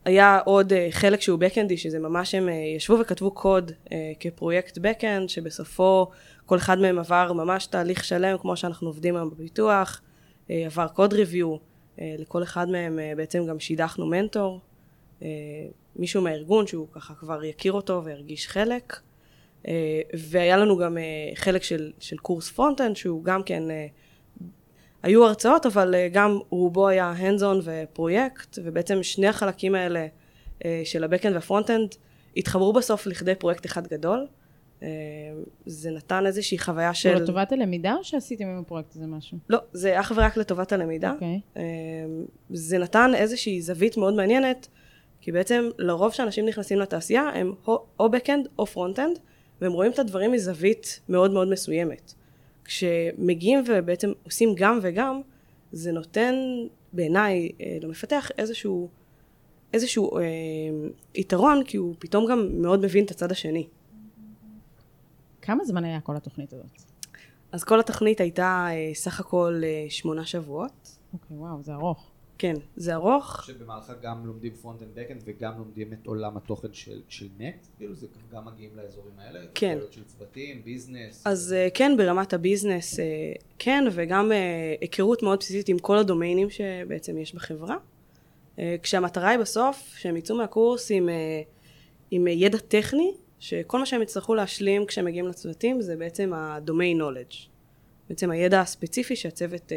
והיה 0.05 0.39
עוד 0.45 0.73
אה, 0.73 0.87
חלק 0.91 1.21
שהוא 1.21 1.39
backend 1.39 1.69
י, 1.69 1.77
שזה 1.77 1.99
ממש 1.99 2.35
הם 2.35 2.49
אה, 2.49 2.53
ישבו 2.75 2.99
וכתבו 2.99 3.31
קוד 3.31 3.71
אה, 3.91 4.11
כפרויקט 4.19 4.77
backend, 4.77 5.27
שבסופו 5.27 6.07
כל 6.45 6.57
אחד 6.57 6.79
מהם 6.79 6.99
עבר 6.99 7.33
ממש 7.33 7.65
תהליך 7.65 8.03
שלם, 8.03 8.37
כמו 8.37 8.57
שאנחנו 8.57 8.87
עובדים 8.87 9.15
היום 9.15 9.29
בפיתוח, 9.29 10.01
אה, 10.49 10.65
עבר 10.65 10.87
code 10.87 11.13
review, 11.13 11.55
לכל 11.97 12.43
אחד 12.43 12.69
מהם 12.69 12.99
אה, 12.99 13.13
בעצם 13.17 13.45
גם 13.45 13.59
שידכנו 13.59 14.05
מנטור, 14.05 14.59
אה, 15.21 15.27
מישהו 15.95 16.21
מהארגון 16.21 16.67
שהוא 16.67 16.87
ככה 16.91 17.13
כבר 17.13 17.43
יכיר 17.43 17.73
אותו 17.73 18.01
וירגיש 18.05 18.47
חלק. 18.47 18.99
אה, 19.67 20.01
והיה 20.13 20.57
לנו 20.57 20.77
גם 20.77 20.97
אה, 20.97 21.03
חלק 21.35 21.63
של, 21.63 21.91
של 21.99 22.17
קורס 22.17 22.49
front-end, 22.49 22.95
שהוא 22.95 23.23
גם 23.23 23.43
כן 23.43 23.71
אה, 23.71 23.87
היו 25.03 25.25
הרצאות, 25.25 25.65
אבל 25.65 25.95
אה, 25.95 26.07
גם 26.11 26.39
רובו 26.49 26.87
היה 26.87 27.13
hands-on 27.19 27.61
ופרויקט, 27.63 28.59
ובעצם 28.63 29.03
שני 29.03 29.27
החלקים 29.27 29.75
האלה 29.75 30.07
אה, 30.65 30.81
של 30.85 31.03
ה-Backend 31.03 31.33
וה-Frontend 31.33 31.97
התחברו 32.37 32.73
בסוף 32.73 33.07
לכדי 33.07 33.35
פרויקט 33.35 33.65
אחד 33.65 33.87
גדול. 33.87 34.27
אה, 34.83 34.87
זה 35.65 35.91
נתן 35.91 36.25
איזושהי 36.25 36.59
חוויה 36.59 36.93
של... 36.93 37.09
של... 37.17 37.23
לטובת 37.23 37.51
הלמידה 37.51 37.93
או 37.93 38.03
שעשיתם 38.03 38.45
עם 38.45 38.59
הפרויקט 38.59 38.95
הזה 38.95 39.05
משהו? 39.07 39.37
לא, 39.49 39.59
זה 39.73 39.99
אך 39.99 40.11
ורק 40.15 40.37
לטובת 40.37 40.71
הלמידה. 40.71 41.11
אוקיי. 41.11 41.39
אה, 41.57 41.63
זה 42.49 42.77
נתן 42.77 43.11
איזושהי 43.15 43.61
זווית 43.61 43.97
מאוד 43.97 44.13
מעניינת, 44.13 44.67
כי 45.21 45.31
בעצם 45.31 45.69
לרוב 45.77 46.13
שאנשים 46.13 46.45
נכנסים 46.45 46.79
לתעשייה 46.79 47.29
הם 47.33 47.53
או- 47.67 47.85
או 47.99 48.07
Backend 48.07 48.47
או 48.59 48.65
Frontend, 48.73 49.19
והם 49.61 49.71
רואים 49.71 49.91
את 49.91 49.99
הדברים 49.99 50.31
מזווית 50.31 50.99
מאוד 51.09 51.31
מאוד 51.31 51.47
מסוימת. 51.49 52.13
כשמגיעים 52.65 53.63
ובעצם 53.67 54.11
עושים 54.23 54.49
גם 54.55 54.79
וגם, 54.81 55.21
זה 55.71 55.91
נותן 55.91 56.35
בעיניי 56.93 57.51
אה, 57.61 57.77
למפתח 57.81 58.31
איזשהו, 58.37 58.89
איזשהו 59.73 60.17
אה, 60.17 60.23
יתרון, 61.15 61.63
כי 61.63 61.77
הוא 61.77 61.95
פתאום 61.99 62.25
גם 62.29 62.61
מאוד 62.61 62.85
מבין 62.85 63.05
את 63.05 63.11
הצד 63.11 63.31
השני. 63.31 63.67
כמה 65.41 65.65
זמן 65.65 65.83
היה 65.83 66.01
כל 66.01 66.15
התוכנית 66.15 66.53
הזאת? 66.53 66.65
אז 67.51 67.63
כל 67.63 67.79
התוכנית 67.79 68.21
הייתה 68.21 68.67
אה, 68.69 68.91
סך 68.93 69.19
הכל 69.19 69.61
אה, 69.63 69.85
שמונה 69.89 70.25
שבועות. 70.25 70.97
אוקיי, 71.13 71.37
וואו, 71.37 71.63
זה 71.63 71.73
ארוך. 71.73 72.12
כן, 72.43 72.55
זה 72.75 72.93
ארוך. 72.93 73.43
שבמהלכה 73.47 73.93
גם 74.01 74.25
לומדים 74.25 74.53
front 74.53 74.81
end 74.81 74.91
backend 74.93 75.21
וגם 75.25 75.57
לומדים 75.57 75.93
את 75.93 76.07
עולם 76.07 76.37
התוכן 76.37 76.73
של, 76.73 77.01
של 77.09 77.27
נקסט, 77.37 77.67
כאילו 77.77 77.95
זה 77.95 78.07
גם 78.33 78.45
מגיעים 78.45 78.71
לאזורים 78.75 79.13
האלה, 79.17 79.39
כן. 79.55 79.77
של 79.91 80.03
צוותים, 80.03 80.63
business. 80.63 81.23
אז 81.25 81.53
אה, 81.53 81.67
כן, 81.73 81.97
ברמת 81.97 82.33
ה 82.33 82.40
business, 82.40 82.99
אה, 82.99 83.05
כן, 83.59 83.83
וגם 83.91 84.31
אה, 84.31 84.75
היכרות 84.81 85.23
מאוד 85.23 85.39
בסיסית 85.39 85.69
עם 85.69 85.79
כל 85.79 85.97
הדומיינים 85.97 86.49
שבעצם 86.49 87.17
יש 87.17 87.35
בחברה. 87.35 87.77
כשהמטרה 88.83 89.29
היא 89.29 89.39
בסוף 89.39 89.93
שהם 89.97 90.17
יצאו 90.17 90.37
מהקורס 90.37 90.91
עם, 90.91 91.09
עם 92.11 92.27
ידע 92.27 92.57
טכני, 92.57 93.13
שכל 93.39 93.79
מה 93.79 93.85
שהם 93.85 94.01
יצטרכו 94.01 94.35
להשלים 94.35 94.85
כשהם 94.85 95.05
מגיעים 95.05 95.27
לצוותים 95.27 95.81
זה 95.81 95.95
בעצם 95.95 96.33
ה-domain 96.33 97.01
knowledge. 97.01 97.35
בעצם 98.09 98.31
הידע 98.31 98.61
הספציפי 98.61 99.15
שהצוות 99.15 99.71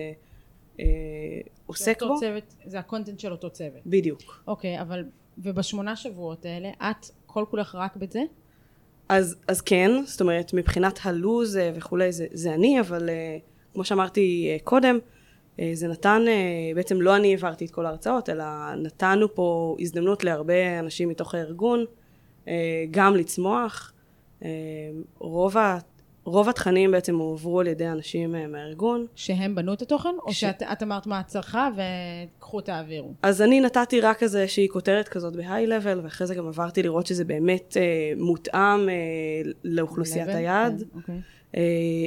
עוסק 1.66 2.02
אותו 2.02 2.14
בו. 2.14 2.20
צוות, 2.20 2.54
זה 2.64 2.78
ה 2.78 2.84
content 2.84 3.20
של 3.20 3.32
אותו 3.32 3.50
צוות. 3.50 3.80
בדיוק. 3.86 4.42
אוקיי, 4.46 4.80
אבל, 4.80 5.04
ובשמונה 5.38 5.96
שבועות 5.96 6.44
האלה, 6.44 6.70
את 6.90 7.06
כל 7.26 7.44
כולך 7.50 7.74
רק 7.74 7.96
בזה? 7.96 8.20
אז, 9.08 9.36
אז 9.48 9.60
כן, 9.60 9.90
זאת 10.04 10.20
אומרת, 10.20 10.54
מבחינת 10.54 10.98
הלו"ז 11.02 11.56
אה, 11.56 11.70
וכולי, 11.74 12.12
זה, 12.12 12.26
זה 12.32 12.54
אני, 12.54 12.80
אבל 12.80 13.08
אה, 13.08 13.38
כמו 13.74 13.84
שאמרתי 13.84 14.48
אה, 14.50 14.56
קודם, 14.64 14.98
אה, 15.60 15.70
זה 15.74 15.88
נתן, 15.88 16.22
אה, 16.28 16.74
בעצם 16.74 17.00
לא 17.00 17.16
אני 17.16 17.30
העברתי 17.30 17.64
את 17.64 17.70
כל 17.70 17.86
ההרצאות, 17.86 18.28
אלא 18.28 18.44
נתנו 18.76 19.34
פה 19.34 19.76
הזדמנות 19.80 20.24
להרבה 20.24 20.78
אנשים 20.78 21.08
מתוך 21.08 21.34
הארגון, 21.34 21.84
אה, 22.48 22.84
גם 22.90 23.16
לצמוח. 23.16 23.92
אה, 24.44 24.48
רוב, 25.18 25.56
רוב 26.26 26.48
התכנים 26.48 26.90
בעצם 26.90 27.16
הועברו 27.16 27.60
על 27.60 27.66
ידי 27.66 27.88
אנשים 27.88 28.34
אה, 28.34 28.46
מהארגון. 28.46 29.06
שהם 29.14 29.54
בנו 29.54 29.72
את 29.72 29.82
התוכן? 29.82 30.14
או 30.26 30.32
ש- 30.32 30.40
שאת 30.40 30.62
את 30.72 30.82
אמרת 30.82 31.06
מה 31.06 31.20
את 31.20 31.26
צריכה 31.26 31.68
וקחו 32.38 32.60
תעבירו? 32.60 33.12
אז 33.22 33.42
אני 33.42 33.60
נתתי 33.60 34.00
רק 34.00 34.22
איזושהי 34.22 34.68
כותרת 34.68 35.08
כזאת 35.08 35.36
בהיי-לבל, 35.36 36.00
ואחרי 36.02 36.26
זה 36.26 36.34
גם 36.34 36.46
עברתי 36.48 36.82
לראות 36.82 37.06
שזה 37.06 37.24
באמת 37.24 37.76
אה, 37.76 37.82
מותאם 38.16 38.88
אה, 38.88 38.94
לאוכלוסיית 39.64 40.28
Level? 40.28 40.32
היעד. 40.36 40.78
כן, 40.92 40.98
אוקיי. 40.98 41.20
אה, 41.56 41.62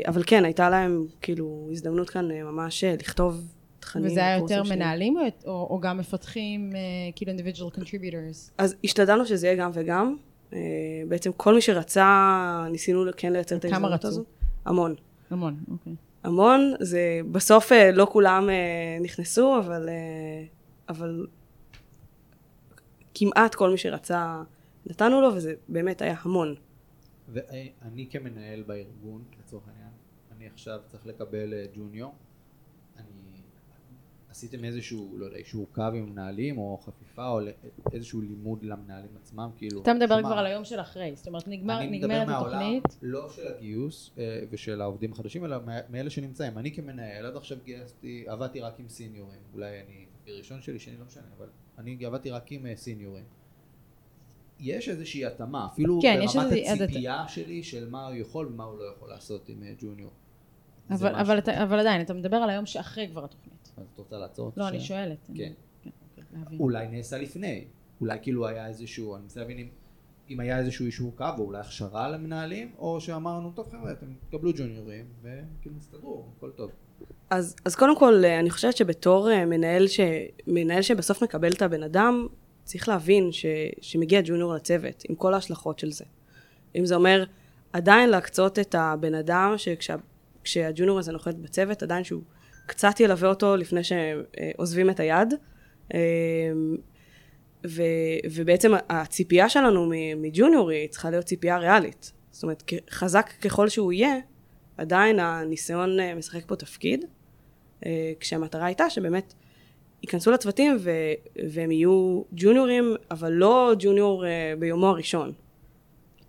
אבל 0.08 0.24
כן, 0.28 0.46
הייתה 0.46 0.70
להם 0.70 1.06
כאילו 1.22 1.68
הזדמנות 1.72 2.10
כאן 2.10 2.32
אה, 2.32 2.44
ממש 2.44 2.84
אה, 2.84 2.96
לכתוב 3.00 3.42
תכנים. 3.80 4.06
וזה 4.06 4.20
היה 4.20 4.38
יותר 4.38 4.64
שלי. 4.64 4.76
מנהלים 4.76 5.18
או, 5.18 5.24
או, 5.46 5.68
או 5.70 5.80
גם 5.80 5.98
מפתחים, 5.98 6.70
אה, 6.76 6.80
כאילו 7.16 7.32
individual 7.32 7.78
contributors? 7.80 8.52
אז 8.58 8.76
השתדלנו 8.84 9.26
שזה 9.26 9.48
יהיה 9.48 9.56
גם 9.58 9.72
וגם. 9.74 10.16
אה, 10.54 10.60
בעצם 11.08 11.32
כל 11.38 11.56
מי 11.56 11.62
שרצה, 11.62 12.66
ניסינו 12.72 13.04
כן 13.18 13.34
לייצר 13.34 13.56
את 13.56 13.62
כמה 13.62 13.72
ההזדמנות 13.72 13.94
רצו? 13.94 14.08
הזו. 14.08 14.24
המון. 14.66 14.96
המון, 15.30 15.60
אוקיי. 15.72 15.96
המון, 16.24 16.74
זה 16.80 17.20
בסוף 17.32 17.72
אה, 17.72 17.92
לא 17.92 18.08
כולם 18.12 18.50
אה, 18.50 18.98
נכנסו, 19.02 19.60
אבל, 19.60 19.90
אבל 20.90 21.28
כמעט 23.14 23.56
כל 23.56 23.70
מי 23.70 23.78
שרצה 23.78 24.42
נתנו 24.86 25.22
לו, 25.22 25.36
וזה 25.36 25.54
באמת 25.70 26.02
היה 26.02 26.16
המון. 26.22 26.56
ואני 27.28 28.08
כמנהל 28.10 28.64
בארגון, 28.64 29.24
לצורך 29.40 29.64
העניין, 29.68 29.92
אני 30.38 30.48
עכשיו 30.48 30.80
צריך 30.88 31.06
לקבל 31.06 31.54
ג'וניור. 31.74 32.14
עשיתם 34.30 34.66
איזשהו, 34.66 35.18
לא 35.18 35.26
יודע, 35.26 35.38
אישור 35.38 35.68
קו 35.72 35.82
עם 35.82 36.04
המנהלים, 36.04 36.58
או 36.58 36.78
חפיפה, 36.78 37.28
או 37.28 37.40
איזשהו 37.94 38.22
לימוד 38.22 38.64
למנהלים 38.64 39.12
עצמם, 39.22 39.50
כאילו... 39.58 39.82
אתה 39.82 39.94
מדבר 39.94 40.20
שמה? 40.20 40.28
כבר 40.28 40.38
על 40.38 40.46
היום 40.46 40.66
של 40.66 40.82
אחרי, 40.82 41.16
זאת 41.16 41.28
אומרת 41.28 41.48
נגמר, 41.48 41.80
אני 41.80 41.98
מדבר 41.98 42.08
נגמרת 42.08 42.28
מהעולם, 42.28 42.54
התוכנית, 42.54 42.84
לא 43.02 43.30
של 43.30 43.48
הגיוס 43.48 44.12
אה, 44.18 44.42
ושל 44.50 44.82
העובדים 44.82 45.12
החדשים, 45.12 45.46
אלא 45.46 45.58
מאלה 45.90 46.10
שנמצאים. 46.10 46.58
אני 46.58 46.76
כמנהל, 46.76 47.26
עד 47.26 47.36
עכשיו 47.36 47.58
גייסתי, 47.66 48.26
עבדתי 48.28 48.60
רק 48.60 48.80
עם 48.80 48.90
סיניורים. 48.90 49.40
אולי 49.54 49.80
אני 49.80 50.06
תפקיד 50.18 50.34
ראשון 50.34 50.62
שלי, 50.62 50.80
שני 50.80 50.98
לא 50.98 51.06
משנה, 51.06 51.24
אבל 51.38 51.48
אני 51.78 52.06
עבדתי 52.06 52.30
רק 52.30 52.52
עם 52.52 52.66
אה, 52.66 52.76
סיניורים. 52.76 53.24
יש 54.60 54.90
איזושהי 54.90 55.26
התאמה, 55.26 55.68
אפילו 55.74 56.00
כן, 56.02 56.20
ברמת 56.34 56.54
הציפייה 56.68 57.28
שלי 57.28 57.64
של 57.64 57.90
מה 57.90 58.08
הוא 58.08 58.16
יכול 58.16 58.48
ומה 58.48 58.64
הוא 58.64 58.80
לא 58.80 58.84
יכול 58.96 59.10
לעשות 59.10 59.50
עם 59.50 59.64
אה, 59.64 59.74
ג'וניור. 59.80 60.12
אבל. 60.90 61.16
אבל, 61.16 61.38
אתה, 61.38 61.64
אבל 61.64 61.80
עדיין, 61.80 62.02
אתה 62.02 62.14
מדבר 62.14 62.38
על 62.38 62.50
היום 62.50 62.66
שאחרי 62.66 63.08
כבר 63.08 63.24
התוכנית. 63.24 63.49
אז 63.82 63.88
את 63.94 63.98
רוצה 63.98 64.18
לעצור 64.18 64.46
אותי? 64.46 64.60
לא, 64.60 64.68
אני? 64.68 64.80
שואלת. 64.80 65.18
כן. 65.36 65.44
אני, 65.44 65.54
כן 66.16 66.22
אוקיי. 66.44 66.58
אולי 66.60 66.88
נעשה 66.88 67.18
לפני. 67.18 67.66
אולי 68.02 68.18
כאילו 68.22 68.48
היה 68.48 68.68
איזשהו, 68.68 69.16
אני 69.16 69.24
מנסה 69.24 69.40
להבין 69.40 69.58
אם, 69.58 69.68
אם 70.30 70.40
היה 70.40 70.60
איזשהו 70.60 70.86
אישור 70.86 71.16
קו, 71.16 71.26
או 71.38 71.44
אולי 71.44 71.60
הכשרה 71.60 72.10
למנהלים, 72.10 72.72
או 72.78 73.02
שאמרנו, 73.02 73.52
טוב 73.52 73.70
חבר'ה, 73.72 73.92
אתם 73.92 74.06
תקבלו 74.30 74.52
ג'וניורים, 74.58 75.06
וכאילו 75.22 75.76
תסתדרו, 75.80 76.26
הכל 76.38 76.52
טוב. 76.52 76.72
אז, 77.30 77.56
אז 77.66 77.76
קודם 77.76 77.98
כל, 77.98 78.22
אה, 78.26 78.40
אני 78.40 78.50
חושבת 78.50 78.78
שבתור 78.78 79.32
אה, 79.32 79.46
מנהל, 79.46 79.88
ש, 79.88 80.00
מנהל 80.48 80.82
שבסוף 80.82 81.24
מקבל 81.24 81.52
את 81.52 81.62
הבן 81.62 81.84
אדם, 81.84 82.28
צריך 82.64 82.90
להבין 82.90 83.32
ש, 83.32 83.46
שמגיע 83.82 84.22
ג'וניור 84.24 84.54
לצוות, 84.54 85.04
עם 85.10 85.16
כל 85.16 85.34
ההשלכות 85.34 85.80
של 85.80 85.92
זה. 85.92 86.06
אם 86.76 86.86
זה 86.86 86.96
אומר, 86.96 87.24
עדיין 87.74 88.10
להקצות 88.10 88.60
את 88.60 88.76
הבן 88.76 89.16
אדם, 89.16 89.54
שכשהג'וניור 89.58 91.00
הזה 91.00 91.12
נוחת 91.12 91.36
בצוות, 91.36 91.84
עדיין 91.84 92.04
שהוא 92.04 92.22
קצת 92.70 93.00
ילווה 93.00 93.30
אותו 93.30 93.56
לפני 93.56 93.82
שעוזבים 93.84 94.90
את 94.90 95.00
היד. 95.00 95.34
אה, 95.94 96.00
ו, 97.68 97.84
ובעצם 98.32 98.72
הציפייה 98.90 99.50
שלנו 99.50 99.92
מג'וניור 100.18 100.70
היא 100.70 100.90
צריכה 100.90 101.10
להיות 101.10 101.26
ציפייה 101.26 101.58
ריאלית. 101.58 102.12
זאת 102.32 102.44
אומרת, 102.44 102.64
חזק 102.90 103.30
ככל 103.42 103.70
שהוא 103.70 103.94
יהיה, 103.94 104.16
עדיין 104.78 105.20
הניסיון 105.20 106.00
אה, 106.00 106.16
משחק 106.16 106.46
פה 106.48 106.56
תפקיד, 106.56 107.06
אה, 107.86 108.12
כשהמטרה 108.20 108.66
הייתה 108.66 108.90
שבאמת 108.90 109.34
ייכנסו 110.04 110.32
לצוותים 110.32 110.78
ו- 110.80 111.14
והם 111.50 111.72
יהיו 111.72 112.22
ג'וניורים, 112.32 112.96
אבל 113.12 113.32
לא 113.32 113.74
ג'וניור 113.80 114.26
אה, 114.26 114.54
ביומו 114.60 114.88
הראשון. 114.88 115.32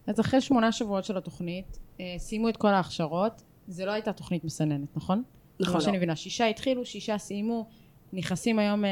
אז 0.06 0.20
אחרי 0.20 0.40
שמונה 0.40 0.72
שבועות 0.72 1.04
של 1.04 1.16
התוכנית, 1.16 1.78
סיימו 2.18 2.48
את 2.48 2.56
כל 2.56 2.68
ההכשרות, 2.68 3.42
זה 3.68 3.84
לא 3.84 3.90
הייתה 3.90 4.12
תוכנית 4.12 4.44
מסננת, 4.44 4.96
נכון? 4.96 5.22
נכון. 5.60 5.72
כמו 5.72 5.80
שאני 5.80 5.96
מבינה, 5.96 6.16
שישה 6.16 6.46
התחילו, 6.46 6.84
שישה 6.84 7.18
סיימו, 7.18 7.66
נכנסים 8.12 8.58
היום 8.58 8.84
אה, 8.84 8.90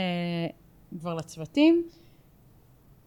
כבר 1.00 1.14
לצוותים, 1.14 1.84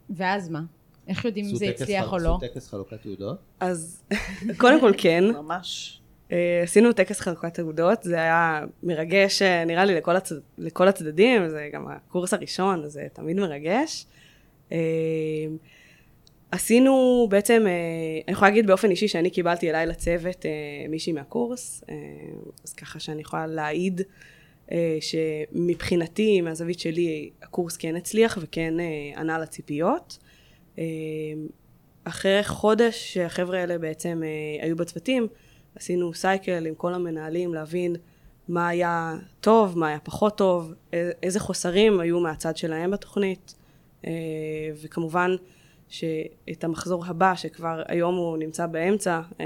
ואז 0.10 0.50
מה? 0.50 0.62
איך 1.08 1.26
יודעים 1.26 1.46
אם 1.46 1.56
זה 1.56 1.66
הצליח 1.70 2.06
חל- 2.06 2.12
או 2.14 2.18
לא? 2.18 2.36
עשו 2.38 2.48
טקס 2.48 2.68
חלוקת 2.70 3.02
תעודות? 3.02 3.38
אז 3.60 4.04
קודם 4.62 4.80
כל 4.80 4.92
כן, 4.98 5.24
ממש. 5.24 6.00
אה, 6.32 6.62
עשינו 6.64 6.94
טקס 6.94 7.20
חלוקת 7.20 7.54
תעודות, 7.54 8.04
זה 8.04 8.16
היה 8.16 8.62
מרגש, 8.84 9.42
אה, 9.42 9.66
נראה 9.66 9.86
לי, 9.86 9.96
לכל, 9.96 10.16
הצד, 10.16 10.36
לכל 10.58 10.88
הצדדים, 10.88 11.50
זה 11.50 11.70
גם 11.74 11.88
הקורס 11.88 12.34
הראשון, 12.34 12.88
זה 12.88 13.08
תמיד 13.14 13.38
מרגש. 13.38 14.06
אה, 16.54 16.56
עשינו 16.56 17.28
בעצם, 17.30 17.66
אני 18.28 18.34
יכולה 18.34 18.50
להגיד 18.50 18.68
באופן 18.68 18.92
אישי 18.92 19.08
שאני 19.08 19.30
קיבלתי 19.30 19.70
אליי 19.70 19.86
לצוות 19.86 20.46
מישהי 20.90 21.14
מהקורס, 21.14 21.84
אז 22.64 22.74
ככה 22.74 23.00
שאני 23.00 23.22
יכולה 23.22 23.48
להעיד 23.48 24.02
שמבחינתי, 25.00 26.42
מהזווית 26.42 26.80
שלי, 26.80 27.30
הקורס 27.42 27.78
כן 27.78 27.96
הצליח 27.96 28.38
וכן 28.42 28.74
ענה 29.18 29.40
לציפיות. 29.40 30.18
אחרי 32.04 32.44
חודש 32.44 33.14
שהחבר'ה 33.14 33.60
האלה 33.60 33.78
בעצם 33.78 34.22
היו 34.62 34.76
בצוותים, 34.76 35.28
עשינו 35.76 36.14
סייקל 36.14 36.66
עם 36.66 36.76
כל 36.76 36.94
המנהלים 36.94 37.54
להבין 37.54 37.96
מה 38.48 38.68
היה 38.68 39.16
טוב, 39.42 39.78
מה 39.78 39.88
היה 39.88 40.00
פחות 40.00 40.38
טוב, 40.38 40.74
איזה 41.24 41.40
חוסרים 41.40 42.00
היו 42.00 42.20
מהצד 42.20 42.58
שלהם 42.58 42.92
בתוכנית, 42.92 43.56
אה, 44.08 44.12
וכמובן 44.82 45.36
שאת 45.92 46.64
המחזור 46.64 47.06
הבא, 47.06 47.36
שכבר 47.36 47.82
היום 47.88 48.16
הוא 48.16 48.38
נמצא 48.38 48.68
באמצע, 48.68 49.22
אה, 49.40 49.46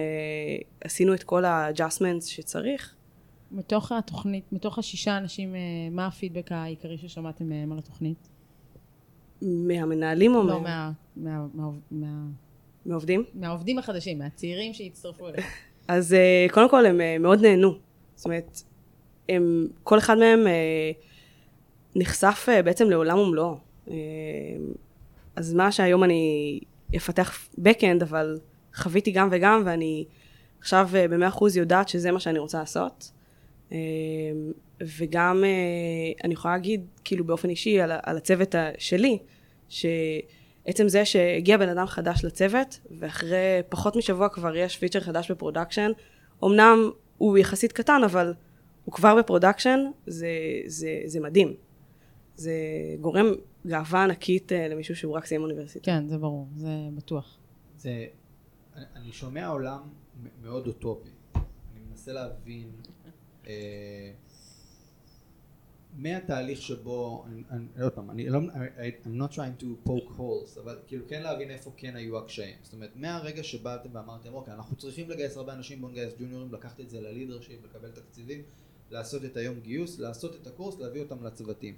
עשינו 0.84 1.14
את 1.14 1.24
כל 1.24 1.46
ה-adjustments 1.46 2.26
שצריך. 2.26 2.96
מתוך 3.52 3.92
התוכנית, 3.92 4.54
מתוך 4.54 4.80
השישה 4.80 5.18
אנשים, 5.18 5.56
אה, 5.56 5.60
מה 5.92 6.08
הפידבק 6.08 6.52
העיקרי 6.52 6.98
ששמעתם 6.98 7.50
מהם 7.50 7.72
על 7.72 7.78
התוכנית? 7.78 8.30
מהמנהלים 9.42 10.36
או 10.36 10.44
לא, 10.44 10.62
מה... 10.62 10.92
מה... 11.16 11.46
מה... 11.54 11.70
מה... 11.92 12.08
מהעובדים? 12.86 13.24
מהעובדים 13.34 13.80
החדשים, 13.80 14.20
מהצעירים 14.20 14.74
שהצטרפו 14.74 15.30
אליהם. 15.30 15.44
אז 15.88 16.16
uh, 16.16 16.54
קודם 16.54 16.70
כל 16.70 16.86
הם 16.86 17.00
uh, 17.00 17.22
מאוד 17.22 17.42
נהנו. 17.42 17.74
זאת 18.16 18.26
אומרת, 18.26 18.62
הם, 19.30 19.68
כל 19.84 19.98
אחד 19.98 20.18
מהם 20.18 20.40
uh, 20.40 20.50
נחשף 21.96 22.46
uh, 22.50 22.62
בעצם 22.62 22.90
לעולם 22.90 23.20
ומלואו. 23.20 23.58
אז 25.36 25.54
מה 25.54 25.72
שהיום 25.72 26.04
אני 26.04 26.60
אפתח 26.96 27.48
backend, 27.58 28.04
אבל 28.04 28.40
חוויתי 28.76 29.12
גם 29.12 29.28
וגם, 29.32 29.62
ואני 29.66 30.06
עכשיו 30.60 30.90
uh, 30.92 31.12
במאה 31.12 31.28
אחוז 31.28 31.58
יודעת 31.58 31.90
שזה 31.90 32.12
מה 32.12 32.20
שאני 32.20 32.40
רוצה 32.40 32.60
לעשות. 32.60 33.12
Uh, 33.70 33.74
וגם 34.98 35.44
uh, 35.44 36.24
אני 36.24 36.34
יכולה 36.34 36.54
להגיד, 36.54 36.86
כאילו 37.04 37.26
באופן 37.26 37.50
אישי, 37.50 37.82
על, 37.82 37.92
על 38.04 38.18
הצוות 38.18 38.56
שלי, 38.78 39.18
ש... 39.70 39.86
עצם 40.66 40.88
זה 40.88 41.06
שהגיע 41.06 41.58
בן 41.58 41.70
אדם 41.70 41.86
חדש 41.86 42.26
לצוות, 42.26 42.80
ואחרי 43.00 43.62
פחות 43.70 43.96
משבוע 43.96 44.30
כבר 44.30 44.56
יש 44.56 44.78
feature 44.78 45.00
חדש 45.00 45.32
ב 45.32 45.37
production, 45.37 45.92
אמנם 46.44 46.90
הוא 47.18 47.38
יחסית 47.38 47.72
קטן, 47.72 48.02
אבל 48.06 48.34
הוא 48.86 48.94
כבר 48.94 49.16
ב 49.16 49.21
production, 49.21 49.80
זה, 50.08 50.28
זה, 50.66 51.02
זה 51.06 51.20
מדהים. 51.20 51.54
זה 52.36 52.54
גורם 53.02 53.26
גאווה 53.68 54.04
ענקית 54.04 54.52
uh, 54.52 54.56
למישהו 54.56 54.96
שהוא 54.96 55.16
רק 55.16 55.26
סיים 55.26 55.42
אוניברסיטה. 55.42 55.86
כן, 55.86 56.08
זה 56.08 56.18
ברור, 56.18 56.48
זה 56.56 56.70
בטוח. 56.96 57.40
זה, 57.78 58.06
אני 58.76 59.12
שומע 59.12 59.48
עולם 59.48 59.82
מאוד 60.42 60.68
אוטופי. 60.68 61.10
אני 61.36 61.80
מנסה 61.90 62.14
להבין... 62.14 62.72
uh, 63.44 63.48
מהתהליך 65.98 66.62
שבו, 66.62 67.26
אני, 67.50 67.68
עוד 67.82 67.94
פעם, 67.94 68.12
אני 68.12 68.30
לא, 68.30 68.40
I'm 69.04 69.22
not 69.22 69.34
trying 69.34 69.62
to 69.62 69.88
poke 69.88 70.18
holes, 70.18 70.60
אבל 70.64 70.80
כאילו 70.88 71.08
כן 71.08 71.22
להבין 71.22 71.52
איפה 71.52 71.72
כן 71.78 71.96
היו 71.96 72.18
הקשיים. 72.18 72.56
זאת 72.64 72.74
אומרת, 72.74 72.92
מהרגע 72.96 73.44
שבאתם 73.44 73.90
ואמרתם, 73.94 74.34
אוקיי, 74.34 74.54
אנחנו 74.54 74.76
צריכים 74.76 75.10
לגייס 75.10 75.38
הרבה 75.38 75.54
אנשים, 75.54 75.82
בואו 75.82 75.92
נגייס 75.92 76.14
ג'וניורים, 76.20 76.54
לקחת 76.54 76.80
את 76.80 76.90
זה 76.90 77.02
ללידרשיפ, 77.02 77.64
לקבל 77.64 77.92
תקציבים, 77.92 78.42
לעשות 78.92 79.26
את 79.26 79.38
היום 79.38 79.60
גיוס, 79.60 80.00
לעשות 80.00 80.36
את 80.36 80.48
הקורס, 80.48 80.80
להביא 80.80 81.02
אותם 81.02 81.24
לצוותים. 81.24 81.76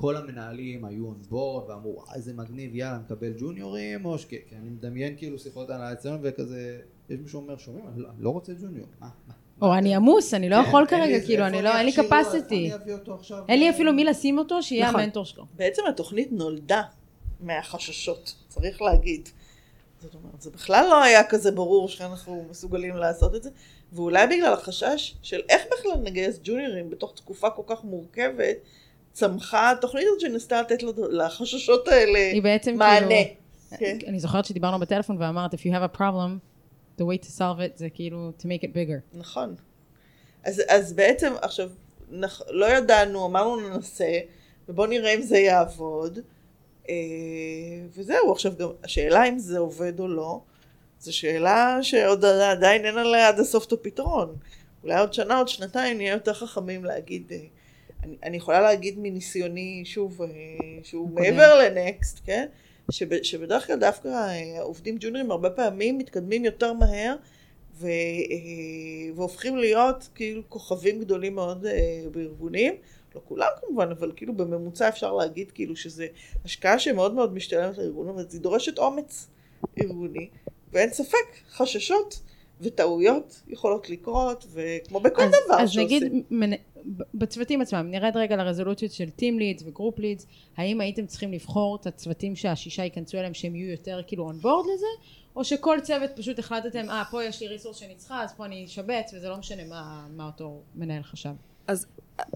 כל 0.00 0.16
המנהלים 0.16 0.84
היו 0.84 1.10
on 1.10 1.32
board 1.32 1.68
ואמרו, 1.68 1.94
וואי, 1.96 2.14
איזה 2.14 2.32
מגניב, 2.32 2.74
יאללה, 2.74 2.98
נקבל 2.98 3.32
ג'וניורים, 3.38 4.04
או 4.04 4.18
שכן, 4.18 4.36
כי 4.48 4.56
אני 4.56 4.70
מדמיין 4.70 5.16
כאילו 5.16 5.38
שיחות 5.38 5.70
על 5.70 5.80
אצלנו 5.80 6.18
וכזה, 6.22 6.78
יש 7.10 7.18
מישהו 7.18 7.28
שאומר, 7.28 7.56
שומעים, 7.56 7.84
אני 7.88 8.02
לא 8.18 8.30
רוצה 8.30 8.52
ג'וניור, 8.52 8.86
מה? 9.00 9.08
או 9.62 9.74
אני 9.74 9.94
עמוס, 9.94 10.34
אני 10.34 10.48
לא 10.48 10.56
כן, 10.56 10.68
יכול 10.68 10.86
כרגע, 10.86 11.20
כאילו, 11.20 11.46
אני 11.46 11.62
לא, 11.62 11.76
אין 11.78 11.86
לי 11.86 11.92
capacity. 11.92 12.88
אין 13.48 13.60
לי 13.60 13.70
אפילו 13.70 13.92
מי 13.92 14.04
לשים 14.04 14.38
אותו, 14.38 14.62
שיהיה 14.62 14.88
נכון. 14.88 15.00
המנטור 15.00 15.24
שלו. 15.24 15.44
בעצם 15.56 15.82
התוכנית 15.88 16.32
נולדה 16.32 16.82
מהחששות, 17.40 18.34
צריך 18.48 18.82
להגיד. 18.82 19.28
זאת 20.02 20.14
אומרת, 20.14 20.42
זה 20.42 20.50
בכלל 20.50 20.86
לא 20.90 21.02
היה 21.02 21.24
כזה 21.24 21.50
ברור 21.50 21.88
שאנחנו 21.88 22.46
מסוגלים 22.50 22.96
לעשות 22.96 23.34
את 23.34 23.42
זה, 23.42 23.50
ואולי 23.92 24.26
בגלל 24.26 24.52
החשש 24.52 25.14
של 25.22 25.40
איך 25.48 25.62
בכלל 25.66 26.00
נגייס 26.02 26.40
ג'וניורים 26.44 26.90
בתוך 26.90 27.12
תקופה 27.16 27.50
כל 27.50 27.62
כך 27.66 27.84
מורכבת, 27.84 28.56
צמחה 29.12 29.70
התוכנית 29.70 30.04
הזאת 30.06 30.20
שניסתה 30.20 30.60
לתת 30.60 30.82
לחששות 31.10 31.88
האלה 31.88 32.18
היא 32.18 32.42
בעצם 32.42 32.76
מענה. 32.76 33.14
כאילו, 33.78 34.00
כן. 34.00 34.06
אני 34.06 34.20
זוכרת 34.20 34.44
שדיברנו 34.44 34.78
בטלפון 34.78 35.16
ואמרת, 35.18 35.54
if 35.54 35.56
you 35.56 35.70
have 35.72 35.94
a 35.94 35.98
problem, 35.98 36.38
the 36.98 37.02
way 37.02 37.26
to 37.26 37.28
solve 37.38 37.58
it 37.58 37.76
זה 37.76 37.90
כאילו 37.90 38.32
to 38.38 38.42
make 38.42 38.62
it 38.62 38.68
bigger. 38.68 39.18
נכון. 39.18 39.54
אז, 40.44 40.62
אז 40.68 40.92
בעצם 40.92 41.32
עכשיו 41.42 41.70
נח, 42.10 42.42
לא 42.50 42.66
ידענו, 42.66 43.26
אמרנו 43.26 43.68
ננסה, 43.68 44.18
ובואו 44.68 44.86
נראה 44.86 45.14
אם 45.14 45.22
זה 45.22 45.38
יעבוד. 45.38 46.18
אה, 46.88 46.94
וזהו, 47.94 48.32
עכשיו 48.32 48.52
גם 48.58 48.68
השאלה 48.84 49.28
אם 49.28 49.38
זה 49.38 49.58
עובד 49.58 50.00
או 50.00 50.08
לא, 50.08 50.40
זו 51.00 51.16
שאלה 51.16 51.78
שעוד 51.82 52.24
עדיין 52.24 52.84
אין 52.84 52.98
עליה 52.98 53.28
עד 53.28 53.40
הסוף 53.40 53.66
את 53.66 53.72
הפתרון. 53.72 54.36
אולי 54.82 54.98
עוד 54.98 55.12
שנה, 55.12 55.38
עוד 55.38 55.48
שנתיים 55.48 55.96
נהיה 55.96 56.12
יותר 56.12 56.34
חכמים 56.34 56.84
להגיד, 56.84 57.32
אה, 57.32 57.38
אני, 58.02 58.16
אני 58.22 58.36
יכולה 58.36 58.60
להגיד 58.60 58.98
מניסיוני, 58.98 59.82
שוב, 59.84 60.22
אה, 60.22 60.28
שהוא. 60.82 61.10
מעבר 61.10 61.58
לנקסט, 61.58 62.20
כן? 62.24 62.46
שב, 62.90 63.22
שבדרך 63.22 63.66
כלל 63.66 63.76
דווקא 63.76 64.08
אה, 64.08 64.62
עובדים 64.62 64.96
ג'וניורים 65.00 65.30
הרבה 65.30 65.50
פעמים 65.50 65.98
מתקדמים 65.98 66.44
יותר 66.44 66.72
מהר 66.72 67.16
ו, 67.74 67.86
אה, 67.86 69.12
והופכים 69.14 69.56
להיות 69.56 70.08
כאילו 70.14 70.42
כוכבים 70.48 71.00
גדולים 71.00 71.34
מאוד 71.34 71.66
בארגונים. 72.12 72.74
לא 73.14 73.20
כולם 73.24 73.48
כמובן, 73.60 73.90
אבל 73.90 74.12
כאילו 74.16 74.36
בממוצע 74.36 74.88
אפשר 74.88 75.12
להגיד 75.12 75.50
כאילו 75.50 75.76
שזה 75.76 76.06
השקעה 76.44 76.78
שמאוד 76.78 77.14
מאוד 77.14 77.34
משתלמת 77.34 77.78
לארגון, 77.78 78.08
אבל 78.08 78.24
היא 78.32 78.40
דורשת 78.40 78.78
אומץ 78.78 79.26
ארגוני, 79.80 80.28
ואין 80.72 80.90
ספק, 80.92 81.36
חשששות 81.50 82.20
וטעויות 82.60 83.42
יכולות 83.48 83.90
לקרות, 83.90 84.46
וכמו 84.52 85.00
בכל 85.00 85.22
אז, 85.22 85.30
דבר 85.46 85.60
אז 85.60 85.70
שעושים. 85.70 85.96
אז 85.96 86.02
נגיד, 86.02 86.24
בצוותים 87.14 87.60
עצמם, 87.60 87.86
נרד 87.90 88.12
רגע 88.16 88.36
לרזולוציות 88.36 88.92
של 88.92 89.10
team 89.10 89.38
leads 89.38 89.62
ו 89.66 89.71
group 89.71 89.98
leads, 89.98 90.26
האם 90.56 90.80
הייתם 90.80 91.06
צריכים 91.06 91.32
לבחור 91.32 91.76
את 91.80 91.86
הצוותים 91.86 92.36
שהשישה 92.36 92.84
ייכנסו 92.84 93.18
אליהם 93.18 93.34
שהם 93.34 93.56
יהיו 93.56 93.70
יותר 93.70 94.00
כאילו 94.06 94.24
on 94.24 94.38
board 94.38 94.64
לזה, 94.74 94.86
או 95.36 95.44
שכל 95.44 95.78
צוות 95.82 96.10
פשוט 96.16 96.38
החלטתם, 96.38 96.90
אה, 96.90 97.02
פה 97.10 97.24
יש 97.24 97.40
לי 97.40 97.48
resource 97.48 97.76
שאני 97.76 97.94
צריכה, 97.94 98.22
אז 98.22 98.34
פה 98.34 98.44
אני 98.44 98.64
אשבץ, 98.64 99.14
וזה 99.14 99.28
לא 99.28 99.36
משנה 99.36 99.64
מה, 99.64 100.06
מה 100.16 100.26
אותו 100.26 100.60
מנהל 100.74 101.02
חשב. 101.02 101.30
אז 101.66 101.86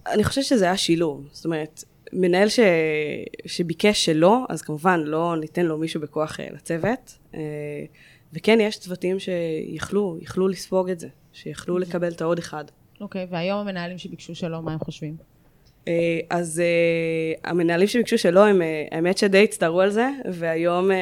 אני 0.07 0.25
חושבת 0.25 0.45
שזה 0.45 0.65
היה 0.65 0.77
שילוב, 0.77 1.29
זאת 1.33 1.45
אומרת, 1.45 1.85
מנהל 2.13 2.49
ש... 2.49 2.61
שביקש 3.47 4.05
שלא, 4.05 4.39
אז 4.49 4.63
כמובן 4.63 5.01
לא 5.01 5.37
ניתן 5.41 5.67
לו 5.67 5.79
מישהו 5.79 6.01
בכוח 6.01 6.41
אה, 6.41 6.49
לצוות, 6.53 7.19
אה, 7.35 7.41
וכן 8.33 8.59
יש 8.61 8.79
צוותים 8.79 9.19
שיכלו, 9.19 10.19
יכלו 10.21 10.49
לספוג 10.49 10.91
את 10.91 11.01
זה, 11.01 11.09
שיכלו 11.33 11.75
אוקיי. 11.75 11.89
לקבל 11.89 12.13
את 12.13 12.21
העוד 12.21 12.39
אחד. 12.39 12.65
אוקיי, 13.01 13.25
okay, 13.25 13.27
והיום 13.31 13.59
המנהלים 13.59 13.99
שביקשו 13.99 14.35
שלא, 14.35 14.63
מה 14.63 14.73
הם 14.73 14.79
חושבים? 14.79 15.17
אה, 15.89 16.21
אז 16.31 16.63
uh, 16.63 17.41
המנהלים 17.49 17.89
שביקשו 17.89 18.19
שלא, 18.19 18.47
הם, 18.47 18.61
uh, 18.61 18.95
האמת 18.95 19.19
שדי 19.19 19.45
הצטערו 19.45 19.81
על 19.81 19.91
זה, 19.91 20.09
והיום 20.33 20.91
uh, 20.91 20.95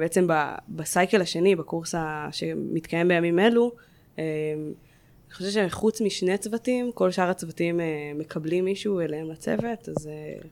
בעצם 0.00 0.26
ב, 0.26 0.32
בסייקל 0.68 1.20
השני, 1.20 1.56
בקורס 1.56 1.94
שמתקיים 2.32 3.08
בימים 3.08 3.38
אלו, 3.38 3.72
uh, 4.16 4.18
אני 4.18 5.34
חושבת 5.34 5.70
שחוץ 5.70 6.00
משני 6.00 6.38
צוותים, 6.38 6.92
כל 6.94 7.10
שאר 7.10 7.30
הצוותים 7.30 7.80
uh, 7.80 8.18
מקבלים 8.18 8.64
מישהו 8.64 9.00
אליהם 9.00 9.30
לצוות, 9.30 9.88
אז... 9.88 10.06
Uh... 10.06 10.46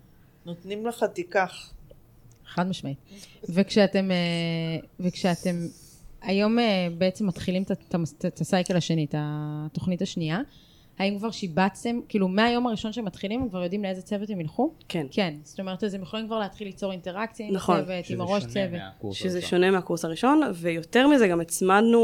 נותנים 0.46 0.86
לך 0.86 1.04
תיקח. 1.04 1.72
חד 2.46 2.68
משמעית. 2.68 2.98
וכשאתם, 3.48 4.10
uh, 4.10 4.86
וכשאתם 5.00 5.56
היום 6.22 6.58
uh, 6.58 6.62
בעצם 6.98 7.26
מתחילים 7.26 7.62
את, 7.62 7.70
את, 7.70 7.94
את, 7.94 8.24
את 8.26 8.40
הסייקל 8.40 8.76
השני, 8.76 9.04
את 9.04 9.14
התוכנית 9.18 10.02
השנייה, 10.02 10.40
האם 10.98 11.18
כבר 11.18 11.30
שיבצתם, 11.30 12.00
כאילו 12.08 12.28
מהיום 12.28 12.66
הראשון 12.66 12.92
שהם 12.92 13.04
מתחילים, 13.04 13.42
הם 13.42 13.48
כבר 13.48 13.62
יודעים 13.62 13.82
לאיזה 13.82 14.02
צוות 14.02 14.30
הם 14.30 14.40
ילכו? 14.40 14.72
כן. 14.88 15.06
כן, 15.10 15.34
זאת 15.42 15.60
אומרת, 15.60 15.84
אז 15.84 15.94
הם 15.94 16.02
יכולים 16.02 16.26
כבר 16.26 16.38
להתחיל 16.38 16.66
ליצור 16.66 16.92
אינטראקציה 16.92 17.46
עם 17.46 17.54
נכון. 17.54 17.76
הצוות, 17.76 18.10
עם 18.10 18.20
הראש 18.20 18.46
צוות. 18.46 18.80
שזה 19.12 19.42
שונה 19.42 19.70
מהקורס 19.70 20.04
הראשון, 20.04 20.40
ויותר 20.54 21.08
מזה 21.08 21.28
גם 21.28 21.40
הצמדנו, 21.40 21.98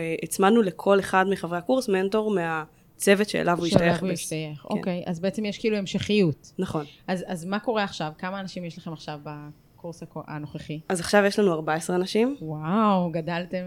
אה, 0.00 0.14
הצמדנו 0.22 0.62
לכל 0.62 1.00
אחד 1.00 1.24
מחברי 1.30 1.58
הקורס 1.58 1.88
מנטור 1.88 2.34
מהצוות 2.34 3.28
שאליו 3.28 3.58
הוא 3.58 3.66
השתייך. 3.66 3.82
שאליו 3.82 4.00
הוא 4.00 4.10
השתייך, 4.10 4.62
כן. 4.62 4.68
אוקיי, 4.70 5.02
אז 5.06 5.20
בעצם 5.20 5.44
יש 5.44 5.58
כאילו 5.58 5.76
המשכיות. 5.76 6.52
נכון. 6.58 6.84
אז, 7.06 7.24
אז 7.26 7.44
מה 7.44 7.58
קורה 7.58 7.84
עכשיו? 7.84 8.12
כמה 8.18 8.40
אנשים 8.40 8.64
יש 8.64 8.78
לכם 8.78 8.92
עכשיו 8.92 9.20
בקורס 9.22 10.02
הנוכחי? 10.14 10.80
אז 10.88 11.00
עכשיו 11.00 11.24
יש 11.24 11.38
לנו 11.38 11.52
14 11.52 11.96
אנשים. 11.96 12.36
וואו, 12.42 13.10
גדלתם... 13.10 13.64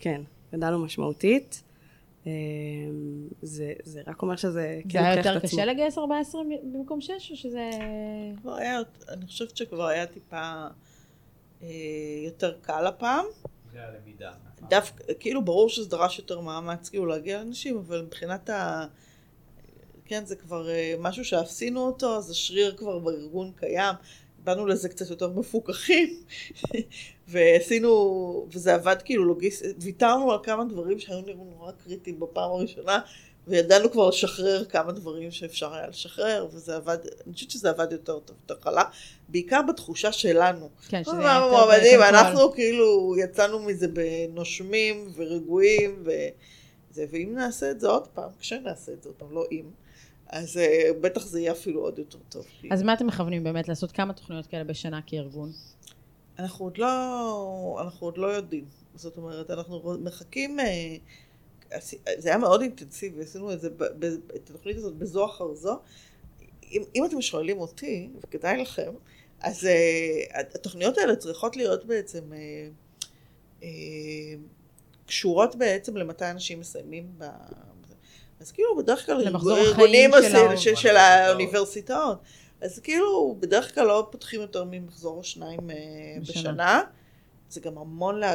כן, 0.00 0.20
גדלנו 0.52 0.78
משמעותית. 0.78 1.62
אה, 2.26 2.32
זה, 3.42 3.72
זה 3.82 4.02
רק 4.06 4.22
אומר 4.22 4.36
שזה 4.36 4.52
זה 4.52 4.80
כן 4.88 4.98
היה 4.98 5.16
יותר. 5.16 5.40
קשה 5.40 5.64
לגייס 5.64 5.98
14 5.98 6.42
במקום 6.62 7.00
6, 7.00 7.30
או 7.30 7.36
שזה... 7.36 7.70
כבר 8.40 8.54
היה, 8.54 8.80
אני 9.08 9.26
חושבת 9.26 9.56
שכבר 9.56 9.86
היה 9.86 10.06
טיפה 10.06 10.66
אה, 11.62 11.68
יותר 12.24 12.56
קל 12.62 12.86
הפעם. 12.86 13.24
זה 13.72 13.78
הלמידה. 13.82 14.32
דווקא, 14.68 15.04
כאילו 15.20 15.44
ברור 15.44 15.68
שזה 15.68 15.88
דרש 15.90 16.18
יותר 16.18 16.40
מאמץ 16.40 16.88
כאילו 16.88 17.06
להגיע 17.06 17.38
לאנשים, 17.38 17.76
אבל 17.76 18.02
מבחינת 18.02 18.50
ה... 18.50 18.86
כן, 20.04 20.26
זה 20.26 20.36
כבר 20.36 20.68
אה, 20.68 20.94
משהו 20.98 21.24
שעשינו 21.24 21.80
אותו, 21.80 22.16
אז 22.16 22.30
השריר 22.30 22.76
כבר 22.76 22.98
בארגון 22.98 23.52
קיים. 23.56 23.94
באנו 24.46 24.66
לזה 24.66 24.88
קצת 24.88 25.10
יותר 25.10 25.28
מפוקחים, 25.28 26.20
ועשינו, 27.28 28.46
וזה 28.52 28.74
עבד 28.74 28.96
כאילו 29.04 29.24
לוגיסטית, 29.24 29.76
ויתרנו 29.80 30.32
על 30.32 30.38
כמה 30.42 30.64
דברים 30.64 30.98
שהיו 30.98 31.20
נראו 31.20 31.44
נורא 31.44 31.72
קריטיים 31.72 32.20
בפעם 32.20 32.50
הראשונה, 32.50 33.00
וידענו 33.46 33.90
כבר 33.90 34.08
לשחרר 34.08 34.64
כמה 34.64 34.92
דברים 34.92 35.30
שאפשר 35.30 35.74
היה 35.74 35.86
לשחרר, 35.86 36.46
וזה 36.52 36.76
עבד, 36.76 36.98
אני 37.26 37.34
חושבת 37.34 37.50
שזה 37.50 37.70
עבד 37.70 37.92
יותר 37.92 38.18
טוב, 38.18 38.36
יותר 38.42 38.60
חלק, 38.60 38.86
בעיקר 39.28 39.60
בתחושה 39.68 40.12
שלנו. 40.12 40.68
כן, 40.88 41.04
שזה 41.04 41.18
היה 41.18 41.34
יותר 41.34 41.66
ב 41.66 41.70
control. 41.70 42.02
אנחנו 42.02 42.52
כאילו 42.52 43.14
יצאנו 43.18 43.58
מזה 43.58 43.86
נושמים 43.88 45.12
ורגועים, 45.16 46.02
וזה, 46.02 47.04
ואם 47.10 47.32
נעשה 47.34 47.70
את 47.70 47.80
זה 47.80 47.88
עוד 47.88 48.06
פעם, 48.06 48.30
כשנעשה 48.40 48.92
את 48.92 49.02
זה 49.02 49.08
עוד 49.08 49.16
פעם, 49.16 49.32
לא 49.32 49.44
אם, 49.52 49.64
אז 50.28 50.56
אה, 50.56 50.90
בטח 51.00 51.26
זה 51.26 51.40
יהיה 51.40 51.52
אפילו 51.52 51.80
עוד 51.80 51.98
יותר 51.98 52.18
טוב. 52.28 52.46
אז 52.70 52.82
מה 52.82 52.94
אתם 52.94 53.06
מכוונים 53.06 53.44
באמת? 53.44 53.68
לעשות 53.68 53.92
כמה 53.92 54.12
תוכניות 54.12 54.46
כאלה 54.46 54.64
בשנה 54.64 55.00
כארגון? 55.06 55.52
אנחנו 56.38 56.64
עוד 56.64 56.78
לא, 56.78 57.78
אנחנו 57.80 58.06
עוד 58.06 58.18
לא 58.18 58.26
יודעים. 58.26 58.64
זאת 58.94 59.16
אומרת, 59.16 59.50
אנחנו 59.50 59.96
מחכים, 60.00 60.60
אה, 60.60 60.96
זה 62.18 62.28
היה 62.28 62.38
מאוד 62.38 62.62
אינטנסיבי, 62.62 63.22
עשינו 63.22 63.52
את 63.52 63.60
זה, 63.60 63.68
את 64.36 64.50
התוכנית 64.50 64.76
הזאת 64.76 64.94
בזו 64.94 65.26
אחר 65.26 65.54
זו. 65.54 65.78
אם, 66.72 66.82
אם 66.94 67.04
אתם 67.04 67.22
שואלים 67.22 67.58
אותי, 67.58 68.08
וכדאי 68.22 68.56
לכם, 68.56 68.92
אז 69.40 69.66
אה, 69.66 70.40
התוכניות 70.54 70.98
האלה 70.98 71.16
צריכות 71.16 71.56
להיות 71.56 71.84
בעצם 71.84 72.32
אה, 72.32 72.68
אה, 73.62 73.68
קשורות 75.06 75.56
בעצם 75.56 75.96
למתי 75.96 76.30
אנשים 76.30 76.60
מסיימים 76.60 77.12
ב... 77.18 77.24
אז 78.40 78.52
כאילו 78.52 78.76
בדרך 78.76 79.06
כלל 79.06 79.20
ארגונים 79.56 80.10
של 80.10 80.36
עושים- 80.36 80.56
של, 80.56 80.74
של 80.74 80.96
האוניברסיטאות. 80.96 82.18
אז 82.60 82.78
כאילו 82.78 83.36
בדרך 83.40 83.74
כלל 83.74 83.86
לא 83.86 84.08
פותחים 84.10 84.40
יותר 84.40 84.64
ממחזור 84.70 85.16
או 85.18 85.24
שניים 85.24 85.70
אה, 85.70 85.76
בשנה. 86.20 86.40
בשנה. 86.52 86.82
זה 87.50 87.60
גם 87.60 87.78
המון, 87.78 88.18
לה... 88.20 88.34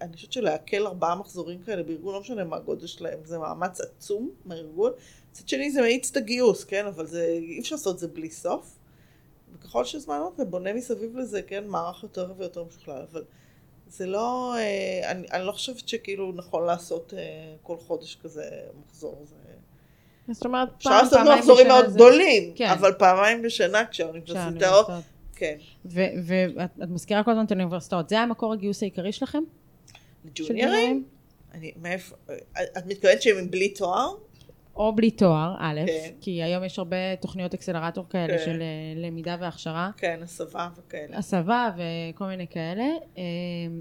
אני 0.00 0.12
חושבת 0.16 0.32
שלעכל 0.32 0.86
ארבעה 0.86 1.14
מחזורים 1.14 1.62
כאלה 1.62 1.82
בארגון, 1.82 2.14
לא 2.14 2.20
משנה 2.20 2.44
מה 2.44 2.56
הגודל 2.56 2.86
שלהם, 2.86 3.18
זה 3.24 3.38
מאמץ 3.38 3.80
עצום 3.80 4.30
מהארגון. 4.44 4.92
מצד 5.32 5.48
שני 5.48 5.70
זה 5.70 5.80
מאיץ 5.80 6.10
את 6.10 6.16
הגיוס, 6.16 6.64
כן? 6.64 6.86
אבל 6.86 7.06
זה, 7.06 7.26
אי 7.40 7.60
אפשר 7.60 7.74
לעשות 7.76 7.94
את 7.94 8.00
זה 8.00 8.08
בלי 8.08 8.30
סוף. 8.30 8.76
וככל 9.54 9.84
שהזמן 9.84 10.18
עובר, 10.18 10.34
אתה 10.34 10.44
בונה 10.44 10.72
מסביב 10.72 11.16
לזה, 11.16 11.42
כן, 11.42 11.64
מערך 11.66 12.02
יותר 12.02 12.32
ויותר 12.36 12.64
משוכלל, 12.64 13.02
אבל 13.12 13.24
זה 13.96 14.06
לא, 14.06 14.54
אה, 14.56 15.10
אני, 15.10 15.26
אני 15.32 15.46
לא 15.46 15.52
חושבת 15.52 15.88
שכאילו 15.88 16.32
נכון 16.32 16.66
לעשות 16.66 17.14
אה, 17.16 17.20
כל 17.62 17.76
חודש 17.86 18.18
כזה 18.22 18.44
מחזור. 18.86 19.24
זה... 19.24 19.34
זאת 20.34 20.44
אומרת, 20.46 20.68
אפשר 20.76 20.90
פעם, 20.90 20.98
לעשות 21.04 21.18
פעמיים 21.18 21.38
מחזורים 21.38 21.66
בשנה 21.66 21.74
מאוד 21.78 21.88
זה- 21.88 21.94
גדולים, 21.94 22.52
כן. 22.56 22.66
אבל 22.70 22.92
פעמיים 22.92 23.42
בשנה 23.42 23.86
כשהאוניברסיטאות. 23.90 24.86
כן. 25.36 25.56
ואת 25.84 26.70
את 26.82 26.88
מזכירה 26.88 27.22
כל 27.24 27.30
הזמן 27.30 27.44
את 27.44 27.50
האוניברסיטאות, 27.50 28.08
זה 28.08 28.14
היה 28.14 28.26
מקור 28.26 28.52
הגיוס 28.52 28.82
העיקרי 28.82 29.12
שלכם? 29.12 29.42
של 30.34 30.44
ג'וניורים? 30.48 31.04
אני, 31.54 31.72
מאיפה, 31.82 32.16
את 32.78 32.86
מתכוונת 32.86 33.22
שהם 33.22 33.50
בלי 33.50 33.68
תואר? 33.68 34.14
או 34.76 34.94
בלי 34.96 35.10
תואר, 35.10 35.54
א', 35.58 35.80
כן. 35.86 36.10
כי 36.20 36.42
היום 36.42 36.64
יש 36.64 36.78
הרבה 36.78 37.16
תוכניות 37.20 37.54
אקסלרטור 37.54 38.04
כאלה 38.10 38.38
כן. 38.38 38.44
של 38.44 38.62
אה, 38.62 38.66
למידה 39.06 39.36
והכשרה, 39.40 39.90
כן, 39.96 40.20
הסבה 40.22 40.68
וכאלה. 40.76 41.18
הסבה 41.18 41.70
וכל 41.76 42.24
מיני 42.26 42.46
כאלה. 42.46 42.84
אה, 43.18 43.22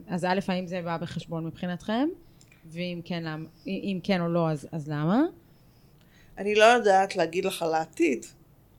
אז 0.07 0.25
א', 0.25 0.39
האם 0.47 0.67
זה 0.67 0.81
בא 0.81 0.97
בחשבון 0.97 1.45
מבחינתכם? 1.45 2.07
ואם 2.71 3.01
כן, 3.05 3.23
אם 3.67 3.99
כן 4.03 4.21
או 4.21 4.27
לא, 4.27 4.49
אז, 4.49 4.67
אז 4.71 4.87
למה? 4.87 5.23
אני 6.37 6.55
לא 6.55 6.63
יודעת 6.63 7.15
להגיד 7.15 7.45
לך 7.45 7.61
על 7.63 7.73
העתיד, 7.73 8.25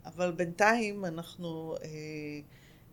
אבל 0.06 0.30
בינתיים 0.32 1.04
אנחנו, 1.04 1.74
אה, 1.84 1.88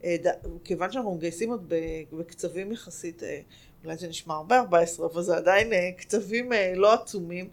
אה, 0.03 0.15
ד- 0.25 0.35
כיוון 0.63 0.91
שאנחנו 0.91 1.15
מגייסים 1.15 1.49
עוד 1.51 1.63
ב- 1.67 1.75
בקצבים 2.19 2.71
יחסית, 2.71 3.23
אה, 3.23 3.39
אולי 3.85 3.97
זה 3.97 4.07
נשמע 4.07 4.33
הרבה 4.33 4.59
14, 4.59 5.07
אבל 5.13 5.21
זה 5.21 5.37
עדיין 5.37 5.73
אה, 5.73 5.89
קצבים 5.97 6.53
אה, 6.53 6.73
לא 6.75 6.93
עצומים. 6.93 7.47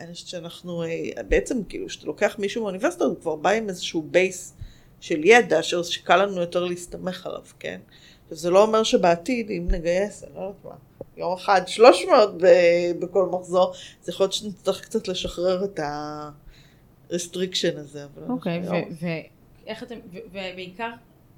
אני 0.00 0.12
חושבת 0.12 0.28
שאנחנו, 0.28 0.82
אה, 0.82 0.88
בעצם 1.28 1.64
כאילו, 1.64 1.86
כשאתה 1.86 2.06
לוקח 2.06 2.36
מישהו 2.38 2.62
מהאוניברסיטה, 2.62 3.04
הוא 3.04 3.16
כבר 3.20 3.36
בא 3.36 3.50
עם 3.50 3.68
איזשהו 3.68 4.02
בייס 4.02 4.54
של 5.00 5.24
ידע, 5.24 5.62
שקל 5.62 6.16
לנו 6.16 6.40
יותר 6.40 6.64
להסתמך 6.64 7.26
עליו, 7.26 7.42
כן? 7.58 7.80
עכשיו, 8.22 8.38
זה 8.38 8.50
לא 8.50 8.62
אומר 8.62 8.82
שבעתיד, 8.82 9.50
אם 9.50 9.66
נגייס, 9.70 10.24
אני 10.24 10.34
לא 10.34 10.40
יודעת 10.40 10.64
מה, 10.64 10.74
יום 11.16 11.32
אחד 11.32 11.62
300 11.66 12.42
ב- 12.42 12.92
בכל 13.00 13.26
מחזור, 13.26 13.72
זה 14.02 14.12
יכול 14.12 14.24
להיות 14.24 14.32
שנצטרך 14.32 14.80
קצת 14.80 15.08
לשחרר 15.08 15.64
את 15.64 15.78
ה-restriction 15.78 17.78
הזה. 17.78 18.06
אוקיי, 18.28 18.62
ואיך 19.00 19.82
אתם, 19.82 19.98
ובעיקר, 20.32 20.90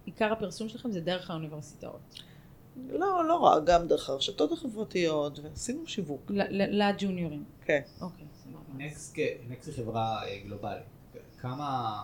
עיקר 0.05 0.33
הפרסום 0.33 0.69
שלכם 0.69 0.93
זה 0.93 1.01
דרך 1.01 1.31
האוניברסיטאות. 1.31 2.01
לא, 2.91 3.29
לא 3.29 3.37
רק, 3.37 3.65
גם 3.65 3.89
דרך 3.89 4.11
הרשתות 4.11 4.53
החברתיות, 4.53 5.39
ועשינו 5.39 5.87
שיווק. 5.87 6.31
לג'וניורים. 6.51 7.45
כן. 7.65 7.81
אוקיי, 8.01 8.25
נקסט 8.79 9.17
היא 9.67 9.75
חברה 9.77 10.25
אה, 10.27 10.39
גלובלית. 10.45 10.83
כמה 11.41 12.03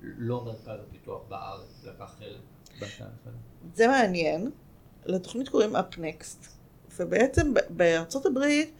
לא 0.00 0.44
מרכז 0.44 0.80
הפיתוח 0.88 1.22
בארץ 1.28 1.84
לקח 1.84 2.14
חלק 2.18 2.40
בתהליך 2.76 3.26
הזה? 3.26 3.36
זה 3.74 3.86
מעניין. 3.88 4.50
לתוכנית 5.06 5.48
קוראים 5.48 5.76
Next, 5.76 6.46
ובעצם 6.96 7.54
בארצות 7.70 8.26
הברית 8.26 8.72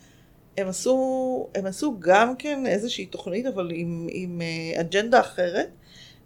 הם 0.56 0.68
עשו, 0.68 1.48
הם 1.54 1.66
עשו 1.66 1.96
גם 1.98 2.36
כן 2.36 2.66
איזושהי 2.66 3.06
תוכנית, 3.06 3.46
אבל 3.46 3.70
עם, 3.74 4.06
עם 4.10 4.40
אה, 4.40 4.80
אג'נדה 4.80 5.20
אחרת. 5.20 5.70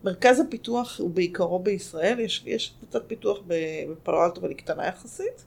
מרכז 0.05 0.41
הפיתוח 0.41 1.01
הוא 1.01 1.11
בעיקרו 1.11 1.59
בישראל, 1.59 2.20
יש, 2.20 2.43
יש 2.47 2.74
קבוצת 2.78 3.03
פיתוח 3.07 3.39
בפלו 3.47 4.26
אבל 4.39 4.49
היא 4.49 4.57
קטנה 4.57 4.87
יחסית, 4.87 5.45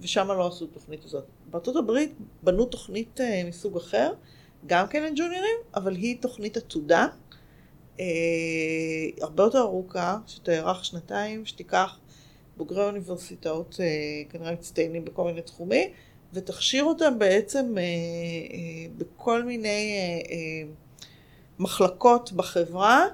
ושם 0.00 0.28
לא 0.28 0.48
עשו 0.48 0.66
תוכנית 0.66 1.04
הזאת. 1.04 1.24
בארצות 1.50 1.76
הברית 1.76 2.14
בנו 2.42 2.64
תוכנית 2.64 3.20
אה, 3.20 3.42
מסוג 3.48 3.76
אחר, 3.76 4.12
גם 4.66 4.86
כן 4.88 5.02
לג'וניורים, 5.02 5.56
אבל 5.74 5.94
היא 5.94 6.16
תוכנית 6.20 6.56
עתודה, 6.56 7.06
אה, 8.00 8.04
הרבה 9.20 9.42
יותר 9.42 9.58
ארוכה, 9.58 10.18
שתארך 10.26 10.84
שנתיים, 10.84 11.46
שתיקח 11.46 11.98
בוגרי 12.56 12.84
אוניברסיטאות 12.84 13.76
אה, 13.80 13.86
כנראה 14.30 14.52
מצטיינים 14.52 15.04
בכל 15.04 15.24
מיני 15.24 15.42
תחומים, 15.42 15.90
ותכשיר 16.32 16.84
אותם 16.84 17.18
בעצם 17.18 17.78
אה, 17.78 17.82
אה, 17.82 18.92
בכל 18.98 19.42
מיני 19.42 19.68
אה, 19.68 20.34
אה, 20.34 20.72
מחלקות 21.58 22.32
בחברה, 22.32 23.06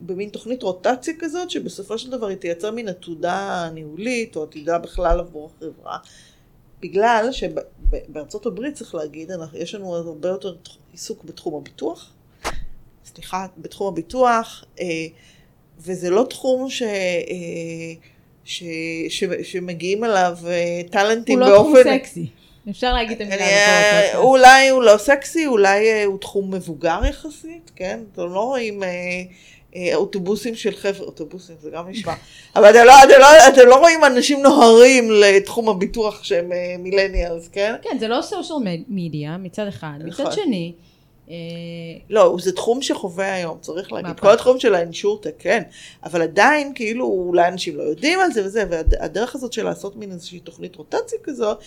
במין 0.00 0.28
תוכנית 0.28 0.62
רוטציה 0.62 1.14
כזאת, 1.18 1.50
שבסופו 1.50 1.98
של 1.98 2.10
דבר 2.10 2.26
היא 2.26 2.36
תייצר 2.36 2.70
מין 2.70 2.88
עתודה 2.88 3.70
ניהולית, 3.74 4.36
או 4.36 4.42
עתידה 4.42 4.78
בכלל 4.78 5.20
עבור 5.20 5.50
החברה. 5.56 5.98
בגלל 6.82 7.28
שבארצות 7.32 8.46
הברית, 8.46 8.74
צריך 8.74 8.94
להגיד, 8.94 9.30
יש 9.54 9.74
לנו 9.74 9.96
הרבה 9.96 10.28
יותר 10.28 10.54
עיסוק 10.92 11.24
בתחום 11.24 11.54
הביטוח, 11.54 12.12
סליחה, 13.04 13.46
בתחום 13.58 13.88
הביטוח, 13.88 14.64
אה, 14.80 14.86
וזה 15.78 16.10
לא 16.10 16.26
תחום 16.30 16.70
ש... 16.70 16.82
אה, 16.82 16.88
ש, 18.44 18.62
ש, 19.08 19.24
שמגיעים 19.42 20.04
אליו 20.04 20.36
אה, 20.46 20.80
הוא 20.82 20.90
טאלנטים 20.90 21.38
לא 21.38 21.46
באופן... 21.46 21.82
תחום 21.82 21.98
סקסי. 21.98 22.26
אפשר 22.70 22.92
להגיד 22.92 23.22
את 23.22 23.26
המילה 23.26 24.10
הזאת. 24.10 24.14
אולי 24.14 24.68
הוא 24.68 24.82
לא 24.82 24.96
סקסי, 24.98 25.46
אולי 25.46 26.02
הוא 26.04 26.18
תחום 26.18 26.54
מבוגר 26.54 27.00
יחסית, 27.08 27.70
כן? 27.76 28.00
אתם 28.12 28.22
לא 28.22 28.40
רואים 28.40 28.82
אוטובוסים 29.94 30.54
של 30.54 30.76
חבר'ה, 30.76 31.06
אוטובוסים 31.06 31.56
זה 31.60 31.70
גם 31.70 31.88
נשמע, 31.88 32.14
אבל 32.56 32.70
אתם 32.70 32.84
לא, 32.86 32.92
אתם, 33.04 33.20
לא, 33.20 33.26
אתם 33.48 33.68
לא 33.68 33.76
רואים 33.80 34.04
אנשים 34.04 34.42
נוהרים 34.42 35.10
לתחום 35.10 35.68
הביטוח 35.68 36.24
שהם 36.24 36.52
אה, 36.52 36.76
מילניאלס, 36.78 37.48
כן? 37.48 37.74
כן, 37.82 37.98
זה 38.00 38.08
לא 38.08 38.22
סושיאל 38.22 38.58
מדיה 38.88 39.36
מצד 39.36 39.66
אחד. 39.66 39.98
מצד 40.04 40.22
נכון. 40.22 40.32
שני, 40.32 40.72
אה, 41.30 41.34
לא, 42.10 42.36
זה 42.40 42.52
תחום 42.52 42.82
שחווה 42.82 43.34
היום, 43.34 43.58
צריך 43.60 43.92
להגיד. 43.92 44.20
כל 44.20 44.30
התחום 44.30 44.60
של 44.60 44.74
האינשורטק, 44.74 45.34
כן. 45.38 45.62
אבל 46.04 46.22
עדיין, 46.22 46.72
כאילו, 46.74 47.04
אולי 47.06 47.48
אנשים 47.48 47.76
לא 47.76 47.82
יודעים 47.82 48.18
על 48.20 48.32
זה 48.32 48.44
וזה, 48.44 48.64
והדרך 48.70 49.34
הזאת 49.34 49.52
של 49.52 49.64
לעשות 49.64 49.96
מין 49.96 50.12
איזושהי 50.12 50.40
תוכנית 50.40 50.76
רוטציה 50.76 51.18
כזאת, 51.24 51.58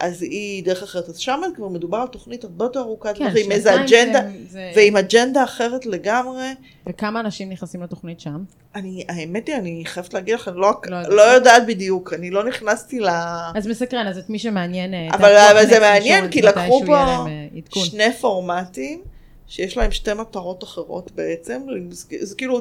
אז 0.00 0.22
היא 0.22 0.64
דרך 0.64 0.82
אחרת. 0.82 1.08
אז 1.08 1.18
שם 1.18 1.40
כבר 1.56 1.68
מדובר 1.68 1.98
על 1.98 2.08
תוכנית 2.08 2.44
הרבה 2.44 2.64
יותר 2.64 2.80
ארוכת 2.80 3.18
כן, 3.18 3.24
טווח, 3.30 3.44
עם 3.44 3.52
איזה 3.52 3.74
אג'נדה, 3.74 4.20
זה- 4.22 4.38
זה- 4.48 4.72
ועם 4.76 4.96
אג'נדה 4.96 5.44
אחרת 5.44 5.86
לגמרי. 5.86 6.46
וכמה 6.88 7.20
אנשים 7.20 7.50
נכנסים 7.50 7.82
לתוכנית 7.82 8.20
שם? 8.20 8.44
אני, 8.74 9.04
האמת 9.08 9.46
היא, 9.48 9.56
אני 9.56 9.82
חייבת 9.86 10.14
להגיד 10.14 10.34
לך, 10.34 10.48
אני 10.48 10.56
לא, 10.56 10.72
לא 10.88 11.02
לא, 11.16 11.22
יודעת. 11.22 11.66
בדיוק, 11.66 12.12
אני 12.12 12.30
לא 12.30 12.44
נכנסתי 12.44 13.00
ל... 13.00 13.08
אז 13.54 13.66
מסקרן, 13.66 14.06
אז 14.06 14.18
את 14.18 14.30
מי 14.30 14.38
שמעניין... 14.38 14.94
אה, 14.94 15.08
אבל- 15.14 15.36
אבל 15.52 15.66
זה 15.66 15.80
מעניין, 15.80 16.30
כי 16.30 16.42
לקחו 16.42 16.82
פה 16.86 16.96
אה. 16.96 17.24
שני 17.84 18.12
פורמטים, 18.20 19.02
שיש 19.48 19.76
להם 19.76 19.90
שתי 19.90 20.12
מטרות 20.14 20.64
אחרות 20.64 21.10
בעצם, 21.14 21.60
זה 22.20 22.34
כאילו 22.36 22.60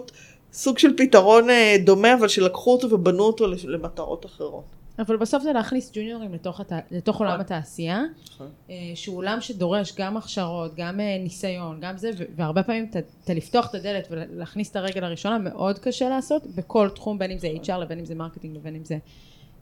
סוג 0.54 0.78
של 0.78 0.94
פתרון 0.98 1.50
אה, 1.50 1.76
דומה, 1.84 2.14
אבל 2.14 2.28
שלקחו 2.28 2.72
אותו 2.72 2.92
ובנו 2.92 3.24
אותו 3.24 3.46
למטרות 3.68 4.26
אחרות. 4.26 4.64
אבל 5.00 5.18
בסוף 5.18 5.44
זה 5.44 5.54
להכניס 5.54 5.92
junior 5.94 6.24
ים 6.24 6.34
לתוך, 6.34 6.60
הת... 6.60 6.72
לתוך 6.92 7.20
עולם 7.20 7.40
התעשייה, 7.40 8.04
נכון. 8.30 8.50
אה, 8.70 8.76
שהוא 8.96 9.18
עולם 9.18 9.42
שדורש 9.42 9.94
גם 9.98 10.18
הכשרות, 10.18 10.76
גם 10.76 11.00
אה, 11.00 11.18
ניסיון, 11.24 11.80
גם 11.82 11.98
זה, 11.98 12.12
והרבה 12.36 12.64
פעמים 12.64 12.90
אתה- 12.90 13.34
לפתוח 13.34 13.70
את 13.70 13.76
הדלת 13.76 14.08
ולהכניס 14.12 14.72
את 14.72 14.76
הרגל 14.76 15.04
הראשונה 15.04 15.38
מאוד 15.38 15.80
קשה 15.80 16.10
לעשות 16.10 16.44
בכל 16.56 16.90
תחום, 16.90 17.20
בין 17.20 17.32
אם 17.32 17.38
זה 17.38 17.48
HR 17.64 17.78
לבין 17.78 18.00
אם 18.00 18.06
זה 18.06 18.16
marketing 18.16 18.56
לבין 18.56 18.76
אם 18.76 18.86
זה 18.86 18.98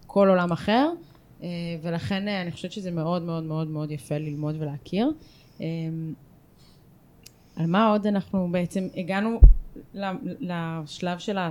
כל 0.08 0.30
עולם 0.30 0.52
אחר, 0.52 0.90
אה, 1.44 1.48
ולכן 1.82 2.28
אני 2.28 2.52
חושבת 2.52 2.72
שזה 2.72 2.92
מאוד 2.92 3.22
מאוד 3.22 3.44
מאוד 3.44 3.68
מאוד 3.68 3.92
יפה 3.92 4.18
ללמוד 4.18 4.56
ולהכיר. 4.60 5.12
על 7.56 7.66
מה 7.68 7.90
עוד 7.90 8.08
אנחנו 8.08 8.48
בעצם 8.52 8.88
הגענו 8.96 9.40
לשלב 10.40 11.20
של 11.20 11.38
ה... 11.38 11.50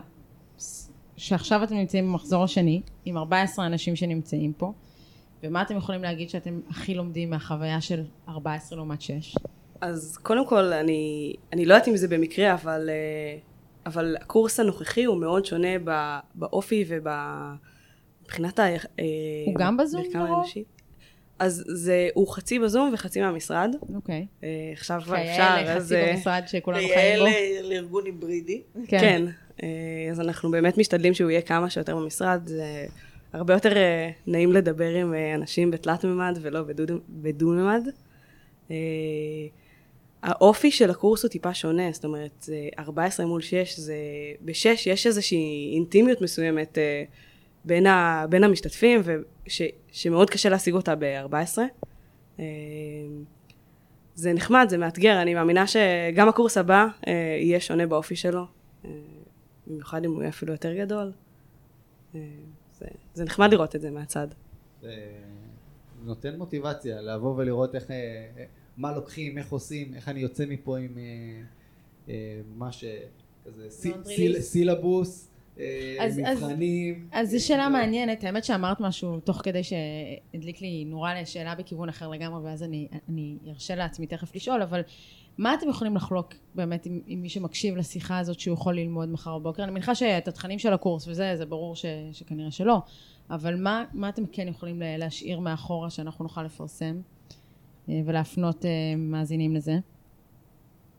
שעכשיו 1.17 1.65
אתם 1.65 1.75
נמצאים 1.75 2.09
במחזור 2.09 2.45
השני, 2.45 2.83
עם 3.05 3.17
14 3.17 3.67
אנשים 3.67 3.97
שנמצאים 3.97 4.53
פה, 4.53 4.73
ומה 5.43 5.63
אתם 5.63 5.77
יכולים 5.77 6.03
להגיד 6.03 6.31
שאתם 6.31 6.61
הכי 6.71 6.95
לומדים 6.95 7.31
מהחוויה 7.31 7.81
של 7.81 8.03
14 8.29 8.77
לעומת 8.77 9.03
6? 9.03 9.35
אז 9.81 10.19
קודם 10.23 10.47
כל, 10.47 10.73
אני, 10.73 11.33
אני 11.53 11.65
לא 11.65 11.75
יודעת 11.75 11.89
אם 11.89 11.97
זה 11.97 12.09
במקרה, 12.09 12.55
אבל, 12.55 12.91
אה, 12.91 13.39
אבל 13.87 14.17
הקורס 14.21 14.61
הנוכחי 14.61 15.05
הוא 15.05 15.21
מאוד 15.21 15.45
שונה 15.47 15.79
בא- 15.79 16.19
באופי 16.35 16.85
ומבחינת 16.89 18.59
ה... 18.59 18.63
אה, 18.63 18.77
הוא 19.47 19.55
גם 19.55 19.77
בזום? 19.77 20.03
האנושי. 20.15 20.65
אז 21.39 21.65
זה, 21.69 22.09
הוא 22.15 22.29
חצי 22.35 22.59
בזום 22.59 22.91
וחצי 22.95 23.21
מהמשרד. 23.21 23.71
אוקיי. 23.95 24.27
אה, 24.45 24.49
עכשיו 24.73 25.01
כבר 25.05 25.17
אפשר, 25.17 25.43
אז... 25.59 25.93
לחצי 25.93 25.97
אה, 25.97 26.13
במשרד 26.13 26.43
שכולנו 26.47 26.89
חיים 26.95 27.19
בו. 27.19 27.27
לארגון 27.69 28.05
היברידי. 28.07 28.63
כן. 28.89 29.25
אה, 29.27 29.33
אז 30.11 30.21
אנחנו 30.21 30.51
באמת 30.51 30.79
משתדלים 30.79 31.15
שהוא 31.15 31.31
יהיה 31.31 31.43
כמה 31.43 31.71
שיותר 31.71 31.97
במשרד. 31.97 32.41
זה 32.47 32.87
הרבה 33.33 33.55
יותר 33.55 33.77
אה, 33.77 34.11
נעים 34.27 34.53
לדבר 34.53 34.91
עם 34.91 35.15
אה, 35.15 35.35
אנשים 35.35 35.71
בתלת 35.71 36.05
מימד 36.05 36.39
ולא 36.41 36.61
בדו-. 37.09 37.53
אה, 38.71 38.77
האופי 40.23 40.71
של 40.71 40.91
הקורס 40.91 41.23
הוא 41.23 41.31
טיפה 41.31 41.55
שונה, 41.55 41.93
זאת 41.93 42.05
אומרת, 42.05 42.31
זה 42.41 42.69
14 42.79 43.27
מול 43.27 43.41
6, 43.41 43.79
זה... 43.79 43.95
ב-6 44.41 44.69
יש 44.87 45.07
איזושהי 45.07 45.73
אינטימיות 45.75 46.21
מסוימת 46.21 46.79
אה, 46.79 47.05
בין, 47.65 47.87
ה... 47.87 48.25
בין 48.29 48.45
המשתתפים, 48.45 49.01
וש... 49.05 49.63
שמאוד 49.93 50.31
קשה 50.31 50.49
להשיג 50.49 50.75
אותה 50.75 50.95
ב-14. 50.95 51.59
אה, 52.41 52.45
זה 54.15 54.33
נחמד, 54.33 54.67
זה 54.71 54.79
מאתגר, 54.79 55.23
אני 55.23 55.35
מאמינה 55.35 55.65
שגם 55.67 56.29
הקורס 56.29 56.59
הבא 56.59 56.87
אה, 57.07 57.37
יהיה 57.41 57.61
שונה 57.61 57.87
באופי 57.87 58.17
שלו, 58.17 58.45
אה, 58.85 58.91
במיוחד 59.67 60.05
אם 60.05 60.11
הוא 60.13 60.21
יהיה 60.23 60.29
אפילו 60.31 60.53
יותר 60.53 60.75
גדול. 60.75 61.13
אה, 62.15 62.21
זה, 62.79 62.87
זה 63.15 63.25
נחמד 63.25 63.53
לראות 63.53 63.77
את 63.77 63.81
זה 63.81 63.91
מהצד. 63.91 64.29
זה 64.83 64.95
נותן 66.05 66.37
מוטיבציה 66.39 67.01
לבוא 67.01 67.35
ולראות 67.37 67.75
איך, 67.75 67.91
אה, 67.91 67.97
אה, 68.39 68.45
מה 68.77 68.93
לוקחים, 68.97 69.39
איך 69.39 69.53
עושים, 69.53 69.95
איך 69.95 70.09
אני 70.09 70.21
יוצא 70.21 70.45
מפה 70.49 70.79
עם 70.79 70.99
ממש 72.57 72.85
כזה 73.45 73.71
סי- 73.71 73.93
Laundry 73.93 74.05
סיל- 74.05 74.37
list. 74.37 74.41
סילבוס, 74.41 75.29
אז- 75.57 75.63
אז- 76.01 76.19
מבחנים. 76.43 77.09
אז 77.13 77.29
זו 77.31 77.35
אה, 77.35 77.41
שאלה 77.41 77.65
לא. 77.67 77.73
מעניינת, 77.73 78.25
האמת 78.25 78.45
שאמרת 78.45 78.81
משהו 78.81 79.21
תוך 79.21 79.41
כדי 79.45 79.61
שהדליק 79.65 80.61
לי 80.61 80.85
נורה 80.85 81.21
לשאלה 81.23 81.55
בכיוון 81.55 81.89
אחר 81.89 82.09
לגמרי, 82.09 82.41
ואז 82.45 82.63
אני, 82.63 82.89
אני 83.09 83.37
ארשה 83.49 83.75
לעצמי 83.75 84.07
תכף 84.07 84.35
לשאול, 84.37 84.63
אבל 84.63 84.81
מה 85.39 85.55
אתם 85.55 85.69
יכולים 85.69 85.97
לחלוק 85.97 86.35
באמת 86.55 86.87
עם, 86.87 87.01
עם 87.07 87.23
מי 87.23 87.29
שמקשיב 87.29 87.77
לשיחה 87.77 88.19
הזאת 88.19 88.41
שהוא 88.41 88.55
יכול 88.55 88.75
ללמוד 88.77 89.09
מחר 89.09 89.39
בבוקר? 89.39 89.63
אני 89.65 89.73
מניחה 89.73 89.95
שאת 89.95 90.29
התכנים 90.29 90.59
של 90.59 90.73
הקורס 90.73 91.09
וזה, 91.09 91.37
זה 91.37 91.47
ברור 91.47 91.77
ש, 91.77 91.85
שכנראה 92.13 92.51
שלא, 92.51 92.79
אבל 93.31 93.63
מה, 93.63 93.85
מה 93.93 94.09
אתם 94.09 94.27
כן 94.33 94.49
יכולים 94.49 94.81
לה- 94.81 94.97
להשאיר 94.97 95.41
מאחורה 95.41 95.91
שאנחנו 95.91 96.23
נוכל 96.25 96.43
לפרסם 96.43 97.01
אה, 97.89 98.01
ולהפנות 98.07 98.65
אה, 98.65 98.71
מאזינים 98.97 99.55
לזה? 99.55 99.79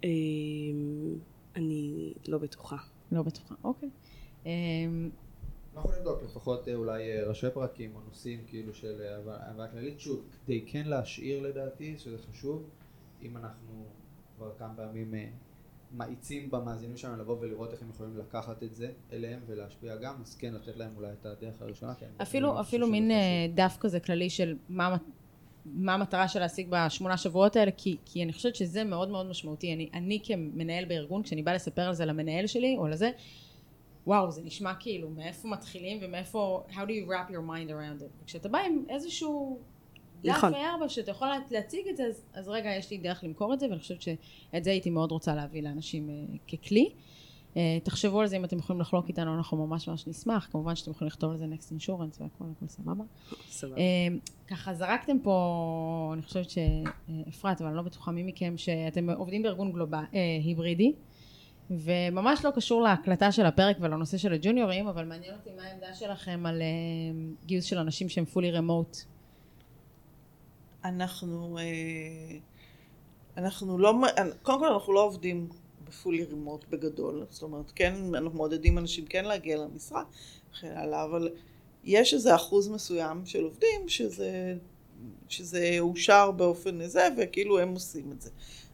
אה, 0.03 0.09
אני 1.55 2.13
לא 2.27 2.37
בטוחה. 2.37 2.77
לא 3.11 3.21
בטוחה, 3.21 3.55
אוקיי. 3.63 3.89
אנחנו 5.75 5.89
נבדוק 5.97 6.23
לפחות 6.23 6.67
אולי 6.73 7.21
ראשי 7.23 7.47
פרקים 7.53 7.95
או 7.95 7.99
נושאים 8.07 8.39
כאילו 8.47 8.73
של 8.73 9.01
הבנה 9.27 9.67
כללית, 9.67 9.99
שוב, 9.99 10.21
כדי 10.45 10.63
כן 10.67 10.83
להשאיר 10.85 11.41
לדעתי, 11.41 11.95
שזה 11.97 12.17
חשוב, 12.31 12.63
אם 13.21 13.37
אנחנו 13.37 13.85
כבר 14.37 14.51
כמה 14.57 14.73
פעמים 14.75 15.15
אה, 15.15 15.25
מאיצים 15.91 16.51
במאזינים 16.51 16.97
שלנו 16.97 17.17
לבוא 17.17 17.37
ולראות 17.39 17.71
איך 17.71 17.81
הם 17.81 17.89
יכולים 17.89 18.17
לקחת 18.17 18.63
את 18.63 18.75
זה 18.75 18.91
אליהם 19.11 19.39
ולהשפיע 19.47 19.95
גם, 19.95 20.15
אז 20.21 20.35
כן 20.35 20.53
לתת 20.53 20.77
להם 20.77 20.91
אולי 20.95 21.11
את 21.21 21.25
הדרך 21.25 21.61
הראשונה. 21.61 21.93
אפילו, 22.21 22.59
אפילו 22.61 22.87
מין. 22.87 23.11
אה, 23.11 23.17
דף 23.53 23.77
כזה 23.79 23.99
כללי 23.99 24.29
של 24.29 24.57
מה, 24.69 24.97
מה 25.65 25.93
המטרה 25.93 26.27
של 26.27 26.39
להשיג 26.39 26.67
בשמונה 26.69 27.17
שבועות 27.17 27.55
האלה, 27.55 27.71
כי, 27.77 27.97
כי 28.05 28.23
אני 28.23 28.33
חושבת 28.33 28.55
שזה 28.55 28.83
מאוד 28.83 29.09
מאוד 29.09 29.25
משמעותי. 29.25 29.73
אני, 29.73 29.89
אני 29.93 30.19
כמנהל 30.23 30.85
בארגון, 30.85 31.23
כשאני 31.23 31.43
באה 31.43 31.53
לספר 31.53 31.81
על 31.81 31.93
זה 31.93 32.05
למנהל 32.05 32.47
שלי 32.47 32.75
או 32.77 32.87
לזה, 32.87 33.11
וואו, 34.07 34.31
זה 34.31 34.41
נשמע 34.43 34.73
כאילו 34.79 35.09
מאיפה 35.09 35.47
מתחילים 35.47 35.97
ומאיפה, 36.01 36.63
how 36.69 36.73
do 36.73 36.89
you 36.89 37.09
wrap 37.09 37.31
your 37.31 37.49
mind 37.49 37.69
around 37.69 38.01
it. 38.01 38.23
וכשאתה 38.23 38.49
בא 38.49 38.59
עם 38.59 38.83
איזשהו 38.89 39.59
דף 40.23 40.31
נכון. 40.37 40.53
A4 40.53 40.89
שאתה 40.89 41.11
יכול 41.11 41.27
לה- 41.27 41.37
להציג 41.51 41.87
את 41.87 41.97
זה, 41.97 42.03
אז, 42.03 42.23
אז 42.33 42.47
רגע, 42.49 42.69
יש 42.75 42.91
לי 42.91 42.97
דרך 42.97 43.23
למכור 43.23 43.53
את 43.53 43.59
זה, 43.59 43.65
ואני 43.69 43.79
חושבת 43.79 44.01
שאת 44.01 44.63
זה 44.63 44.69
הייתי 44.71 44.89
מאוד 44.89 45.11
רוצה 45.11 45.35
להביא 45.35 45.61
לאנשים 45.63 46.09
אה, 46.09 46.15
ככלי. 46.47 46.89
אה, 47.57 47.77
תחשבו 47.83 48.21
על 48.21 48.27
זה 48.27 48.37
אם 48.37 48.45
אתם 48.45 48.57
יכולים 48.57 48.81
לחלוק 48.81 49.07
איתנו, 49.07 49.35
אנחנו 49.35 49.67
ממש 49.67 49.87
ממש 49.89 50.07
נשמח. 50.07 50.47
כמובן 50.51 50.75
שאתם 50.75 50.91
יכולים 50.91 51.07
לכתוב 51.07 51.31
על 51.31 51.37
זה 51.37 51.45
Next 51.45 51.69
Insurance 51.81 52.21
והכל, 52.21 52.45
הכל 52.57 52.67
סבבה. 52.67 53.03
סבבה. 53.49 53.77
אה, 53.77 53.81
ככה 54.47 54.73
זרקתם 54.73 55.17
פה, 55.23 56.09
אני 56.13 56.21
חושבת 56.21 56.47
שאפרת, 56.49 57.61
אבל 57.61 57.67
אני 57.69 57.77
לא 57.77 57.81
בטוחה 57.81 58.11
מי 58.11 58.23
מכם, 58.23 58.53
שאתם 58.57 59.09
עובדים 59.09 59.43
בארגון 59.43 59.71
גלובל, 59.71 60.03
אה, 60.13 60.19
היברידי, 60.43 60.93
וממש 61.69 62.45
לא 62.45 62.51
קשור 62.51 62.81
להקלטה 62.81 63.31
של 63.31 63.45
הפרק 63.45 63.77
ולנושא 63.79 64.17
של 64.17 64.33
הג'וניורים, 64.33 64.87
אבל 64.87 65.05
מעניין 65.05 65.33
אותי 65.35 65.49
מה 65.57 65.63
העמדה 65.63 65.93
שלכם 65.93 66.45
על 66.45 66.61
אה, 66.61 66.67
גיוס 67.45 67.65
של 67.65 67.77
אנשים 67.77 68.09
שהם 68.09 68.25
fully 68.33 68.57
remote. 68.59 68.97
אנחנו, 70.83 71.57
אה, 71.57 72.37
אנחנו 73.37 73.77
לא, 73.77 73.93
קודם 74.41 74.59
כל 74.59 74.67
אנחנו 74.67 74.93
לא 74.93 75.03
עובדים 75.03 75.49
ב 75.87 75.93
fully 75.93 76.23
remote 76.23 76.65
בגדול, 76.69 77.25
זאת 77.29 77.43
אומרת, 77.43 77.71
כן, 77.75 77.95
אנחנו 78.15 78.37
מעודדים 78.37 78.77
אנשים 78.77 79.05
כן 79.05 79.25
להגיע 79.25 79.57
למשרד 79.57 80.05
וכן 80.51 80.73
הלאה, 80.75 81.03
אבל 81.03 81.29
יש 81.83 82.13
איזה 82.13 82.35
אחוז 82.35 82.69
מסוים 82.69 83.25
של 83.25 83.43
עובדים 83.43 83.89
שזה, 83.89 84.55
שזה 85.29 85.75
אושר 85.79 86.31
באופן 86.31 86.87
זה, 86.87 87.07
וכאילו 87.17 87.59
הם 87.59 87.69
עושים 87.69 88.11
את 88.11 88.21
זה. 88.21 88.29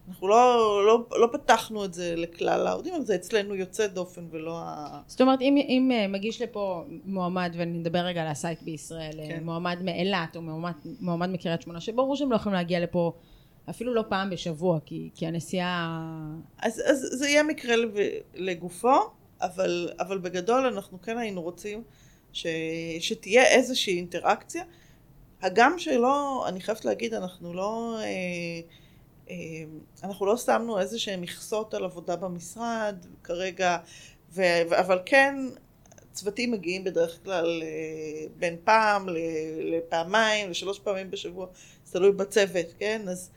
אנחנו 0.09 0.27
לא, 0.27 0.81
לא, 0.87 1.19
לא 1.19 1.27
פתחנו 1.31 1.85
את 1.85 1.93
זה 1.93 2.13
לכלל 2.17 2.67
העובדים, 2.67 2.93
אבל 2.93 3.03
זה 3.03 3.15
אצלנו 3.15 3.55
יוצא 3.55 3.87
דופן 3.87 4.27
ולא 4.31 4.59
ה... 4.59 5.01
זאת 5.07 5.21
אומרת, 5.21 5.41
אם, 5.41 5.57
אם 5.57 5.91
אה, 5.93 6.07
מגיש 6.07 6.41
לפה 6.41 6.83
מועמד, 7.05 7.55
ואני 7.57 7.71
נדבר 7.79 7.99
רגע 7.99 8.21
על 8.21 8.27
ה 8.27 8.34
site 8.34 8.61
בישראל, 8.61 9.11
כן. 9.11 9.27
כן. 9.27 9.43
מועמד 9.43 9.77
מאילת 9.83 10.35
או 10.35 10.41
מועמד, 10.41 10.71
מועמד 10.99 11.29
מקריית 11.29 11.61
שמונה, 11.61 11.81
שברור 11.81 12.15
שהם 12.15 12.31
לא 12.31 12.35
יכולים 12.35 12.53
להגיע 12.53 12.79
לפה 12.79 13.13
אפילו 13.69 13.93
לא 13.93 14.03
פעם 14.09 14.29
בשבוע, 14.29 14.79
כי, 14.85 15.09
כי 15.15 15.27
הנסיעה... 15.27 16.05
אז, 16.61 16.83
אז 16.85 16.99
זה 16.99 17.29
יהיה 17.29 17.43
מקרה 17.43 17.75
לגופו, 18.35 18.95
אבל, 19.41 19.89
אבל 19.99 20.17
בגדול 20.17 20.65
אנחנו 20.65 21.01
כן 21.01 21.17
היינו 21.17 21.41
רוצים 21.41 21.83
ש, 22.33 22.47
שתהיה 22.99 23.43
איזושהי 23.43 23.97
אינטראקציה. 23.97 24.63
הגם 25.41 25.79
שלא, 25.79 26.45
אני 26.47 26.61
חייבת 26.61 26.85
להגיד, 26.85 27.13
אנחנו 27.13 27.53
לא, 27.53 27.95
אה, 27.99 28.03
אה, 28.03 28.61
אנחנו 30.03 30.25
לא 30.25 30.37
שמנו 30.37 30.79
איזה 30.79 30.99
שהן 30.99 31.21
מכסות 31.21 31.73
על 31.73 31.83
עבודה 31.83 32.15
במשרד 32.15 32.95
כרגע, 33.23 33.77
ו, 34.31 34.41
אבל 34.79 34.99
כן, 35.05 35.35
צוותים 36.13 36.51
מגיעים 36.51 36.83
בדרך 36.83 37.19
כלל 37.23 37.61
אה, 37.63 38.27
בין 38.37 38.55
פעם 38.63 39.07
לפעמיים, 39.59 40.49
לשלוש 40.49 40.79
פעמים 40.79 41.11
בשבוע, 41.11 41.47
זה 41.85 41.93
תלוי 41.93 42.11
בצוות, 42.11 42.65
כן? 42.79 43.01
אז, 43.09 43.29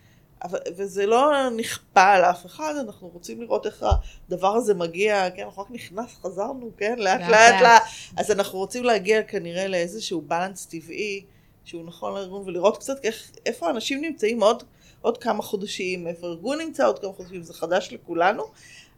אבל, 0.45 0.59
וזה 0.77 1.07
לא 1.07 1.51
נכפה 1.57 2.03
על 2.03 2.25
אף 2.25 2.47
אחד, 2.47 2.75
אנחנו 2.81 3.09
רוצים 3.09 3.41
לראות 3.41 3.67
איך 3.67 3.85
הדבר 4.29 4.57
הזה 4.57 4.75
מגיע, 4.75 5.31
כן, 5.31 5.43
אנחנו 5.43 5.63
רק 5.63 5.71
נכנס, 5.71 6.17
חזרנו, 6.23 6.71
כן, 6.77 6.99
לאט 6.99 7.21
לאט 7.21 7.31
לאט, 7.31 7.53
לאט. 7.53 7.63
לאט, 7.63 7.83
אז 8.17 8.31
אנחנו 8.31 8.59
רוצים 8.59 8.85
להגיע 8.85 9.23
כנראה 9.23 9.69
לאיזשהו 9.69 10.23
בלנס 10.23 10.67
טבעי 10.67 11.25
שהוא 11.65 11.85
נכון 11.85 12.15
לארגון, 12.15 12.43
ולראות 12.47 12.79
קצת 12.79 13.05
איך, 13.05 13.31
איפה 13.47 13.71
אנשים 13.71 14.01
נמצאים 14.01 14.43
עוד, 14.43 14.63
עוד 15.03 15.19
כמה 15.19 15.43
חודשים, 15.43 16.07
איפה 16.07 16.27
הארגון 16.27 16.59
נמצא 16.59 16.87
עוד 16.87 16.99
כמה 16.99 17.13
חודשים, 17.13 17.43
זה 17.43 17.55
חדש 17.55 17.89
לכולנו, 17.93 18.43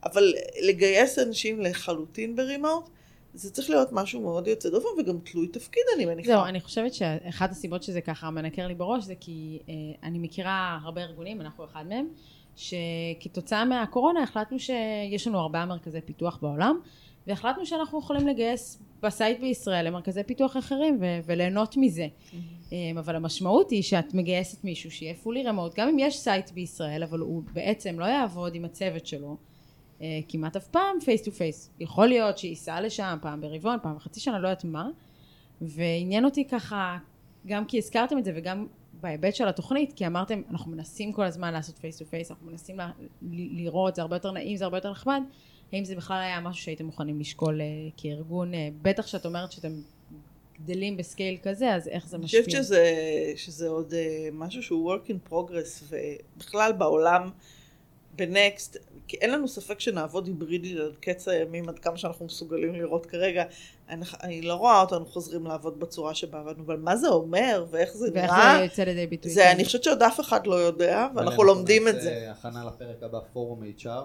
אבל 0.05 0.35
לגייס 0.69 1.19
אנשים 1.19 1.61
לחלוטין 1.61 2.37
ב 2.37 2.43
remote, 2.43 2.89
זה 3.35 3.51
צריך 3.51 3.71
להיות 3.71 3.89
משהו 3.93 4.21
מאוד 4.21 4.49
יוצא 4.49 4.71
דופן 4.71 4.89
וגם 4.99 5.19
תלוי 5.19 5.49
תפקיד, 5.49 5.83
אני 5.97 6.07
מניחה. 6.07 6.27
זהו, 6.27 6.45
אני 6.45 6.61
חושבת 6.61 6.95
שאחת 6.95 7.51
הסיבות 7.51 7.83
שזה 7.83 8.01
ככה 8.01 8.31
מנקר 8.31 8.67
לי 8.67 8.75
בראש 8.75 9.05
זה 9.05 9.15
כי 9.21 9.59
אה, 9.69 9.75
אני 10.03 10.19
מכירה 10.19 10.79
הרבה 10.83 11.01
ארגונים, 11.01 11.41
אנחנו 11.41 11.65
אחד 11.65 11.85
מהם, 11.89 12.09
שכתוצאה 12.57 13.65
מהקורונה 13.65 14.23
החלטנו 14.23 14.59
שיש 14.59 15.27
לנו 15.27 15.41
ארבעה 15.41 15.67
מרכזי 15.67 16.01
פיתוח 16.01 16.39
בעולם, 16.43 16.79
והחלטנו 17.27 17.67
שאנחנו 17.67 17.99
יכולים 17.99 18.29
לגייס 18.29 18.83
ב 19.05 19.12
site 19.12 19.41
בישראל 19.41 19.87
למרכזי 19.87 20.23
פיתוח 20.23 20.57
אחרים 20.57 20.99
ו- 21.01 21.21
וליהנות 21.27 21.77
מזה. 21.77 22.09
Mm-hmm. 22.09 22.75
אבל 22.99 23.17
המשמעות 23.17 23.71
היא 23.71 23.83
שאת 23.83 24.15
מגייסת 24.15 24.65
מישהו 24.65 24.91
שיהיה 24.91 25.15
fully 25.15 25.43
remote, 25.43 25.75
גם 25.77 25.89
אם 25.89 25.99
יש 25.99 26.19
site 26.19 26.51
בישראל, 26.51 27.03
אבל 27.03 27.19
הוא 27.19 27.43
בעצם 27.53 28.01
לא 28.01 28.05
יעבוד 28.05 28.55
עם 28.55 28.65
הצוות 28.65 29.07
שלו. 29.07 29.37
אה, 30.01 30.21
כמעט 30.29 30.57
אף 30.57 30.67
פעם 30.67 31.01
face 31.05 31.23
to 31.23 31.31
face. 31.31 31.71
יכול 31.81 32.07
להיות 32.07 32.39
שייסע 32.39 32.81
לשם 32.81 33.19
פעם 33.23 33.41
ברבעון, 33.41 33.79
פעם 33.83 33.97
בחצי 33.97 34.21
שנה, 34.21 34.39
לא 34.39 34.49
יודעת 34.49 34.65
מה. 34.65 34.89
ועניין 35.61 36.25
אותי 36.25 36.49
ככה, 36.49 36.99
גם 37.47 37.65
כי 37.65 37.79
הזכרתם 37.79 38.19
את 38.19 38.25
זה 38.25 38.33
וגם 38.37 38.67
בהיבט 39.01 39.35
של 39.35 39.49
התוכנית, 39.49 39.93
כי 39.93 40.07
אמרתם, 40.07 40.43
אנחנו 40.51 40.73
מנסים 40.73 41.13
כל 41.13 41.25
הזמן 41.25 41.53
לעשות 41.53 41.79
face 41.79 41.99
to 41.99 42.05
face, 42.05 42.31
אנחנו 42.31 42.47
מנסים 42.47 42.81
ל- 42.81 42.91
לראות, 43.63 43.95
זה 43.95 44.03
הרבה 44.03 44.17
יותר 44.17 44.31
נעים, 44.31 44.57
זה 44.57 44.65
הרבה 44.65 44.77
יותר 44.77 44.91
נחמד. 44.91 45.23
האם 45.73 45.85
זה 45.85 45.97
בכלל 45.97 46.21
היה 46.21 46.41
משהו 46.41 46.63
שהייתם 46.65 46.85
מוכנים 46.85 47.21
לשקול 47.21 47.61
uh, 47.61 47.93
כארגון, 47.97 48.55
uh, 48.55 48.57
בטח 48.83 49.07
שאת 49.07 49.27
אומרת 49.27 49.53
שאתם 49.53 49.73
גדלים 50.61 50.97
ב 50.97 51.03
scale 51.03 51.37
כזה, 51.43 51.75
אז 51.75 51.89
איך 51.89 52.09
זה 52.09 52.19
משפיע? 52.19 52.41
אני 52.41 52.47
חושבת 52.47 52.65
שזה, 52.65 52.93
שזה 53.37 53.69
עוד 53.69 53.93
uh, 53.93 53.97
משהו 54.33 54.63
שהוא 54.63 54.95
work 54.95 55.09
in 55.09 55.33
progress, 55.33 55.85
ובכלל 56.37 56.73
בעולם, 56.73 57.31
ב 58.17 58.27
next, 58.27 58.77
כי 59.09 59.17
אין 59.17 59.31
לנו 59.31 59.49
ספק 59.49 59.81
שנעבוד 59.81 60.27
היברידית 60.27 60.79
עד 60.79 60.97
קץ 61.01 61.29
הימים, 61.29 61.69
עד 61.69 61.79
כמה 61.79 61.97
שאנחנו 61.97 62.27
מסוגלים 62.27 62.75
לראות 62.75 63.07
כרגע. 63.07 63.45
אני, 63.89 64.05
אני 64.23 64.43
לא 64.43 64.55
רואה 64.55 64.81
אותנו 64.81 65.07
חוזרים 65.07 65.47
לעבוד 65.47 65.81
בצורה 65.81 66.15
שבה 66.15 66.41
עבדנו, 66.41 66.65
אבל 66.65 66.77
מה 66.77 66.97
זה 66.97 67.09
אומר 67.09 67.67
ואיך 67.71 67.97
זה 67.97 68.09
ואיך 68.15 68.31
נראה, 68.31 68.59
זה 68.59 68.65
יוצא 68.65 68.83
לידי 68.83 69.07
ביטוי? 69.07 69.33
זה 69.33 69.53
אני 69.53 69.65
חושבת 69.65 69.85
שעוד 69.85 70.03
אף 70.03 70.21
אחד 70.21 70.47
לא 70.47 70.55
יודע, 70.55 71.07
ואנחנו 71.15 71.45
לומדים 71.45 71.89
את 71.89 72.01
זה. 72.01 72.31
הכנה 72.31 72.65
לפרק 72.65 73.03
הבא, 73.03 73.19
פורום 73.33 73.63
HR, 73.79 74.05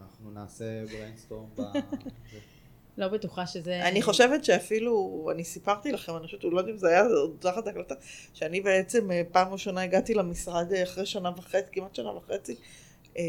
אנחנו 0.00 0.30
נעשה 0.30 0.84
brainstorm 0.86 1.46
ב... 1.56 1.62
לא 2.98 3.08
בטוחה 3.08 3.46
שזה... 3.46 3.88
אני 3.88 4.02
חושבת 4.02 4.44
שאפילו, 4.44 5.28
אני 5.32 5.44
סיפרתי 5.44 5.92
לכם, 5.92 6.16
אני 6.16 6.26
חושבת, 6.26 6.44
לא 6.44 6.58
יודע 6.58 6.72
אם 6.72 6.76
זה 6.78 6.88
היה 6.88 7.02
עוד 7.02 7.36
תחת 7.38 7.66
הקלטה, 7.66 7.94
שאני 8.34 8.60
בעצם 8.60 9.10
אה, 9.10 9.22
פעם 9.32 9.52
ראשונה 9.52 9.82
הגעתי 9.82 10.14
למשרד 10.14 10.72
אה, 10.72 10.82
אחרי 10.82 11.06
שנה 11.06 11.30
וחצי, 11.36 11.70
כמעט 11.72 11.94
שנה 11.94 12.16
וחצי, 12.16 12.56
אה, 13.18 13.22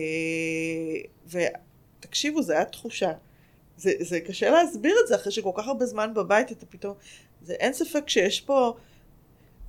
ותקשיבו, 1.99 2.41
זו 2.41 2.53
הייתה 2.53 2.71
תחושה. 2.71 3.11
זה, 3.77 3.91
זה 3.99 4.19
קשה 4.19 4.49
להסביר 4.49 4.95
את 5.03 5.07
זה 5.07 5.15
אחרי 5.15 5.31
שכל 5.31 5.51
כך 5.55 5.67
הרבה 5.67 5.85
זמן 5.85 6.13
בבית 6.13 6.51
אתה 6.51 6.65
פתאום, 6.65 6.93
זה 7.41 7.53
אין 7.53 7.73
ספק 7.73 8.09
שיש 8.09 8.41
פה, 8.41 8.73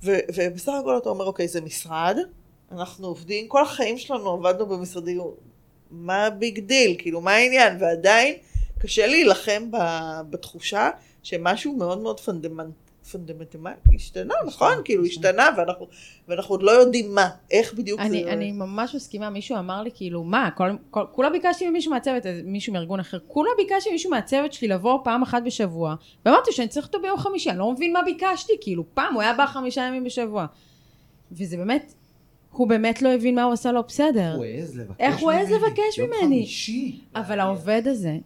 ו, 0.03 0.11
ובסך 0.35 0.71
הכל 0.81 0.97
אתה 0.97 1.09
אומר, 1.09 1.25
אוקיי, 1.25 1.47
זה 1.47 1.61
משרד, 1.61 2.17
אנחנו 2.71 3.07
עובדים, 3.07 3.47
כל 3.47 3.61
החיים 3.61 3.97
שלנו 3.97 4.29
עבדנו 4.29 4.65
במשרדים, 4.65 5.21
מה 5.91 6.25
ה 6.25 6.34
big 6.34 6.59
deal, 6.59 6.95
כאילו, 6.97 7.21
מה 7.21 7.31
העניין, 7.31 7.77
ועדיין 7.79 8.35
קשה 8.79 9.07
להילחם 9.07 9.63
בתחושה 10.29 10.89
שמשהו 11.23 11.75
מאוד 11.75 12.01
מאוד 12.01 12.19
פונדמנט, 12.19 12.73
פונדמנטלי 13.11 13.73
השתנה, 13.95 14.33
נכון? 14.47 14.73
כאילו 14.85 15.05
השתנה, 15.05 15.49
ואנחנו, 15.57 15.87
ואנחנו 16.27 16.55
עוד 16.55 16.63
לא 16.63 16.71
יודעים 16.71 17.15
מה, 17.15 17.29
איך 17.51 17.73
בדיוק 17.73 17.99
אני, 17.99 18.23
זה... 18.23 18.33
אני 18.33 18.51
ממש 18.51 18.95
מסכימה, 18.95 19.29
מישהו 19.29 19.57
אמר 19.57 19.81
לי 19.81 19.89
כאילו, 19.93 20.23
מה, 20.23 20.49
כל, 20.57 20.69
כל, 20.91 21.05
כולה 21.11 21.29
ביקשתי 21.29 21.69
ממישהו 21.69 21.91
מהצוות, 21.91 22.23
מישהו 22.43 22.73
מארגון 22.73 22.99
אחר, 22.99 23.17
כולה 23.27 23.49
ביקשתי 23.57 23.89
ממישהו 23.89 24.09
מהצוות 24.09 24.53
שלי 24.53 24.67
לבוא 24.67 24.99
פעם 25.03 25.23
אחת 25.23 25.43
בשבוע, 25.45 25.95
ואמרתי 26.25 26.51
שאני 26.51 26.67
צריך 26.67 26.87
אותו 26.87 27.01
ביום 27.01 27.17
חמישי, 27.17 27.49
אני 27.49 27.59
לא 27.59 27.71
מבין 27.71 27.93
מה 27.93 28.01
ביקשתי, 28.01 28.53
כאילו, 28.61 28.83
פעם 28.93 29.13
הוא 29.13 29.21
היה 29.21 29.33
בא 29.33 29.45
חמישה 29.45 29.81
ימים 29.81 30.03
בשבוע. 30.03 30.45
וזה 31.31 31.57
באמת, 31.57 31.93
הוא 32.59 32.67
באמת 32.67 33.01
לא 33.01 33.09
הבין 33.09 33.35
מה 33.35 33.43
הוא 33.43 33.53
עשה 33.53 33.71
לו 33.71 33.83
בסדר. 33.83 34.35
הוא 34.35 34.45
העז 34.45 34.77
לבקש 34.77 34.95
איך 34.99 35.19
הוא 35.19 35.31
העז 35.31 35.51
לבקש 35.51 35.97
יום 35.97 36.09
ממני? 36.09 36.35
חמישי. 36.39 36.99
אבל 37.15 37.39
העובד 37.39 37.81
הזה 37.85 38.17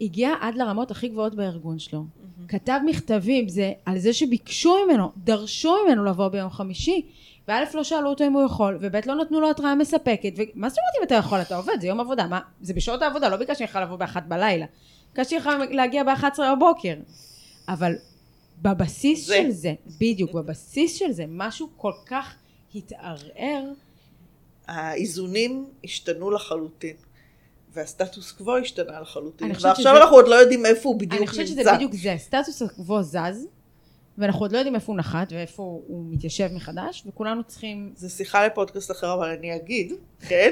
הגיע 0.00 0.32
עד 0.40 0.54
לרמות 0.54 0.90
הכי 0.90 1.08
גבוהות 1.08 1.34
בארגון 1.34 1.78
שלו. 1.78 2.04
כתב 2.48 2.80
מכתבים 2.86 3.48
זה, 3.48 3.72
על 3.86 3.98
זה 3.98 4.12
שביקשו 4.12 4.76
ממנו, 4.86 5.10
דרשו 5.16 5.76
ממנו 5.86 6.04
לבוא 6.04 6.28
ביום 6.28 6.50
חמישי, 6.50 7.06
וא' 7.48 7.60
לא 7.74 7.84
שאלו 7.84 8.08
אותו 8.08 8.26
אם 8.26 8.32
הוא 8.32 8.42
יכול, 8.42 8.78
וב' 8.80 8.96
לא 9.06 9.14
נתנו 9.14 9.40
לו 9.40 9.50
התראה 9.50 9.74
מספקת, 9.74 10.32
ומה 10.36 10.68
זאת 10.68 10.78
אומרת 10.78 10.94
אם 10.98 11.02
אתה 11.02 11.14
יכול? 11.14 11.40
אתה 11.40 11.56
עובד, 11.56 11.80
זה 11.80 11.86
יום 11.86 12.00
עבודה, 12.00 12.26
מה? 12.26 12.40
זה 12.60 12.74
בשעות 12.74 13.02
העבודה, 13.02 13.28
לא 13.28 13.36
ביקשתי 13.36 13.64
לך 13.64 13.78
לבוא 13.82 13.96
באחת 13.96 14.22
בלילה. 14.28 14.66
ביקשתי 15.14 15.36
לך 15.36 15.50
להגיע 15.70 16.04
ב-11 16.04 16.38
בבוקר. 16.56 16.94
אבל 17.68 17.94
בבסיס 18.62 19.26
זה. 19.26 19.36
של 19.42 19.50
זה, 19.50 19.74
בדיוק, 20.00 20.32
בבסיס 20.32 20.96
של 20.96 21.12
זה, 21.12 21.24
משהו 21.28 21.68
כל 21.76 21.92
כך 22.06 22.34
התערער, 22.74 23.64
האיזונים 24.68 25.66
השתנו 25.84 26.30
לחלוטין. 26.30 26.96
והסטטוס 27.72 28.32
קוו 28.32 28.56
השתנה 28.56 29.00
לחלוטין. 29.00 29.46
אני 29.46 29.54
חושבת 29.54 29.68
ועכשיו 29.68 29.92
שזה- 29.94 30.02
אנחנו 30.02 30.16
עוד 30.16 30.28
לא 30.28 30.34
יודעים 30.34 30.66
איפה 30.66 30.88
הוא 30.88 30.96
בדיוק 30.96 31.12
אני 31.12 31.20
נמצא. 31.20 31.30
חושבת 31.32 31.46
שזה 31.46 31.62
בדיוק 31.74 31.94
זה, 31.94 32.14
סטטוס 32.18 32.62
קוו 32.76 33.02
זז, 33.02 33.46
ואנחנו 34.18 34.40
עוד 34.44 34.52
לא 34.52 34.58
יודעים 34.58 34.74
איפה 34.74 34.92
הוא 34.92 34.98
נחת 34.98 35.32
ואיפה 35.32 35.62
הוא 35.62 36.04
מתיישב 36.10 36.48
מחדש, 36.54 37.02
וכולנו 37.06 37.44
צריכים... 37.44 37.92
זה 37.96 38.08
שיחה 38.08 38.46
לפודקאסט 38.46 38.90
אחר, 38.90 39.14
אבל 39.14 39.28
אני 39.28 39.56
אגיד, 39.56 39.92
כן? 40.28 40.50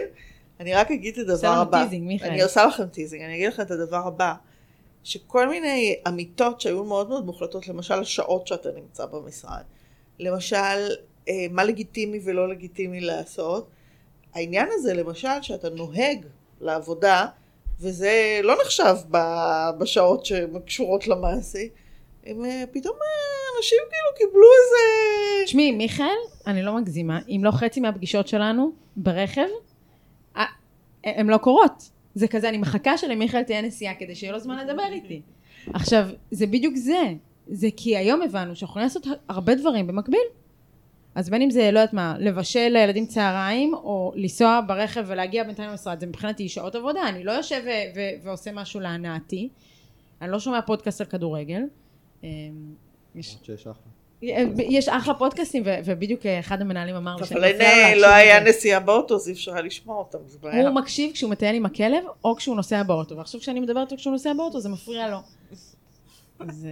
אני 0.60 0.74
רק 0.74 0.90
אגיד 0.90 1.18
את 1.18 1.28
הדבר 1.28 1.48
הבא. 1.48 1.82
teasing, 1.84 2.06
מיכאל. 2.06 2.28
אני 2.28 2.42
עושה 2.42 2.64
לכם 2.66 2.86
teasing, 2.86 3.22
אני 3.22 3.34
אגיד 3.34 3.48
לכם 3.48 3.62
את 3.62 3.70
הדבר 3.70 4.06
הבא. 4.06 4.34
שכל 5.04 5.48
מיני 5.48 5.96
אמיתות 6.08 6.60
שהיו 6.60 6.84
מאוד 6.84 7.08
מאוד 7.08 7.24
מוחלטות, 7.26 7.68
למשל 7.68 7.94
השעות 7.94 8.46
שאתה 8.46 8.68
נמצא 8.76 9.06
במשרד, 9.06 9.62
למשל 10.18 10.88
מה 11.50 11.64
לגיטימי 11.64 12.20
ולא 12.24 12.48
לגיטימי 12.48 13.00
לעשות, 13.00 13.68
העניין 14.34 14.68
הזה 14.72 14.94
למשל 14.94 15.42
שאתה 15.42 15.70
נוהג 15.70 16.26
לעבודה, 16.60 17.26
וזה 17.80 18.40
לא 18.42 18.54
נחשב 18.62 18.94
ב- 19.10 19.70
בשעות 19.78 20.26
שקשורות 20.26 21.08
למעשי, 21.08 21.68
הם 22.26 22.44
אה, 22.44 22.64
פתאום 22.72 22.94
אה, 22.94 23.58
אנשים 23.58 23.78
כאילו 23.90 24.30
קיבלו 24.30 24.46
איזה... 24.46 25.44
תשמעי, 25.44 25.72
מיכאל, 25.72 26.16
אני 26.46 26.62
לא 26.62 26.76
מגזימה, 26.76 27.20
אם 27.28 27.40
לא 27.44 27.50
חצי 27.50 27.80
מהפגישות 27.80 28.28
שלנו 28.28 28.72
ברכב, 28.96 29.46
אה, 30.36 30.44
הן 31.04 31.26
לא 31.26 31.36
קורות. 31.36 31.90
זה 32.14 32.28
כזה, 32.28 32.48
אני 32.48 32.58
מחכה 32.58 32.98
שלמיכאל 32.98 33.42
תהיה 33.42 33.62
נסיעה 33.62 33.94
כדי 33.94 34.14
שיהיה 34.14 34.32
לו 34.32 34.38
זמן 34.38 34.66
לדבר 34.66 34.92
איתי. 34.92 35.22
עכשיו, 35.74 36.08
זה 36.30 36.46
בדיוק 36.46 36.76
זה. 36.76 37.02
זה 37.46 37.68
כי 37.76 37.96
היום 37.96 38.22
הבנו 38.22 38.56
שאנחנו 38.56 38.72
יכולים 38.72 38.84
לעשות 38.86 39.06
הרבה 39.28 39.54
דברים 39.54 39.86
במקביל. 39.86 40.20
אז 41.18 41.30
בין 41.30 41.42
אם 41.42 41.50
זה, 41.50 41.70
לא 41.70 41.78
יודעת 41.78 41.92
מה, 41.92 42.16
לבשל 42.18 42.68
לילדים 42.68 43.06
צהריים, 43.06 43.74
או 43.74 44.12
לנסוע 44.16 44.60
ברכב 44.66 45.04
ולהגיע 45.06 45.44
בינתיים 45.44 45.70
למשרד, 45.70 46.00
זה 46.00 46.06
מבחינתי 46.06 46.48
שעות 46.48 46.74
עבודה, 46.74 47.08
אני 47.08 47.24
לא 47.24 47.32
יושב 47.32 47.62
ו- 47.64 47.96
ו- 47.96 48.26
ועושה 48.26 48.52
משהו 48.52 48.80
להנאתי, 48.80 49.48
אני 50.22 50.30
לא 50.30 50.40
שומע 50.40 50.60
פודקאסט 50.62 51.00
על 51.00 51.06
כדורגל. 51.06 51.62
אמ, 52.22 52.28
יש, 53.14 53.36
אחלה. 53.70 53.72
יש 54.58 54.88
אחלה 54.88 55.14
פודקאסטים, 55.14 55.62
ובדיוק 55.84 56.26
אחד 56.26 56.60
המנהלים 56.60 56.94
אמר 56.96 57.14
לי 57.14 57.18
אבל 57.18 57.26
שאני 57.26 57.40
מפריעה 57.40 57.80
להקשיב 57.80 58.02
לא 58.02 58.14
היה. 58.14 58.40
נסיעה 58.40 58.80
באוטו, 58.80 59.14
אז 59.14 59.28
אי 59.28 59.32
אפשר 59.32 59.52
היה 59.52 59.62
לשמוע 59.62 59.96
אותם, 59.96 60.18
זה 60.26 60.38
בעיה. 60.38 60.68
הוא 60.68 60.74
מקשיב 60.74 61.12
כשהוא 61.12 61.30
מטייל 61.30 61.56
עם 61.56 61.66
הכלב, 61.66 62.04
או 62.24 62.36
כשהוא 62.36 62.56
נוסע 62.56 62.82
באוטו, 62.82 63.16
ועכשיו 63.16 63.40
כשאני 63.40 63.60
מדברת 63.60 63.92
כשהוא 63.92 64.12
נוסע 64.12 64.32
באוטו, 64.32 64.60
זה 64.60 64.68
מפריע 64.68 65.08
לו. 65.08 65.18
אז... 66.38 66.66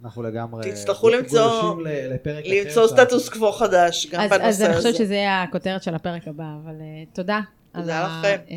אה, 0.00 0.04
אנחנו 0.06 0.22
לגמרי... 0.22 0.70
תצטרכו 0.72 1.08
למצוא- 1.10 1.62
גולשים 1.62 1.86
ל- 1.86 2.12
לפרק 2.14 2.44
אחר. 2.44 2.54
למצוא 2.54 2.88
שאנחנו- 2.88 3.04
סטטוס 3.04 3.28
קוו 3.28 3.52
חדש, 3.52 4.06
גם 4.06 4.20
אז, 4.20 4.30
בנושא 4.30 4.44
אז 4.48 4.62
אני 4.62 4.68
הזה. 4.70 4.76
חושבת 4.78 4.94
שזה 4.96 5.14
יהיה 5.14 5.42
הכותרת 5.42 5.82
של 5.82 5.94
הפרק 5.94 6.28
הבא, 6.28 6.56
אבל 6.64 6.74
uh, 6.74 7.14
תודה. 7.14 7.40
תודה 7.72 7.98
על 8.04 8.18
לכם. 8.20 8.38
ה, 8.46 8.48
uh, 8.48 8.50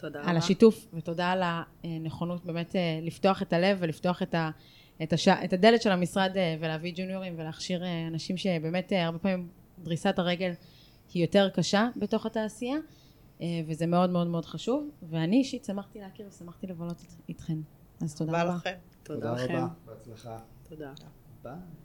תודה 0.00 0.18
על 0.20 0.28
רבה. 0.28 0.38
השיתוף, 0.38 0.86
ותודה 0.94 1.30
על 1.30 1.42
הנכונות 1.84 2.44
באמת 2.44 2.72
uh, 2.72 2.76
לפתוח 3.06 3.42
את 3.42 3.52
הלב 3.52 3.76
ולפתוח 3.80 4.22
את, 4.22 4.34
ה, 4.34 4.50
את, 5.02 5.12
הש, 5.12 5.28
את 5.28 5.52
הדלת 5.52 5.82
של 5.82 5.90
המשרד 5.92 6.30
uh, 6.34 6.38
ולהביא 6.62 6.92
ג'וניורים 6.96 7.34
ולהכשיר 7.38 7.82
uh, 7.82 7.86
אנשים 8.12 8.36
שבאמת 8.36 8.92
uh, 8.92 8.96
הרבה 8.96 9.18
פעמים 9.18 9.48
דריסת 9.78 10.18
הרגל 10.18 10.52
היא 11.14 11.22
יותר 11.22 11.48
קשה 11.54 11.88
בתוך 11.96 12.26
התעשייה, 12.26 12.76
uh, 13.38 13.42
וזה 13.68 13.86
מאוד 13.86 14.10
מאוד 14.10 14.26
מאוד 14.26 14.44
חשוב, 14.44 14.90
ואני 15.10 15.36
אישית 15.36 15.64
שמחתי 15.64 15.98
להכיר 16.00 16.26
ושמחתי 16.28 16.66
לבלות 16.66 17.02
אתכן. 17.30 17.56
אז 18.02 18.14
תודה 18.14 18.30
תודה 18.32 18.42
רבה. 18.44 18.54
לכם. 18.56 18.74
תודה 19.02 19.20
תודה 19.30 19.44
לכם. 19.44 19.54
רבה, 19.56 19.66
בהצלחה. 19.86 20.38
תודה. 20.76 20.92
ביי. 21.42 21.83